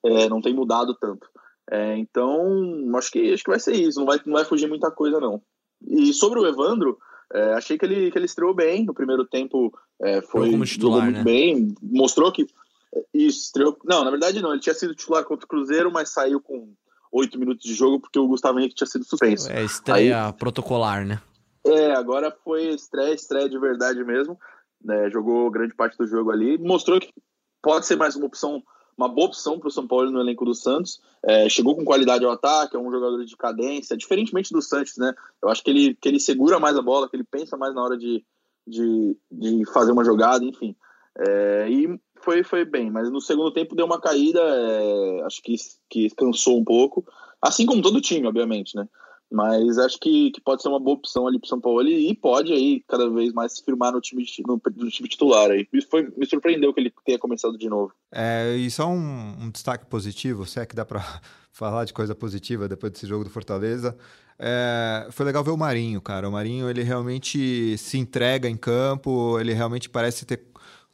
é, 0.04 0.28
não 0.30 0.41
tem 0.41 0.54
mudado 0.54 0.95
tanto. 0.95 1.30
É, 1.69 1.95
então, 1.97 2.91
acho 2.95 3.12
que, 3.12 3.34
acho 3.34 3.43
que 3.43 3.50
vai 3.50 3.60
ser 3.60 3.76
isso, 3.76 4.00
não 4.00 4.06
vai, 4.06 4.19
não 4.26 4.34
vai 4.34 4.45
fugir 4.45 4.67
muita 4.67 4.89
coisa, 4.89 5.19
não. 5.19 5.41
E 5.88 6.13
sobre 6.13 6.39
o 6.39 6.47
Evandro, 6.47 6.97
é, 7.34 7.54
achei 7.54 7.78
que 7.78 7.86
ele, 7.86 8.12
que 8.12 8.17
ele 8.17 8.26
estreou 8.26 8.54
bem 8.54 8.86
no 8.86 8.94
primeiro 8.94 9.26
tempo. 9.26 9.72
É, 10.02 10.22
foi 10.22 10.52
como 10.52 10.65
titular, 10.65 11.04
muito 11.04 11.17
né? 11.17 11.24
bem, 11.24 11.76
mostrou 11.82 12.32
que 12.32 12.48
isso, 13.13 13.46
estreou. 13.46 13.78
Não, 13.86 14.04
na 14.04 14.12
verdade 14.12 14.41
não. 14.41 14.52
Ele 14.52 14.62
tinha 14.62 14.76
sido 14.76 14.96
titular 14.96 15.24
contra 15.24 15.46
o 15.46 15.48
Cruzeiro, 15.48 15.91
mas 15.91 16.10
saiu 16.10 16.41
com 16.41 16.74
oito 17.12 17.39
minutos 17.39 17.65
de 17.65 17.74
jogo 17.74 18.00
porque 18.00 18.20
o 18.20 18.28
Gustavo 18.28 18.60
Henrique 18.60 18.76
tinha 18.76 18.88
sido 18.88 19.06
suspenso. 19.06 19.52
É 19.52 19.63
estreia 19.63 20.28
Aí, 20.28 20.34
protocolar, 20.34 21.06
né? 21.06 21.22
É, 21.65 21.91
agora 21.94 22.36
foi 22.44 22.70
estreia, 22.70 23.13
estreia 23.13 23.50
de 23.50 23.60
verdade 23.60 24.04
mesmo. 24.04 24.38
Né, 24.84 25.12
jogou 25.12 25.52
grande 25.52 25.76
parte 25.76 25.96
do 25.96 26.08
jogo 26.08 26.32
ali. 26.32 26.58
Mostrou 26.58 27.00
que 27.00 27.13
pode 27.62 27.86
ser 27.86 27.96
mais 27.96 28.15
uma 28.15 28.26
opção 28.26 28.63
uma 28.98 29.08
boa 29.08 29.28
opção 29.28 29.60
para 29.60 29.68
o 29.68 29.72
São 29.72 29.88
Paulo 29.88 30.12
no 30.12 30.20
elenco 30.20 30.46
do 30.46 30.54
Santos. 30.54 31.02
É, 31.24 31.48
chegou 31.50 31.76
com 31.76 31.86
qualidade 31.86 32.26
ao 32.26 32.32
ataque, 32.32 32.76
é 32.76 32.80
um 32.80 32.92
jogador 32.92 33.24
de 33.24 33.38
cadência, 33.38 33.98
diferentemente 33.98 34.52
do 34.52 34.62
Santos, 34.62 34.98
né? 34.98 35.14
Eu 35.42 35.50
acho 35.50 35.64
que 35.64 35.70
ele, 35.70 35.96
que 35.96 36.08
ele 36.08 36.20
segura 36.20 36.60
mais 36.60 36.78
a 36.78 36.82
bola, 36.82 37.10
que 37.10 37.16
ele 37.16 37.24
pensa 37.24 37.58
mais 37.58 37.74
na 37.74 37.84
hora 37.84 37.98
de, 37.98 38.24
de, 38.68 39.18
de 39.32 39.66
fazer 39.72 39.92
uma 39.92 40.04
jogada, 40.04 40.44
enfim. 40.44 40.76
É, 41.18 41.70
e 41.70 42.00
foi, 42.22 42.44
foi 42.44 42.64
bem, 42.66 42.90
mas 42.90 43.12
no 43.12 43.20
segundo 43.20 43.52
tempo 43.52 43.76
deu 43.76 43.86
uma 43.86 44.00
caída, 44.00 44.40
é, 44.40 45.22
acho 45.24 45.42
que, 45.42 45.56
que 45.90 46.10
cansou 46.12 46.60
um 46.60 46.64
pouco, 46.64 47.06
assim 47.42 47.66
como 47.66 47.82
todo 47.82 48.02
time, 48.02 48.28
obviamente, 48.28 48.76
né? 48.76 48.88
Mas 49.32 49.78
acho 49.78 49.98
que, 49.98 50.30
que 50.32 50.41
pode 50.41 50.62
ser 50.62 50.67
uma 50.67 50.80
boa 50.80 50.98
opção 50.98 51.26
ali 51.26 51.39
para 51.39 51.46
o 51.46 51.50
São 51.50 51.62
Paulo 51.62 51.88
e 51.88 52.13
pode 52.13 52.52
aí 52.52 52.84
cada 52.86 53.10
vez 53.10 53.32
mais 53.32 53.54
se 53.54 53.63
firmar 53.63 53.94
no 53.94 54.02
time, 54.02 54.26
no, 54.46 54.62
no 54.76 54.89
time 54.89 55.08
titular 55.08 55.50
aí. 55.50 55.65
Me, 55.72 55.82
foi, 55.82 56.12
me 56.17 56.26
surpreendeu 56.26 56.74
que 56.74 56.82
ele 56.82 56.94
tenha 57.06 57.17
começado 57.17 57.58
de 57.58 57.70
novo. 57.70 57.94
É, 58.12 58.56
e 58.58 58.70
só 58.70 58.88
um, 58.88 59.44
um 59.44 59.50
destaque 59.50 59.86
positivo, 59.86 60.46
se 60.46 60.60
é 60.60 60.65
que 60.65 60.76
dá 60.76 60.84
para 60.84 61.02
falar 61.50 61.86
de 61.86 61.94
coisa 61.94 62.13
positiva 62.13 62.67
depois 62.67 62.91
desse 62.91 63.08
jogo 63.08 63.24
do 63.24 63.30
Fortaleza. 63.30 63.98
É, 64.38 65.08
foi 65.12 65.26
legal 65.26 65.44
ver 65.44 65.52
o 65.52 65.58
Marinho, 65.58 66.02
cara. 66.02 66.28
O 66.28 66.32
Marinho 66.32 66.70
ele 66.70 66.84
realmente 66.84 67.78
se 67.78 67.98
entrega 67.98 68.50
em 68.50 68.58
campo, 68.58 69.39
ele 69.39 69.54
realmente 69.54 69.89
parece 69.89 70.26
ter 70.26 70.51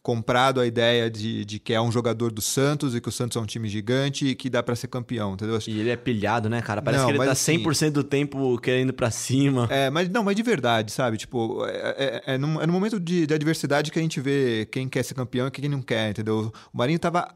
comprado 0.07 0.61
a 0.61 0.65
ideia 0.65 1.11
de, 1.11 1.43
de 1.43 1.59
que 1.59 1.73
é 1.73 1.81
um 1.81 1.91
jogador 1.91 2.31
do 2.31 2.41
Santos 2.41 2.95
e 2.95 3.01
que 3.01 3.09
o 3.09 3.11
Santos 3.11 3.35
é 3.35 3.41
um 3.41 3.45
time 3.45 3.67
gigante 3.67 4.27
e 4.27 4.35
que 4.35 4.49
dá 4.49 4.63
para 4.63 4.73
ser 4.73 4.87
campeão, 4.87 5.33
entendeu? 5.33 5.59
E 5.67 5.81
ele 5.81 5.89
é 5.89 5.97
pilhado, 5.97 6.47
né, 6.47 6.61
cara? 6.61 6.81
Parece 6.81 7.03
não, 7.03 7.09
que 7.09 7.17
ele 7.17 7.25
tá 7.25 7.31
assim, 7.33 7.61
100% 7.61 7.89
do 7.91 8.05
tempo 8.05 8.57
querendo 8.59 8.93
pra 8.93 9.11
cima. 9.11 9.67
É, 9.69 9.89
mas 9.89 10.07
não, 10.07 10.23
mas 10.23 10.33
de 10.37 10.43
verdade, 10.43 10.93
sabe? 10.93 11.17
Tipo, 11.17 11.65
é, 11.65 12.21
é, 12.25 12.35
é, 12.35 12.37
no, 12.37 12.61
é 12.61 12.65
no 12.65 12.71
momento 12.71 13.01
de, 13.01 13.27
de 13.27 13.33
adversidade 13.33 13.91
que 13.91 13.99
a 13.99 14.01
gente 14.01 14.21
vê 14.21 14.65
quem 14.71 14.87
quer 14.87 15.03
ser 15.03 15.13
campeão 15.13 15.47
e 15.47 15.51
quem 15.51 15.67
não 15.67 15.81
quer, 15.81 16.11
entendeu? 16.11 16.53
O 16.73 16.77
Marinho 16.77 16.99
tava 16.99 17.27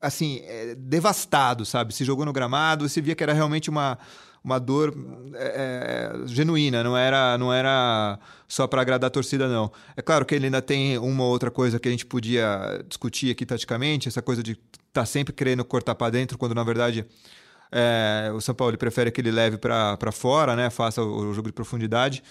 assim, 0.00 0.40
é, 0.44 0.74
devastado, 0.74 1.64
sabe? 1.64 1.94
Se 1.94 2.04
jogou 2.04 2.24
no 2.24 2.32
gramado, 2.32 2.88
você 2.88 3.00
via 3.00 3.14
que 3.14 3.22
era 3.22 3.32
realmente 3.32 3.68
uma, 3.68 3.98
uma 4.42 4.58
dor 4.58 4.94
é, 5.34 6.12
é 6.24 6.26
genuína, 6.26 6.82
não 6.82 6.96
era, 6.96 7.36
não 7.36 7.52
era 7.52 8.18
só 8.48 8.66
para 8.66 8.80
agradar 8.82 9.08
a 9.08 9.10
torcida, 9.10 9.48
não. 9.48 9.70
É 9.96 10.02
claro 10.02 10.24
que 10.24 10.34
ele 10.34 10.46
ainda 10.46 10.62
tem 10.62 10.98
uma 10.98 11.24
outra 11.24 11.50
coisa 11.50 11.78
que 11.78 11.88
a 11.88 11.90
gente 11.90 12.06
podia 12.06 12.82
discutir 12.88 13.30
aqui 13.30 13.44
taticamente, 13.44 14.08
essa 14.08 14.22
coisa 14.22 14.42
de 14.42 14.52
estar 14.52 14.70
tá 14.92 15.06
sempre 15.06 15.32
querendo 15.34 15.64
cortar 15.64 15.94
para 15.94 16.10
dentro, 16.10 16.38
quando 16.38 16.54
na 16.54 16.64
verdade 16.64 17.06
é, 17.70 18.30
o 18.34 18.40
São 18.40 18.54
Paulo 18.54 18.76
prefere 18.76 19.10
que 19.10 19.20
ele 19.20 19.30
leve 19.30 19.58
para 19.58 20.12
fora, 20.12 20.56
né? 20.56 20.70
Faça 20.70 21.02
o, 21.02 21.30
o 21.30 21.34
jogo 21.34 21.48
de 21.48 21.52
profundidade. 21.52 22.22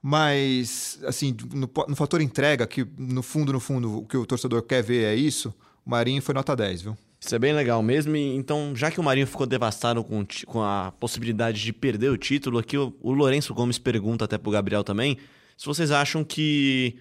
Mas, 0.00 1.00
assim, 1.04 1.36
no, 1.52 1.68
no, 1.88 1.96
fator 1.96 2.20
entrega, 2.20 2.66
que 2.66 2.86
no 2.96 3.22
fundo, 3.22 3.52
no 3.52 3.58
fundo, 3.58 3.98
o 3.98 4.06
que 4.06 4.16
o 4.16 4.24
torcedor 4.24 4.62
quer 4.62 4.82
ver 4.82 5.04
é 5.04 5.14
isso, 5.14 5.52
Marinho 5.84 6.22
foi 6.22 6.34
nota 6.34 6.54
10, 6.54 6.82
viu? 6.82 6.96
Isso 7.20 7.34
é 7.34 7.38
bem 7.38 7.52
legal 7.52 7.82
mesmo. 7.82 8.14
E, 8.16 8.36
então, 8.36 8.74
já 8.74 8.90
que 8.90 9.00
o 9.00 9.02
Marinho 9.02 9.26
ficou 9.26 9.46
devastado 9.46 10.02
com, 10.04 10.26
com 10.46 10.62
a 10.62 10.92
possibilidade 10.98 11.62
de 11.62 11.72
perder 11.72 12.10
o 12.10 12.16
título, 12.16 12.58
aqui 12.58 12.76
o, 12.76 12.94
o 13.00 13.12
Lourenço 13.12 13.54
Gomes 13.54 13.78
pergunta 13.78 14.24
até 14.24 14.38
pro 14.38 14.50
Gabriel 14.50 14.84
também, 14.84 15.18
se 15.56 15.66
vocês 15.66 15.90
acham 15.90 16.22
que 16.22 16.98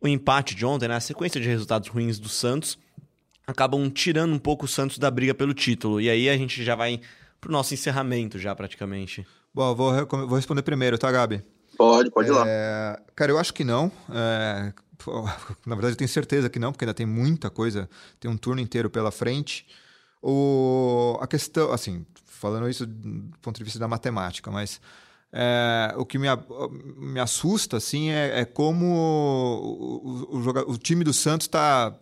o 0.00 0.08
empate 0.08 0.54
de 0.54 0.64
ontem, 0.64 0.88
né, 0.88 0.96
a 0.96 1.00
sequência 1.00 1.40
de 1.40 1.48
resultados 1.48 1.88
ruins 1.88 2.18
do 2.18 2.28
Santos, 2.28 2.78
acabam 3.46 3.90
tirando 3.90 4.32
um 4.32 4.38
pouco 4.38 4.64
o 4.64 4.68
Santos 4.68 4.98
da 4.98 5.10
briga 5.10 5.34
pelo 5.34 5.52
título. 5.52 6.00
E 6.00 6.08
aí 6.08 6.28
a 6.28 6.36
gente 6.36 6.64
já 6.64 6.74
vai 6.74 7.00
pro 7.40 7.52
nosso 7.52 7.74
encerramento 7.74 8.38
já 8.38 8.54
praticamente. 8.54 9.26
Bom, 9.52 9.74
vou, 9.74 10.06
vou 10.06 10.36
responder 10.36 10.62
primeiro, 10.62 10.96
tá, 10.96 11.10
Gabi? 11.10 11.42
Pode, 11.76 12.10
pode 12.10 12.28
ir 12.28 12.32
lá. 12.32 12.44
É, 12.46 13.00
cara, 13.16 13.32
eu 13.32 13.38
acho 13.38 13.52
que 13.52 13.64
não. 13.64 13.90
É, 14.12 14.72
na 15.66 15.74
verdade, 15.74 15.94
eu 15.94 15.96
tenho 15.96 16.08
certeza 16.08 16.48
que 16.48 16.58
não, 16.58 16.72
porque 16.72 16.84
ainda 16.84 16.94
tem 16.94 17.06
muita 17.06 17.50
coisa, 17.50 17.88
tem 18.18 18.30
um 18.30 18.36
turno 18.36 18.60
inteiro 18.60 18.90
pela 18.90 19.10
frente. 19.10 19.66
O, 20.22 21.18
a 21.20 21.26
questão, 21.26 21.72
assim, 21.72 22.04
falando 22.24 22.68
isso 22.68 22.86
do 22.86 23.36
ponto 23.40 23.56
de 23.56 23.64
vista 23.64 23.78
da 23.78 23.88
matemática, 23.88 24.50
mas 24.50 24.80
é, 25.32 25.94
o 25.96 26.04
que 26.04 26.18
me, 26.18 26.26
me 26.96 27.20
assusta 27.20 27.76
assim 27.76 28.10
é, 28.10 28.40
é 28.40 28.44
como 28.44 28.86
o, 28.86 30.36
o, 30.36 30.72
o, 30.72 30.78
time 30.78 31.04
do 31.04 31.12
Santos 31.12 31.46
está 31.46 31.94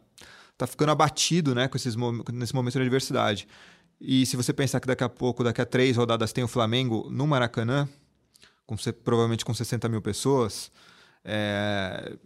tá 0.56 0.66
ficando 0.66 0.90
abatido 0.90 1.54
né, 1.54 1.68
com 1.68 1.76
esses, 1.76 1.94
nesse 2.32 2.54
momento 2.54 2.74
de 2.74 2.80
adversidade. 2.80 3.46
E 4.00 4.24
se 4.26 4.36
você 4.36 4.52
pensar 4.52 4.80
que 4.80 4.86
daqui 4.86 5.04
a 5.04 5.08
pouco, 5.08 5.44
daqui 5.44 5.60
a 5.60 5.66
três 5.66 5.96
rodadas, 5.96 6.32
tem 6.32 6.42
o 6.42 6.48
Flamengo 6.48 7.08
no 7.10 7.26
Maracanã, 7.26 7.88
com, 8.64 8.76
provavelmente 9.04 9.44
com 9.44 9.52
60 9.52 9.88
mil 9.88 10.00
pessoas, 10.00 10.70
é, 11.24 12.16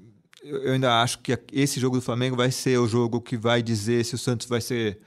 eu 0.43 0.73
ainda 0.73 1.01
acho 1.01 1.19
que 1.21 1.39
esse 1.53 1.79
jogo 1.79 1.97
do 1.97 2.03
Flamengo 2.03 2.37
vai 2.37 2.51
ser 2.51 2.79
o 2.79 2.89
jogo 2.89 3.21
que 3.21 3.37
vai 3.37 3.63
dizer 3.63 4.05
se 4.05 4.15
o 4.15 4.19
Santos 4.19 4.47
vai 4.49 4.61
ser 4.61 4.99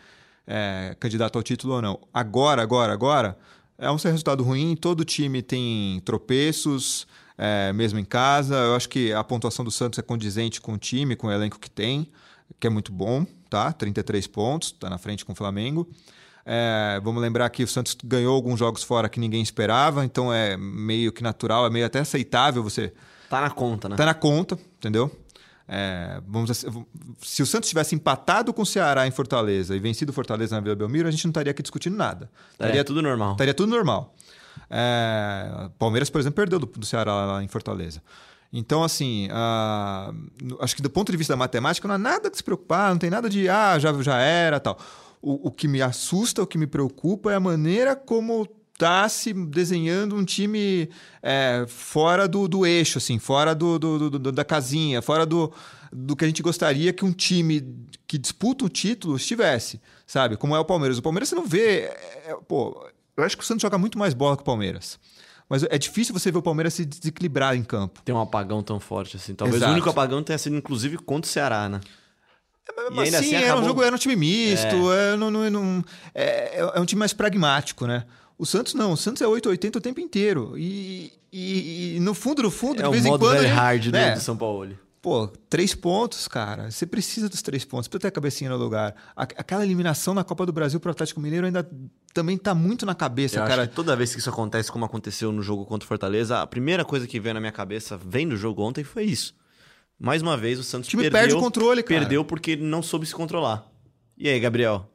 é, 0.47 0.95
candidato 0.99 1.37
ao 1.37 1.43
título 1.43 1.75
ou 1.75 1.81
não. 1.81 1.99
Agora, 2.13 2.61
agora, 2.61 2.93
agora, 2.93 3.37
é 3.77 3.89
um 3.91 3.95
resultado 3.95 4.43
ruim, 4.43 4.75
todo 4.75 5.03
time 5.03 5.41
tem 5.41 6.01
tropeços, 6.05 7.07
é, 7.37 7.73
mesmo 7.73 7.99
em 7.99 8.05
casa. 8.05 8.55
Eu 8.55 8.75
acho 8.75 8.87
que 8.87 9.11
a 9.11 9.23
pontuação 9.23 9.65
do 9.65 9.71
Santos 9.71 9.99
é 9.99 10.01
condizente 10.01 10.61
com 10.61 10.73
o 10.73 10.77
time, 10.77 11.15
com 11.15 11.27
o 11.27 11.31
elenco 11.31 11.59
que 11.59 11.69
tem, 11.69 12.09
que 12.59 12.67
é 12.67 12.69
muito 12.69 12.91
bom, 12.91 13.25
tá? 13.49 13.73
33 13.73 14.27
pontos, 14.27 14.69
está 14.69 14.89
na 14.89 14.97
frente 14.97 15.25
com 15.25 15.33
o 15.33 15.35
Flamengo. 15.35 15.89
É, 16.45 17.01
vamos 17.03 17.21
lembrar 17.21 17.49
que 17.49 17.63
o 17.63 17.67
Santos 17.67 17.97
ganhou 18.03 18.35
alguns 18.35 18.59
jogos 18.59 18.83
fora 18.83 19.09
que 19.09 19.19
ninguém 19.19 19.41
esperava, 19.41 20.05
então 20.05 20.31
é 20.31 20.55
meio 20.55 21.11
que 21.11 21.23
natural, 21.23 21.65
é 21.65 21.69
meio 21.69 21.85
até 21.85 21.99
aceitável 21.99 22.63
você. 22.63 22.93
Tá 23.29 23.41
na 23.41 23.49
conta, 23.49 23.89
né? 23.89 23.95
Tá 23.95 24.05
na 24.05 24.13
conta, 24.13 24.57
entendeu? 24.77 25.11
É, 25.67 26.21
vamos, 26.27 26.65
se 27.21 27.41
o 27.41 27.45
Santos 27.45 27.67
tivesse 27.69 27.95
empatado 27.95 28.53
com 28.53 28.61
o 28.61 28.65
Ceará 28.65 29.07
em 29.07 29.11
Fortaleza 29.11 29.75
e 29.75 29.79
vencido 29.79 30.11
o 30.11 30.13
Fortaleza 30.13 30.55
na 30.55 30.61
Vila 30.61 30.75
Belmiro, 30.75 31.07
a 31.07 31.11
gente 31.11 31.25
não 31.25 31.31
estaria 31.31 31.51
aqui 31.51 31.61
discutindo 31.61 31.95
nada. 31.95 32.29
Estaria 32.51 32.83
tudo 32.83 33.01
normal. 33.01 33.31
Estaria 33.31 33.53
tudo 33.53 33.69
normal. 33.69 34.13
É, 34.69 35.69
Palmeiras, 35.79 36.09
por 36.09 36.19
exemplo, 36.19 36.35
perdeu 36.35 36.59
do, 36.59 36.65
do 36.65 36.85
Ceará 36.85 37.13
lá 37.25 37.43
em 37.43 37.47
Fortaleza. 37.47 38.01
Então, 38.53 38.83
assim, 38.83 39.27
uh, 39.27 40.57
acho 40.61 40.75
que 40.75 40.81
do 40.81 40.89
ponto 40.89 41.11
de 41.11 41.17
vista 41.17 41.33
da 41.33 41.37
matemática 41.37 41.87
não 41.87 41.95
há 41.95 41.97
nada 41.97 42.29
de 42.29 42.37
se 42.37 42.43
preocupar, 42.43 42.91
não 42.91 42.97
tem 42.97 43.09
nada 43.09 43.29
de, 43.29 43.49
ah, 43.49 43.77
já, 43.79 43.91
já 44.01 44.17
era 44.17 44.59
tal. 44.59 44.77
O, 45.21 45.49
o 45.49 45.51
que 45.51 45.67
me 45.67 45.81
assusta, 45.81 46.41
o 46.41 46.47
que 46.47 46.57
me 46.57 46.67
preocupa 46.67 47.31
é 47.31 47.35
a 47.35 47.39
maneira 47.39 47.95
como 47.95 48.47
está 48.75 49.07
se 49.07 49.33
desenhando 49.33 50.15
um 50.15 50.25
time 50.25 50.89
é, 51.23 51.65
fora 51.67 52.27
do, 52.27 52.47
do 52.47 52.65
eixo, 52.65 52.97
assim, 52.97 53.17
fora 53.17 53.55
do, 53.55 53.79
do, 53.79 54.09
do, 54.09 54.31
da 54.31 54.43
casinha, 54.43 55.01
fora 55.01 55.25
do, 55.25 55.51
do 55.91 56.15
que 56.15 56.25
a 56.25 56.27
gente 56.27 56.43
gostaria 56.43 56.91
que 56.91 57.05
um 57.05 57.13
time 57.13 57.65
que 58.05 58.17
disputa 58.17 58.65
o 58.65 58.69
título 58.69 59.15
estivesse, 59.15 59.81
sabe? 60.05 60.35
Como 60.35 60.55
é 60.55 60.59
o 60.59 60.65
Palmeiras. 60.65 60.97
O 60.97 61.01
Palmeiras 61.01 61.29
você 61.29 61.35
não 61.35 61.47
vê. 61.47 61.83
É, 61.83 62.23
é, 62.27 62.37
pô, 62.47 62.85
eu 63.15 63.23
acho 63.23 63.37
que 63.37 63.43
o 63.43 63.45
Santos 63.45 63.61
joga 63.61 63.77
muito 63.77 63.97
mais 63.97 64.13
bola 64.13 64.35
que 64.35 64.43
o 64.43 64.45
Palmeiras. 64.45 64.99
Mas 65.47 65.63
é 65.63 65.77
difícil 65.77 66.13
você 66.13 66.29
ver 66.29 66.39
o 66.39 66.41
Palmeiras 66.41 66.73
se 66.73 66.83
desequilibrar 66.83 67.55
em 67.55 67.63
campo. 67.63 68.01
Tem 68.03 68.13
um 68.13 68.19
apagão 68.19 68.61
tão 68.61 68.79
forte 68.79 69.15
assim. 69.15 69.33
Talvez 69.33 69.57
Exato. 69.57 69.71
o 69.71 69.73
único 69.73 69.89
apagão 69.89 70.21
tenha 70.21 70.37
sido, 70.37 70.55
inclusive, 70.55 70.97
contra 70.97 71.29
o 71.29 71.31
Ceará, 71.31 71.69
né? 71.69 71.79
É, 72.77 72.89
mas, 72.89 73.13
assim, 73.13 73.27
assim, 73.27 73.35
era 73.35 73.45
acabou... 73.45 73.63
um 73.63 73.67
jogo, 73.67 73.83
era 73.83 73.95
um 73.95 73.99
time 73.99 74.15
misto, 74.15 74.91
é. 74.91 75.13
É, 75.13 75.15
não, 75.15 75.29
não, 75.31 75.49
não, 75.49 75.85
é, 76.13 76.59
é 76.73 76.79
um 76.79 76.85
time 76.85 76.99
mais 76.99 77.13
pragmático, 77.13 77.85
né? 77.85 78.05
O 78.37 78.45
Santos 78.45 78.73
não, 78.73 78.91
o 78.91 78.97
Santos 78.97 79.21
é 79.21 79.27
880 79.27 79.77
o 79.77 79.81
tempo 79.81 79.99
inteiro. 79.99 80.57
E, 80.57 81.13
e, 81.31 81.95
e 81.95 81.99
no 81.99 82.13
fundo, 82.13 82.43
no 82.43 82.51
fundo, 82.51 82.81
é 82.81 82.85
de 82.85 82.91
vez 82.91 83.05
em 83.05 83.09
quando. 83.09 83.35
É 83.35 83.39
o 83.39 83.43
modo 83.43 83.47
hard 83.47 83.85
né? 83.87 84.13
do 84.13 84.19
São 84.19 84.35
Paulo. 84.35 84.77
Pô, 85.01 85.27
três 85.49 85.75
pontos, 85.75 86.27
cara. 86.27 86.71
Você 86.71 86.85
precisa 86.85 87.29
dos 87.29 87.41
três 87.43 87.63
pontos 87.63 87.87
para 87.87 87.99
ter 87.99 88.07
a 88.07 88.11
cabecinha 88.11 88.49
no 88.49 88.57
lugar. 88.57 88.95
Aquela 89.15 89.63
eliminação 89.63 90.15
na 90.15 90.23
Copa 90.23 90.47
do 90.47 90.51
Brasil 90.51 90.79
pro 90.79 90.89
Atlético 90.89 91.21
Mineiro 91.21 91.45
ainda 91.45 91.69
também 92.11 92.37
tá 92.37 92.55
muito 92.55 92.87
na 92.87 92.95
cabeça, 92.95 93.39
Eu 93.39 93.45
cara. 93.45 93.67
toda 93.67 93.95
vez 93.95 94.13
que 94.13 94.19
isso 94.19 94.29
acontece, 94.29 94.71
como 94.71 94.83
aconteceu 94.83 95.31
no 95.31 95.43
jogo 95.43 95.63
contra 95.63 95.85
o 95.85 95.87
Fortaleza, 95.87 96.41
a 96.41 96.47
primeira 96.47 96.83
coisa 96.83 97.05
que 97.05 97.19
veio 97.19 97.35
na 97.35 97.39
minha 97.39 97.51
cabeça, 97.51 97.95
vendo 98.03 98.33
o 98.33 98.37
jogo 98.37 98.63
ontem, 98.63 98.83
foi 98.83 99.03
isso. 99.03 99.35
Mais 99.99 100.23
uma 100.23 100.35
vez, 100.35 100.57
o 100.57 100.63
Santos 100.63 100.87
o 100.87 100.89
time 100.89 101.03
perdeu, 101.03 101.19
perde 101.19 101.35
o 101.35 101.39
controle, 101.39 101.83
cara. 101.83 101.99
Perdeu 101.99 102.25
porque 102.25 102.55
não 102.55 102.81
soube 102.81 103.05
se 103.05 103.13
controlar. 103.13 103.63
E 104.17 104.27
aí, 104.27 104.39
Gabriel? 104.39 104.89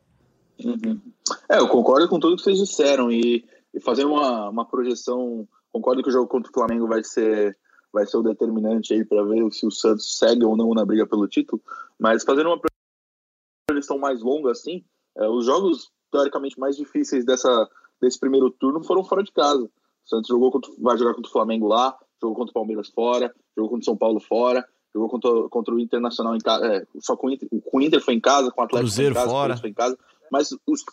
Uhum. 0.59 1.01
É, 1.49 1.59
eu 1.59 1.69
concordo 1.69 2.09
com 2.09 2.19
tudo 2.19 2.37
que 2.37 2.43
vocês 2.43 2.59
disseram. 2.59 3.11
E, 3.11 3.45
e 3.75 3.81
fazendo 3.81 4.13
uma, 4.13 4.49
uma 4.49 4.65
projeção, 4.65 5.47
concordo 5.73 6.03
que 6.03 6.09
o 6.09 6.13
jogo 6.13 6.29
contra 6.29 6.51
o 6.51 6.55
Flamengo 6.55 6.87
vai 6.87 7.03
ser 7.03 7.57
vai 7.93 8.07
ser 8.07 8.19
o 8.19 8.23
determinante 8.23 8.95
aí 8.95 9.05
para 9.05 9.25
ver 9.25 9.51
se 9.53 9.67
o 9.67 9.71
Santos 9.71 10.17
segue 10.17 10.45
ou 10.45 10.57
não 10.57 10.73
na 10.73 10.85
briga 10.85 11.07
pelo 11.09 11.27
título. 11.27 11.61
Mas 11.99 12.23
fazendo 12.23 12.47
uma 12.47 12.61
projeção 13.67 13.99
mais 13.99 14.23
longa 14.23 14.53
assim, 14.53 14.85
é, 15.17 15.29
os 15.29 15.45
jogos 15.45 15.91
teoricamente 16.11 16.59
mais 16.59 16.77
difíceis 16.77 17.25
dessa 17.25 17.69
desse 18.01 18.19
primeiro 18.19 18.51
turno 18.51 18.83
foram 18.83 19.05
fora 19.05 19.23
de 19.23 19.33
casa. 19.33 19.65
O 19.65 20.09
Santos 20.09 20.29
jogou 20.29 20.51
contra, 20.51 20.71
vai 20.79 20.97
jogar 20.97 21.15
contra 21.15 21.29
o 21.29 21.33
Flamengo 21.33 21.67
lá, 21.67 21.97
jogou 22.21 22.37
contra 22.37 22.51
o 22.51 22.55
Palmeiras 22.55 22.89
fora, 22.89 23.35
jogou 23.57 23.71
contra 23.71 23.83
o 23.83 23.85
São 23.85 23.97
Paulo 23.97 24.21
fora, 24.21 24.67
jogou 24.95 25.09
contra, 25.09 25.49
contra 25.49 25.75
o 25.75 25.81
Internacional 25.81 26.35
em 26.35 26.41
casa, 26.41 26.67
é, 26.67 26.87
só 26.99 27.17
com 27.17 27.29
o 27.29 27.31
Inter, 27.31 27.49
com 27.49 27.79
o 27.79 27.81
Inter 27.83 28.01
foi 28.01 28.15
em 28.15 28.21
casa, 28.21 28.51
com 28.51 28.61
o 28.61 28.65
Atlético 28.65 28.89
Cruzeiro 28.89 29.15
foi 29.15 29.23
em 29.23 29.25
casa, 29.25 29.37
fora. 29.37 29.57
foi 29.57 29.71
em 29.71 29.75
casa, 29.75 29.99
mas 30.31 30.51
os, 30.67 30.85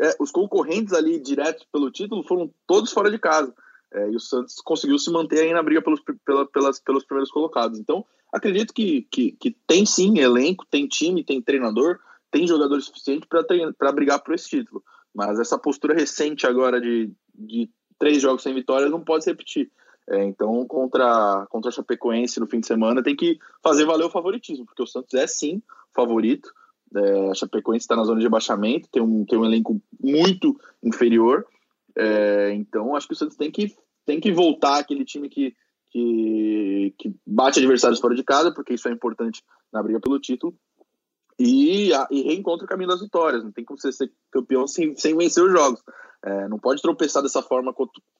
é, 0.00 0.14
os 0.20 0.30
concorrentes 0.30 0.92
ali 0.92 1.18
diretos 1.18 1.66
pelo 1.72 1.90
título 1.90 2.22
foram 2.22 2.50
todos 2.66 2.92
fora 2.92 3.10
de 3.10 3.18
casa. 3.18 3.54
É, 3.92 4.10
e 4.10 4.16
o 4.16 4.20
Santos 4.20 4.56
conseguiu 4.56 4.98
se 4.98 5.10
manter 5.10 5.40
aí 5.40 5.52
na 5.52 5.62
briga 5.62 5.80
pelos, 5.80 6.00
pela, 6.24 6.46
pelas, 6.46 6.80
pelos 6.80 7.04
primeiros 7.04 7.30
colocados. 7.30 7.78
Então, 7.78 8.04
acredito 8.32 8.74
que, 8.74 9.06
que, 9.10 9.32
que, 9.32 9.56
tem 9.66 9.86
sim 9.86 10.18
elenco, 10.18 10.66
tem 10.70 10.86
time, 10.86 11.24
tem 11.24 11.40
treinador, 11.40 11.98
tem 12.30 12.46
jogador 12.46 12.80
suficiente 12.82 13.26
para 13.26 13.92
brigar 13.92 14.22
por 14.22 14.34
esse 14.34 14.48
título. 14.48 14.82
Mas 15.14 15.40
essa 15.40 15.58
postura 15.58 15.94
recente 15.94 16.46
agora 16.46 16.80
de, 16.80 17.10
de 17.34 17.70
três 17.98 18.20
jogos 18.20 18.42
sem 18.42 18.54
vitórias 18.54 18.90
não 18.90 19.00
pode 19.00 19.24
se 19.24 19.30
repetir. 19.30 19.70
É, 20.08 20.22
então, 20.24 20.64
contra, 20.66 21.46
contra 21.48 21.70
a 21.70 21.72
Chapecoense 21.72 22.38
no 22.38 22.46
fim 22.46 22.60
de 22.60 22.66
semana, 22.66 23.02
tem 23.02 23.16
que 23.16 23.38
fazer 23.62 23.84
valer 23.84 24.04
o 24.04 24.10
favoritismo, 24.10 24.66
porque 24.66 24.82
o 24.82 24.86
Santos 24.86 25.14
é 25.14 25.26
sim 25.26 25.62
favorito. 25.94 26.52
É, 26.94 27.30
a 27.30 27.34
Chapecoense 27.34 27.84
está 27.84 27.96
na 27.96 28.04
zona 28.04 28.18
de 28.18 28.26
rebaixamento, 28.26 28.88
tem 28.90 29.02
um, 29.02 29.24
tem 29.24 29.38
um 29.38 29.44
elenco 29.44 29.80
muito 30.00 30.58
inferior. 30.82 31.44
É, 31.96 32.52
então, 32.54 32.94
acho 32.94 33.06
que 33.06 33.14
o 33.14 33.16
Santos 33.16 33.36
tem 33.36 33.50
que, 33.50 33.74
tem 34.04 34.20
que 34.20 34.32
voltar 34.32 34.78
aquele 34.78 35.04
time 35.04 35.28
que, 35.28 35.54
que, 35.90 36.94
que 36.98 37.14
bate 37.26 37.58
adversários 37.58 38.00
fora 38.00 38.14
de 38.14 38.22
casa, 38.22 38.52
porque 38.52 38.74
isso 38.74 38.88
é 38.88 38.92
importante 38.92 39.42
na 39.72 39.82
briga 39.82 40.00
pelo 40.00 40.20
título. 40.20 40.54
E, 41.38 41.90
e 42.10 42.22
reencontra 42.22 42.64
o 42.64 42.68
caminho 42.68 42.88
das 42.88 43.00
vitórias. 43.00 43.44
Não 43.44 43.52
tem 43.52 43.64
como 43.64 43.78
você 43.78 43.92
ser 43.92 44.10
campeão 44.30 44.66
sem, 44.66 44.96
sem 44.96 45.16
vencer 45.16 45.44
os 45.44 45.52
jogos. 45.52 45.82
É, 46.24 46.48
não 46.48 46.58
pode 46.58 46.80
tropeçar 46.80 47.22
dessa 47.22 47.42
forma 47.42 47.74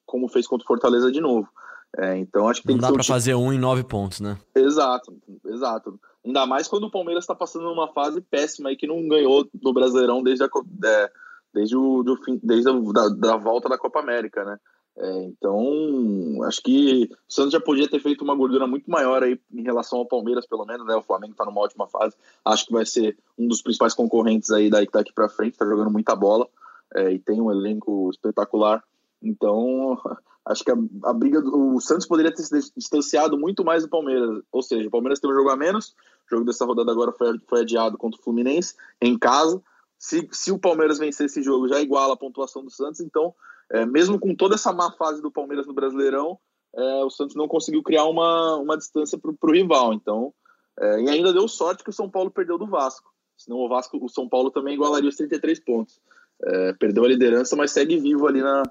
como 0.04 0.28
fez 0.28 0.46
contra 0.46 0.64
o 0.64 0.68
Fortaleza 0.68 1.10
de 1.10 1.20
novo. 1.20 1.48
É, 1.96 2.16
então 2.18 2.48
acho 2.48 2.62
que 2.62 2.68
não 2.68 2.78
dá 2.78 2.92
para 2.92 3.02
fazer 3.02 3.34
um 3.34 3.52
em 3.52 3.58
nove 3.58 3.82
pontos, 3.82 4.20
né? 4.20 4.36
Exato, 4.54 5.16
exato. 5.46 5.98
Ainda 6.26 6.44
mais 6.44 6.66
quando 6.66 6.84
o 6.84 6.90
Palmeiras 6.90 7.22
está 7.22 7.36
passando 7.36 7.66
numa 7.66 7.86
fase 7.86 8.20
péssima 8.20 8.72
e 8.72 8.76
que 8.76 8.86
não 8.86 9.06
ganhou 9.06 9.48
no 9.62 9.72
Brasileirão 9.72 10.24
desde 10.24 10.42
a, 10.42 10.48
é, 10.84 11.12
desde 11.54 11.76
o 11.76 12.02
do 12.02 12.16
fim, 12.16 12.40
desde 12.42 12.68
a 12.68 12.72
da, 12.72 13.08
da, 13.10 13.36
volta 13.36 13.68
da 13.68 13.78
Copa 13.78 14.00
América, 14.00 14.44
né? 14.44 14.58
É, 14.98 15.22
então, 15.24 16.42
acho 16.44 16.60
que 16.62 17.08
o 17.12 17.32
Santos 17.32 17.52
já 17.52 17.60
podia 17.60 17.88
ter 17.88 18.00
feito 18.00 18.24
uma 18.24 18.34
gordura 18.34 18.66
muito 18.66 18.90
maior 18.90 19.22
aí 19.22 19.38
em 19.52 19.62
relação 19.62 20.00
ao 20.00 20.06
Palmeiras, 20.06 20.46
pelo 20.46 20.64
menos, 20.64 20.84
né? 20.84 20.96
O 20.96 21.02
Flamengo 21.02 21.32
está 21.32 21.44
numa 21.44 21.60
ótima 21.60 21.86
fase. 21.86 22.16
Acho 22.44 22.66
que 22.66 22.72
vai 22.72 22.84
ser 22.84 23.16
um 23.38 23.46
dos 23.46 23.62
principais 23.62 23.94
concorrentes 23.94 24.50
aí 24.50 24.68
daqui 24.68 25.12
para 25.14 25.28
frente, 25.28 25.52
está 25.52 25.64
jogando 25.64 25.92
muita 25.92 26.16
bola 26.16 26.48
é, 26.94 27.12
e 27.12 27.20
tem 27.20 27.40
um 27.40 27.52
elenco 27.52 28.10
espetacular. 28.10 28.82
Então, 29.22 29.96
acho 30.46 30.64
que 30.64 30.70
a, 30.70 30.76
a 31.04 31.12
briga 31.12 31.40
do 31.42 31.74
o 31.74 31.80
Santos 31.80 32.06
poderia 32.06 32.32
ter 32.32 32.42
se 32.42 32.72
distanciado 32.76 33.36
muito 33.36 33.64
mais 33.64 33.82
do 33.82 33.88
Palmeiras. 33.88 34.42
Ou 34.50 34.62
seja, 34.62 34.88
o 34.88 34.90
Palmeiras 34.90 35.18
tem 35.18 35.30
um 35.30 35.34
jogo 35.34 35.50
a 35.50 35.56
menos. 35.56 35.94
O 36.26 36.30
jogo 36.30 36.44
dessa 36.44 36.64
rodada 36.64 36.90
agora 36.90 37.12
foi, 37.12 37.38
foi 37.46 37.60
adiado 37.60 37.98
contra 37.98 38.18
o 38.18 38.22
Fluminense 38.22 38.74
em 39.00 39.18
casa. 39.18 39.60
Se, 39.98 40.28
se 40.30 40.52
o 40.52 40.58
Palmeiras 40.58 40.98
vencer 40.98 41.26
esse 41.26 41.42
jogo, 41.42 41.68
já 41.68 41.80
iguala 41.80 42.14
a 42.14 42.16
pontuação 42.16 42.62
do 42.62 42.70
Santos. 42.70 43.00
Então, 43.00 43.34
é, 43.70 43.84
mesmo 43.84 44.18
com 44.18 44.34
toda 44.34 44.54
essa 44.54 44.72
má 44.72 44.92
fase 44.92 45.20
do 45.20 45.30
Palmeiras 45.30 45.66
no 45.66 45.74
Brasileirão, 45.74 46.38
é, 46.74 47.04
o 47.04 47.10
Santos 47.10 47.34
não 47.34 47.48
conseguiu 47.48 47.82
criar 47.82 48.04
uma, 48.04 48.56
uma 48.56 48.76
distância 48.76 49.18
para 49.18 49.30
o 49.30 49.52
rival. 49.52 49.92
Então, 49.92 50.32
é, 50.78 51.02
e 51.02 51.10
ainda 51.10 51.32
deu 51.32 51.48
sorte 51.48 51.82
que 51.82 51.90
o 51.90 51.92
São 51.92 52.08
Paulo 52.08 52.30
perdeu 52.30 52.56
do 52.56 52.66
Vasco. 52.66 53.10
Senão 53.36 53.58
o 53.58 53.68
Vasco, 53.68 53.98
o 54.02 54.08
São 54.08 54.28
Paulo 54.28 54.50
também 54.50 54.74
igualaria 54.74 55.08
os 55.08 55.16
33 55.16 55.60
pontos. 55.60 56.00
É, 56.42 56.72
perdeu 56.74 57.04
a 57.04 57.08
liderança, 57.08 57.56
mas 57.56 57.72
segue 57.72 57.98
vivo 57.98 58.26
ali 58.26 58.40
na, 58.40 58.62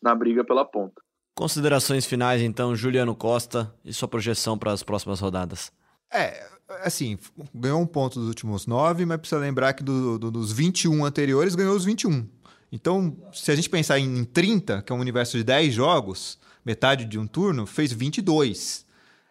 na 0.00 0.14
briga 0.14 0.44
pela 0.44 0.64
ponta. 0.64 1.00
Considerações 1.42 2.06
finais, 2.06 2.40
então, 2.40 2.76
Juliano 2.76 3.16
Costa 3.16 3.74
e 3.84 3.92
sua 3.92 4.06
projeção 4.06 4.56
para 4.56 4.70
as 4.70 4.84
próximas 4.84 5.18
rodadas. 5.18 5.72
É, 6.08 6.46
assim, 6.84 7.18
ganhou 7.52 7.80
um 7.80 7.86
ponto 7.86 8.20
dos 8.20 8.28
últimos 8.28 8.64
nove, 8.64 9.04
mas 9.04 9.18
precisa 9.18 9.40
lembrar 9.40 9.72
que 9.72 9.82
do, 9.82 10.20
do, 10.20 10.30
dos 10.30 10.52
21 10.52 11.04
anteriores 11.04 11.56
ganhou 11.56 11.74
os 11.74 11.84
21. 11.84 12.28
Então, 12.70 13.16
se 13.32 13.50
a 13.50 13.56
gente 13.56 13.68
pensar 13.68 13.98
em 13.98 14.22
30, 14.22 14.82
que 14.82 14.92
é 14.92 14.94
um 14.94 15.00
universo 15.00 15.36
de 15.36 15.42
10 15.42 15.74
jogos, 15.74 16.38
metade 16.64 17.06
de 17.06 17.18
um 17.18 17.26
turno, 17.26 17.66
fez 17.66 17.92
22. 17.92 18.86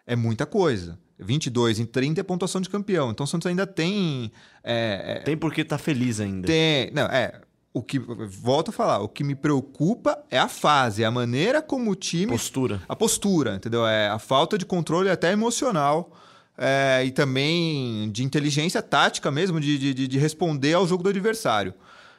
É 0.06 0.14
muita 0.14 0.44
coisa. 0.44 0.98
22 1.18 1.78
em 1.78 1.86
30 1.86 2.20
é 2.20 2.22
pontuação 2.22 2.60
de 2.60 2.68
campeão. 2.68 3.10
Então 3.10 3.24
o 3.24 3.26
Santos 3.26 3.46
ainda 3.46 3.66
tem. 3.66 4.30
É, 4.62 5.14
é, 5.16 5.18
tem 5.20 5.34
porque 5.34 5.64
tá 5.64 5.78
feliz 5.78 6.20
ainda. 6.20 6.46
Tem. 6.46 6.90
Não, 6.92 7.06
é 7.06 7.40
o 7.74 7.82
que 7.82 7.98
volto 7.98 8.68
a 8.68 8.72
falar, 8.72 9.00
o 9.00 9.08
que 9.08 9.24
me 9.24 9.34
preocupa 9.34 10.22
é 10.30 10.38
a 10.38 10.48
fase, 10.48 11.02
é 11.02 11.06
a 11.06 11.10
maneira 11.10 11.62
como 11.62 11.90
o 11.90 11.94
time 11.94 12.32
postura, 12.32 12.82
a 12.86 12.94
postura, 12.94 13.54
entendeu? 13.54 13.86
É 13.86 14.08
a 14.08 14.18
falta 14.18 14.58
de 14.58 14.66
controle 14.66 15.08
até 15.08 15.32
emocional 15.32 16.12
é, 16.56 17.02
e 17.04 17.10
também 17.10 18.10
de 18.10 18.22
inteligência 18.22 18.82
tática 18.82 19.30
mesmo 19.30 19.58
de, 19.58 19.94
de, 19.94 20.06
de 20.06 20.18
responder 20.18 20.74
ao 20.74 20.86
jogo 20.86 21.02
do 21.02 21.08
adversário. 21.08 21.72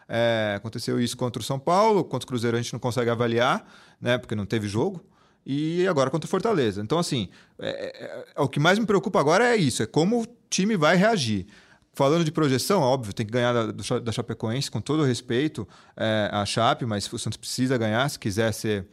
É, 0.09 0.55
aconteceu 0.57 0.99
isso 0.99 1.15
contra 1.15 1.41
o 1.41 1.45
São 1.45 1.59
Paulo, 1.59 2.03
contra 2.03 2.25
o 2.25 2.27
Cruzeiro 2.27 2.57
a 2.57 2.61
gente 2.61 2.73
não 2.73 2.79
consegue 2.79 3.09
avaliar, 3.09 3.65
né? 4.01 4.17
Porque 4.17 4.35
não 4.35 4.45
teve 4.45 4.67
jogo. 4.67 5.03
E 5.45 5.85
agora 5.87 6.09
contra 6.09 6.25
o 6.25 6.29
Fortaleza. 6.29 6.81
Então, 6.81 6.97
assim, 6.97 7.29
é, 7.59 7.69
é, 7.69 8.25
é 8.35 8.41
o 8.41 8.47
que 8.47 8.59
mais 8.59 8.79
me 8.79 8.85
preocupa 8.85 9.19
agora 9.19 9.45
é 9.45 9.55
isso: 9.55 9.83
é 9.83 9.85
como 9.85 10.21
o 10.21 10.27
time 10.49 10.75
vai 10.75 10.95
reagir. 10.95 11.47
Falando 11.93 12.25
de 12.25 12.31
projeção, 12.31 12.81
óbvio, 12.81 13.13
tem 13.13 13.23
que 13.25 13.31
ganhar 13.31 13.53
da, 13.53 13.99
da 13.99 14.11
Chapecoense, 14.11 14.71
com 14.71 14.81
todo 14.81 15.01
o 15.01 15.05
respeito 15.05 15.67
é, 15.95 16.27
à 16.31 16.43
Chape, 16.43 16.85
mas 16.85 17.11
o 17.11 17.19
Santos 17.19 17.37
precisa 17.37 17.77
ganhar 17.77 18.09
se 18.09 18.17
quiser 18.17 18.51
ser 18.51 18.87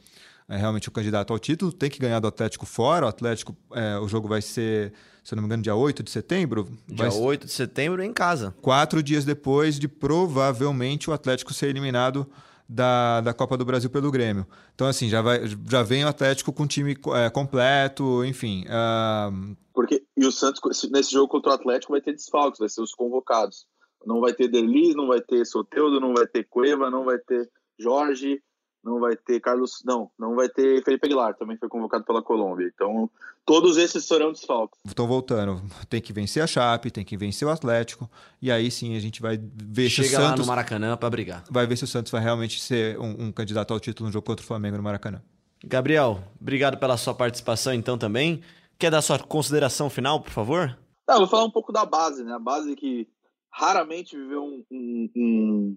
é, 0.46 0.56
realmente 0.56 0.88
o 0.88 0.92
candidato 0.92 1.32
ao 1.32 1.38
título. 1.38 1.72
Tem 1.72 1.88
que 1.88 1.98
ganhar 1.98 2.20
do 2.20 2.28
Atlético 2.28 2.66
fora. 2.66 3.06
O 3.06 3.08
Atlético, 3.08 3.56
é, 3.72 3.98
o 3.98 4.06
jogo 4.06 4.28
vai 4.28 4.42
ser, 4.42 4.92
se 5.24 5.32
eu 5.32 5.36
não 5.36 5.42
me 5.42 5.46
engano, 5.46 5.62
dia 5.62 5.74
8 5.74 6.02
de 6.02 6.10
setembro. 6.10 6.68
Dia 6.86 7.08
vai 7.08 7.18
8 7.18 7.46
de 7.46 7.52
setembro 7.52 8.02
em 8.02 8.12
casa. 8.12 8.54
Quatro 8.60 9.02
dias 9.02 9.24
depois 9.24 9.78
de 9.78 9.88
provavelmente 9.88 11.08
o 11.08 11.12
Atlético 11.14 11.54
ser 11.54 11.68
eliminado 11.68 12.26
da, 12.72 13.20
da 13.20 13.34
Copa 13.34 13.56
do 13.56 13.64
Brasil 13.64 13.90
pelo 13.90 14.12
Grêmio. 14.12 14.46
Então, 14.74 14.86
assim, 14.86 15.08
já, 15.08 15.20
vai, 15.20 15.40
já 15.68 15.82
vem 15.82 16.04
o 16.04 16.08
Atlético 16.08 16.52
com 16.52 16.62
o 16.62 16.68
time 16.68 16.96
é, 17.16 17.28
completo, 17.28 18.24
enfim. 18.24 18.64
Uh... 18.66 19.56
Porque, 19.74 20.04
e 20.16 20.24
o 20.24 20.30
Santos, 20.30 20.60
nesse 20.92 21.10
jogo 21.10 21.26
contra 21.26 21.50
o 21.50 21.54
Atlético, 21.54 21.92
vai 21.92 22.00
ter 22.00 22.12
desfalques, 22.12 22.60
vai 22.60 22.68
ser 22.68 22.80
os 22.80 22.94
convocados. 22.94 23.66
Não 24.06 24.20
vai 24.20 24.32
ter 24.32 24.46
Derlis, 24.46 24.94
não 24.94 25.08
vai 25.08 25.20
ter 25.20 25.44
Soteudo, 25.44 25.98
não 25.98 26.14
vai 26.14 26.26
ter 26.28 26.46
Cueva, 26.48 26.88
não 26.90 27.04
vai 27.04 27.18
ter 27.18 27.50
Jorge, 27.76 28.40
não 28.82 28.98
vai 28.98 29.16
ter 29.16 29.40
Carlos, 29.40 29.82
não, 29.84 30.10
não 30.18 30.34
vai 30.34 30.48
ter 30.48 30.82
Felipe 30.82 31.06
Aguilar, 31.06 31.34
também 31.34 31.56
foi 31.56 31.68
convocado 31.68 32.04
pela 32.04 32.22
Colômbia. 32.22 32.70
Então, 32.74 33.10
todos 33.44 33.76
esses 33.76 34.04
serão 34.04 34.32
desfalques. 34.32 34.78
Estão 34.84 35.06
voltando. 35.06 35.62
Tem 35.88 36.00
que 36.00 36.12
vencer 36.12 36.42
a 36.42 36.46
Chape, 36.46 36.90
tem 36.90 37.04
que 37.04 37.16
vencer 37.16 37.46
o 37.46 37.50
Atlético, 37.50 38.10
e 38.40 38.50
aí 38.50 38.70
sim 38.70 38.96
a 38.96 39.00
gente 39.00 39.20
vai 39.20 39.38
ver 39.38 39.88
Chega 39.88 40.08
se 40.08 40.14
o 40.14 40.18
Santos 40.18 40.30
lá 40.30 40.36
no 40.36 40.46
Maracanã 40.46 40.96
para 40.96 41.10
brigar. 41.10 41.44
Vai 41.50 41.66
ver 41.66 41.76
se 41.76 41.84
o 41.84 41.86
Santos 41.86 42.10
vai 42.10 42.22
realmente 42.22 42.60
ser 42.60 42.98
um, 42.98 43.26
um, 43.26 43.32
candidato 43.32 43.72
ao 43.72 43.80
título 43.80 44.08
no 44.08 44.12
jogo 44.12 44.26
contra 44.26 44.42
o 44.42 44.46
Flamengo 44.46 44.76
no 44.76 44.82
Maracanã. 44.82 45.22
Gabriel, 45.62 46.24
obrigado 46.40 46.78
pela 46.78 46.96
sua 46.96 47.14
participação 47.14 47.74
então 47.74 47.98
também. 47.98 48.40
Quer 48.78 48.90
dar 48.90 49.02
sua 49.02 49.18
consideração 49.18 49.90
final, 49.90 50.20
por 50.20 50.30
favor? 50.30 50.76
Ah, 51.06 51.18
vou 51.18 51.26
falar 51.26 51.44
um 51.44 51.50
pouco 51.50 51.70
da 51.70 51.84
base, 51.84 52.24
né? 52.24 52.32
A 52.32 52.38
base 52.38 52.74
que 52.74 53.06
raramente 53.50 54.16
viveu 54.16 54.42
um, 54.42 54.64
um 54.70 55.10
um 55.14 55.76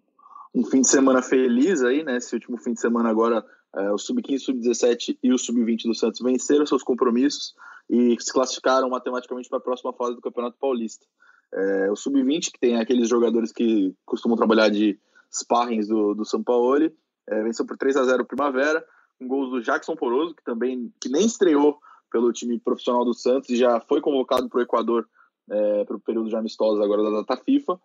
fim 0.69 0.81
de 0.81 0.87
semana 0.87 1.21
feliz 1.21 1.81
aí, 1.83 2.03
né? 2.03 2.17
Esse 2.17 2.35
último 2.35 2.57
fim 2.57 2.73
de 2.73 2.81
semana 2.81 3.09
agora, 3.09 3.43
é, 3.75 3.91
o 3.91 3.97
Sub-15, 3.97 4.39
Sub-17 4.39 5.17
e 5.23 5.33
o 5.33 5.37
Sub-20 5.37 5.83
do 5.85 5.95
Santos 5.95 6.21
venceram 6.21 6.65
seus 6.65 6.83
compromissos 6.83 7.55
e 7.89 8.15
se 8.19 8.31
classificaram 8.31 8.89
matematicamente 8.89 9.49
para 9.49 9.57
a 9.57 9.61
próxima 9.61 9.93
fase 9.93 10.15
do 10.15 10.21
Campeonato 10.21 10.57
Paulista. 10.59 11.05
É, 11.53 11.91
o 11.91 11.95
Sub-20, 11.95 12.51
que 12.51 12.59
tem 12.59 12.79
aqueles 12.79 13.09
jogadores 13.09 13.51
que 13.51 13.95
costumam 14.05 14.37
trabalhar 14.37 14.69
de 14.69 14.99
sparrings 15.31 15.87
do, 15.87 16.13
do 16.13 16.25
São 16.25 16.43
Paulo, 16.43 16.91
é, 17.27 17.43
venceu 17.43 17.65
por 17.65 17.77
3 17.77 17.97
a 17.97 18.03
0 18.03 18.25
Primavera, 18.25 18.85
com 19.17 19.27
gols 19.27 19.49
do 19.49 19.61
Jackson 19.61 19.95
Poroso, 19.95 20.35
que 20.35 20.43
também 20.43 20.91
que 20.99 21.09
nem 21.09 21.25
estreou 21.25 21.79
pelo 22.11 22.31
time 22.31 22.59
profissional 22.59 23.03
do 23.03 23.13
Santos 23.13 23.49
e 23.49 23.55
já 23.55 23.79
foi 23.79 24.01
convocado 24.01 24.47
para 24.47 24.59
o 24.59 24.61
Equador 24.61 25.07
é, 25.49 25.83
para 25.83 25.95
o 25.95 25.99
período 25.99 26.29
de 26.29 26.35
amistosos 26.35 26.79
agora 26.79 27.03
da 27.03 27.21
data 27.21 27.37
FIFA. 27.37 27.79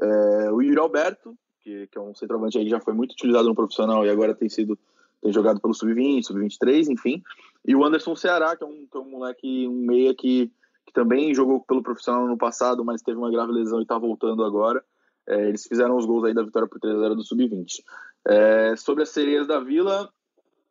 É, 0.00 0.50
o 0.50 0.60
Yuri 0.60 0.78
Alberto, 0.78 1.36
que, 1.66 1.88
que 1.88 1.98
é 1.98 2.00
um 2.00 2.14
centroavante 2.14 2.56
aí 2.56 2.64
que 2.64 2.70
já 2.70 2.78
foi 2.78 2.94
muito 2.94 3.10
utilizado 3.10 3.48
no 3.48 3.54
profissional 3.54 4.06
e 4.06 4.10
agora 4.10 4.32
tem 4.32 4.48
sido 4.48 4.78
tem 5.20 5.32
jogado 5.32 5.60
pelo 5.60 5.74
sub-20, 5.74 6.22
sub-23, 6.22 6.88
enfim. 6.88 7.22
E 7.66 7.74
o 7.74 7.84
Anderson 7.84 8.14
Ceará, 8.14 8.54
que 8.54 8.62
é 8.62 8.66
um, 8.66 8.86
que 8.86 8.96
é 8.96 9.00
um 9.00 9.10
moleque, 9.10 9.66
um 9.66 9.84
meia 9.84 10.14
que, 10.14 10.52
que 10.84 10.92
também 10.92 11.34
jogou 11.34 11.60
pelo 11.60 11.82
profissional 11.82 12.28
no 12.28 12.36
passado, 12.36 12.84
mas 12.84 13.02
teve 13.02 13.18
uma 13.18 13.30
grave 13.30 13.50
lesão 13.50 13.80
e 13.80 13.82
está 13.82 13.98
voltando 13.98 14.44
agora. 14.44 14.84
É, 15.26 15.48
eles 15.48 15.66
fizeram 15.66 15.96
os 15.96 16.06
gols 16.06 16.24
aí 16.24 16.34
da 16.34 16.44
vitória 16.44 16.68
por 16.68 16.78
3 16.78 16.94
a 16.94 17.00
0 17.00 17.14
do 17.16 17.24
sub-20. 17.24 17.82
É, 18.28 18.76
sobre 18.76 19.02
as 19.02 19.08
sereias 19.08 19.48
da 19.48 19.58
Vila, 19.58 20.08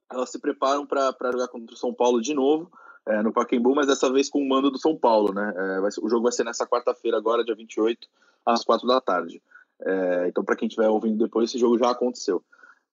elas 0.10 0.30
se 0.30 0.40
preparam 0.40 0.86
para 0.86 1.32
jogar 1.32 1.50
contra 1.50 1.74
o 1.74 1.78
São 1.78 1.94
Paulo 1.94 2.22
de 2.22 2.34
novo. 2.34 2.72
É, 3.08 3.22
no 3.22 3.32
Pacaembu, 3.32 3.76
mas 3.76 3.86
dessa 3.86 4.12
vez 4.12 4.30
com 4.30 4.40
o 4.40 4.50
mando 4.50 4.72
do 4.72 4.80
São 4.80 4.96
Paulo, 4.98 5.32
né? 5.32 5.54
É, 5.56 5.92
ser, 5.92 6.04
o 6.04 6.10
jogo 6.10 6.24
vai 6.24 6.32
ser 6.32 6.44
nessa 6.44 6.66
quarta-feira 6.66 7.18
agora, 7.18 7.44
dia 7.44 7.54
28, 7.54 8.08
às 8.44 8.64
4 8.64 8.88
da 8.88 9.00
tarde. 9.00 9.42
É, 9.86 10.28
então, 10.28 10.44
para 10.44 10.56
quem 10.56 10.68
estiver 10.68 10.90
ouvindo 10.90 11.18
depois, 11.18 11.50
esse 11.50 11.60
jogo 11.60 11.78
já 11.78 11.92
aconteceu. 11.92 12.44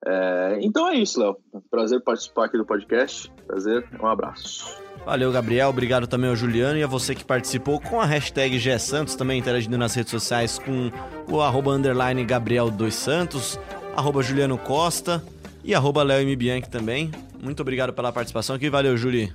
É, 0.05 0.59
então 0.61 0.89
é 0.89 0.97
isso, 0.97 1.21
Léo. 1.21 1.37
Prazer 1.71 2.01
participar 2.03 2.47
aqui 2.47 2.59
do 2.59 2.67
podcast. 2.67 3.31
Prazer, 3.47 3.87
um 4.01 4.07
abraço. 4.07 4.77
Valeu, 5.05 5.33
Gabriel. 5.33 5.69
Obrigado 5.69 6.07
também 6.07 6.31
ao 6.31 6.37
Juliano 6.37 6.79
e 6.79 6.83
a 6.83 6.87
você 6.87 7.15
que 7.15 7.25
participou 7.25 7.81
com 7.81 8.01
a 8.01 8.05
hashtag 8.05 8.59
GSantos, 8.59 9.17
também 9.17 9.39
interagindo 9.39 9.79
nas 9.79 9.95
redes 9.95 10.11
sociais 10.11 10.59
com 10.59 10.91
o 11.29 11.41
arroba 11.41 11.73
underline 11.73 12.25
Gabriel 12.25 12.71
dos 12.71 12.95
Santos, 12.95 13.59
arroba 13.97 14.23
Juliano 14.23 14.59
Costa 14.59 15.23
e 15.65 15.75
arroba 15.75 16.03
Léo 16.03 16.21
M. 16.21 16.37
Bianchi 16.37 16.69
também. 16.69 17.11
Muito 17.41 17.61
obrigado 17.61 17.93
pela 17.93 18.13
participação 18.13 18.55
aqui. 18.55 18.71
Valeu, 18.71 18.97
Juli. 18.97 19.33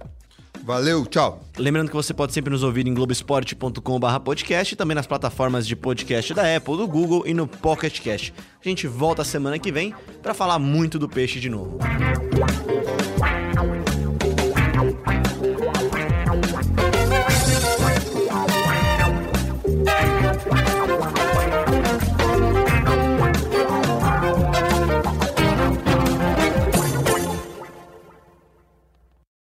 Valeu, 0.68 1.05
tchau. 1.05 1.39
Lembrando 1.57 1.88
que 1.88 1.95
você 1.95 2.13
pode 2.13 2.34
sempre 2.34 2.51
nos 2.51 2.61
ouvir 2.61 2.86
em 2.86 2.93
globesport.com/podcast 2.93 4.74
e 4.74 4.76
também 4.76 4.95
nas 4.95 5.07
plataformas 5.07 5.65
de 5.65 5.78
podcast 5.78 6.34
da 6.34 6.57
Apple, 6.57 6.76
do 6.76 6.86
Google 6.86 7.24
e 7.26 7.34
no 7.34 7.47
Pocket 7.47 8.01
Cast. 8.01 8.34
A 8.63 8.68
gente 8.68 8.86
volta 8.86 9.24
semana 9.24 9.57
que 9.57 9.72
vem 9.72 9.95
para 10.22 10.34
falar 10.34 10.59
muito 10.59 10.99
do 10.99 11.07
peixe 11.07 11.39
de 11.39 11.49
novo. 11.49 11.80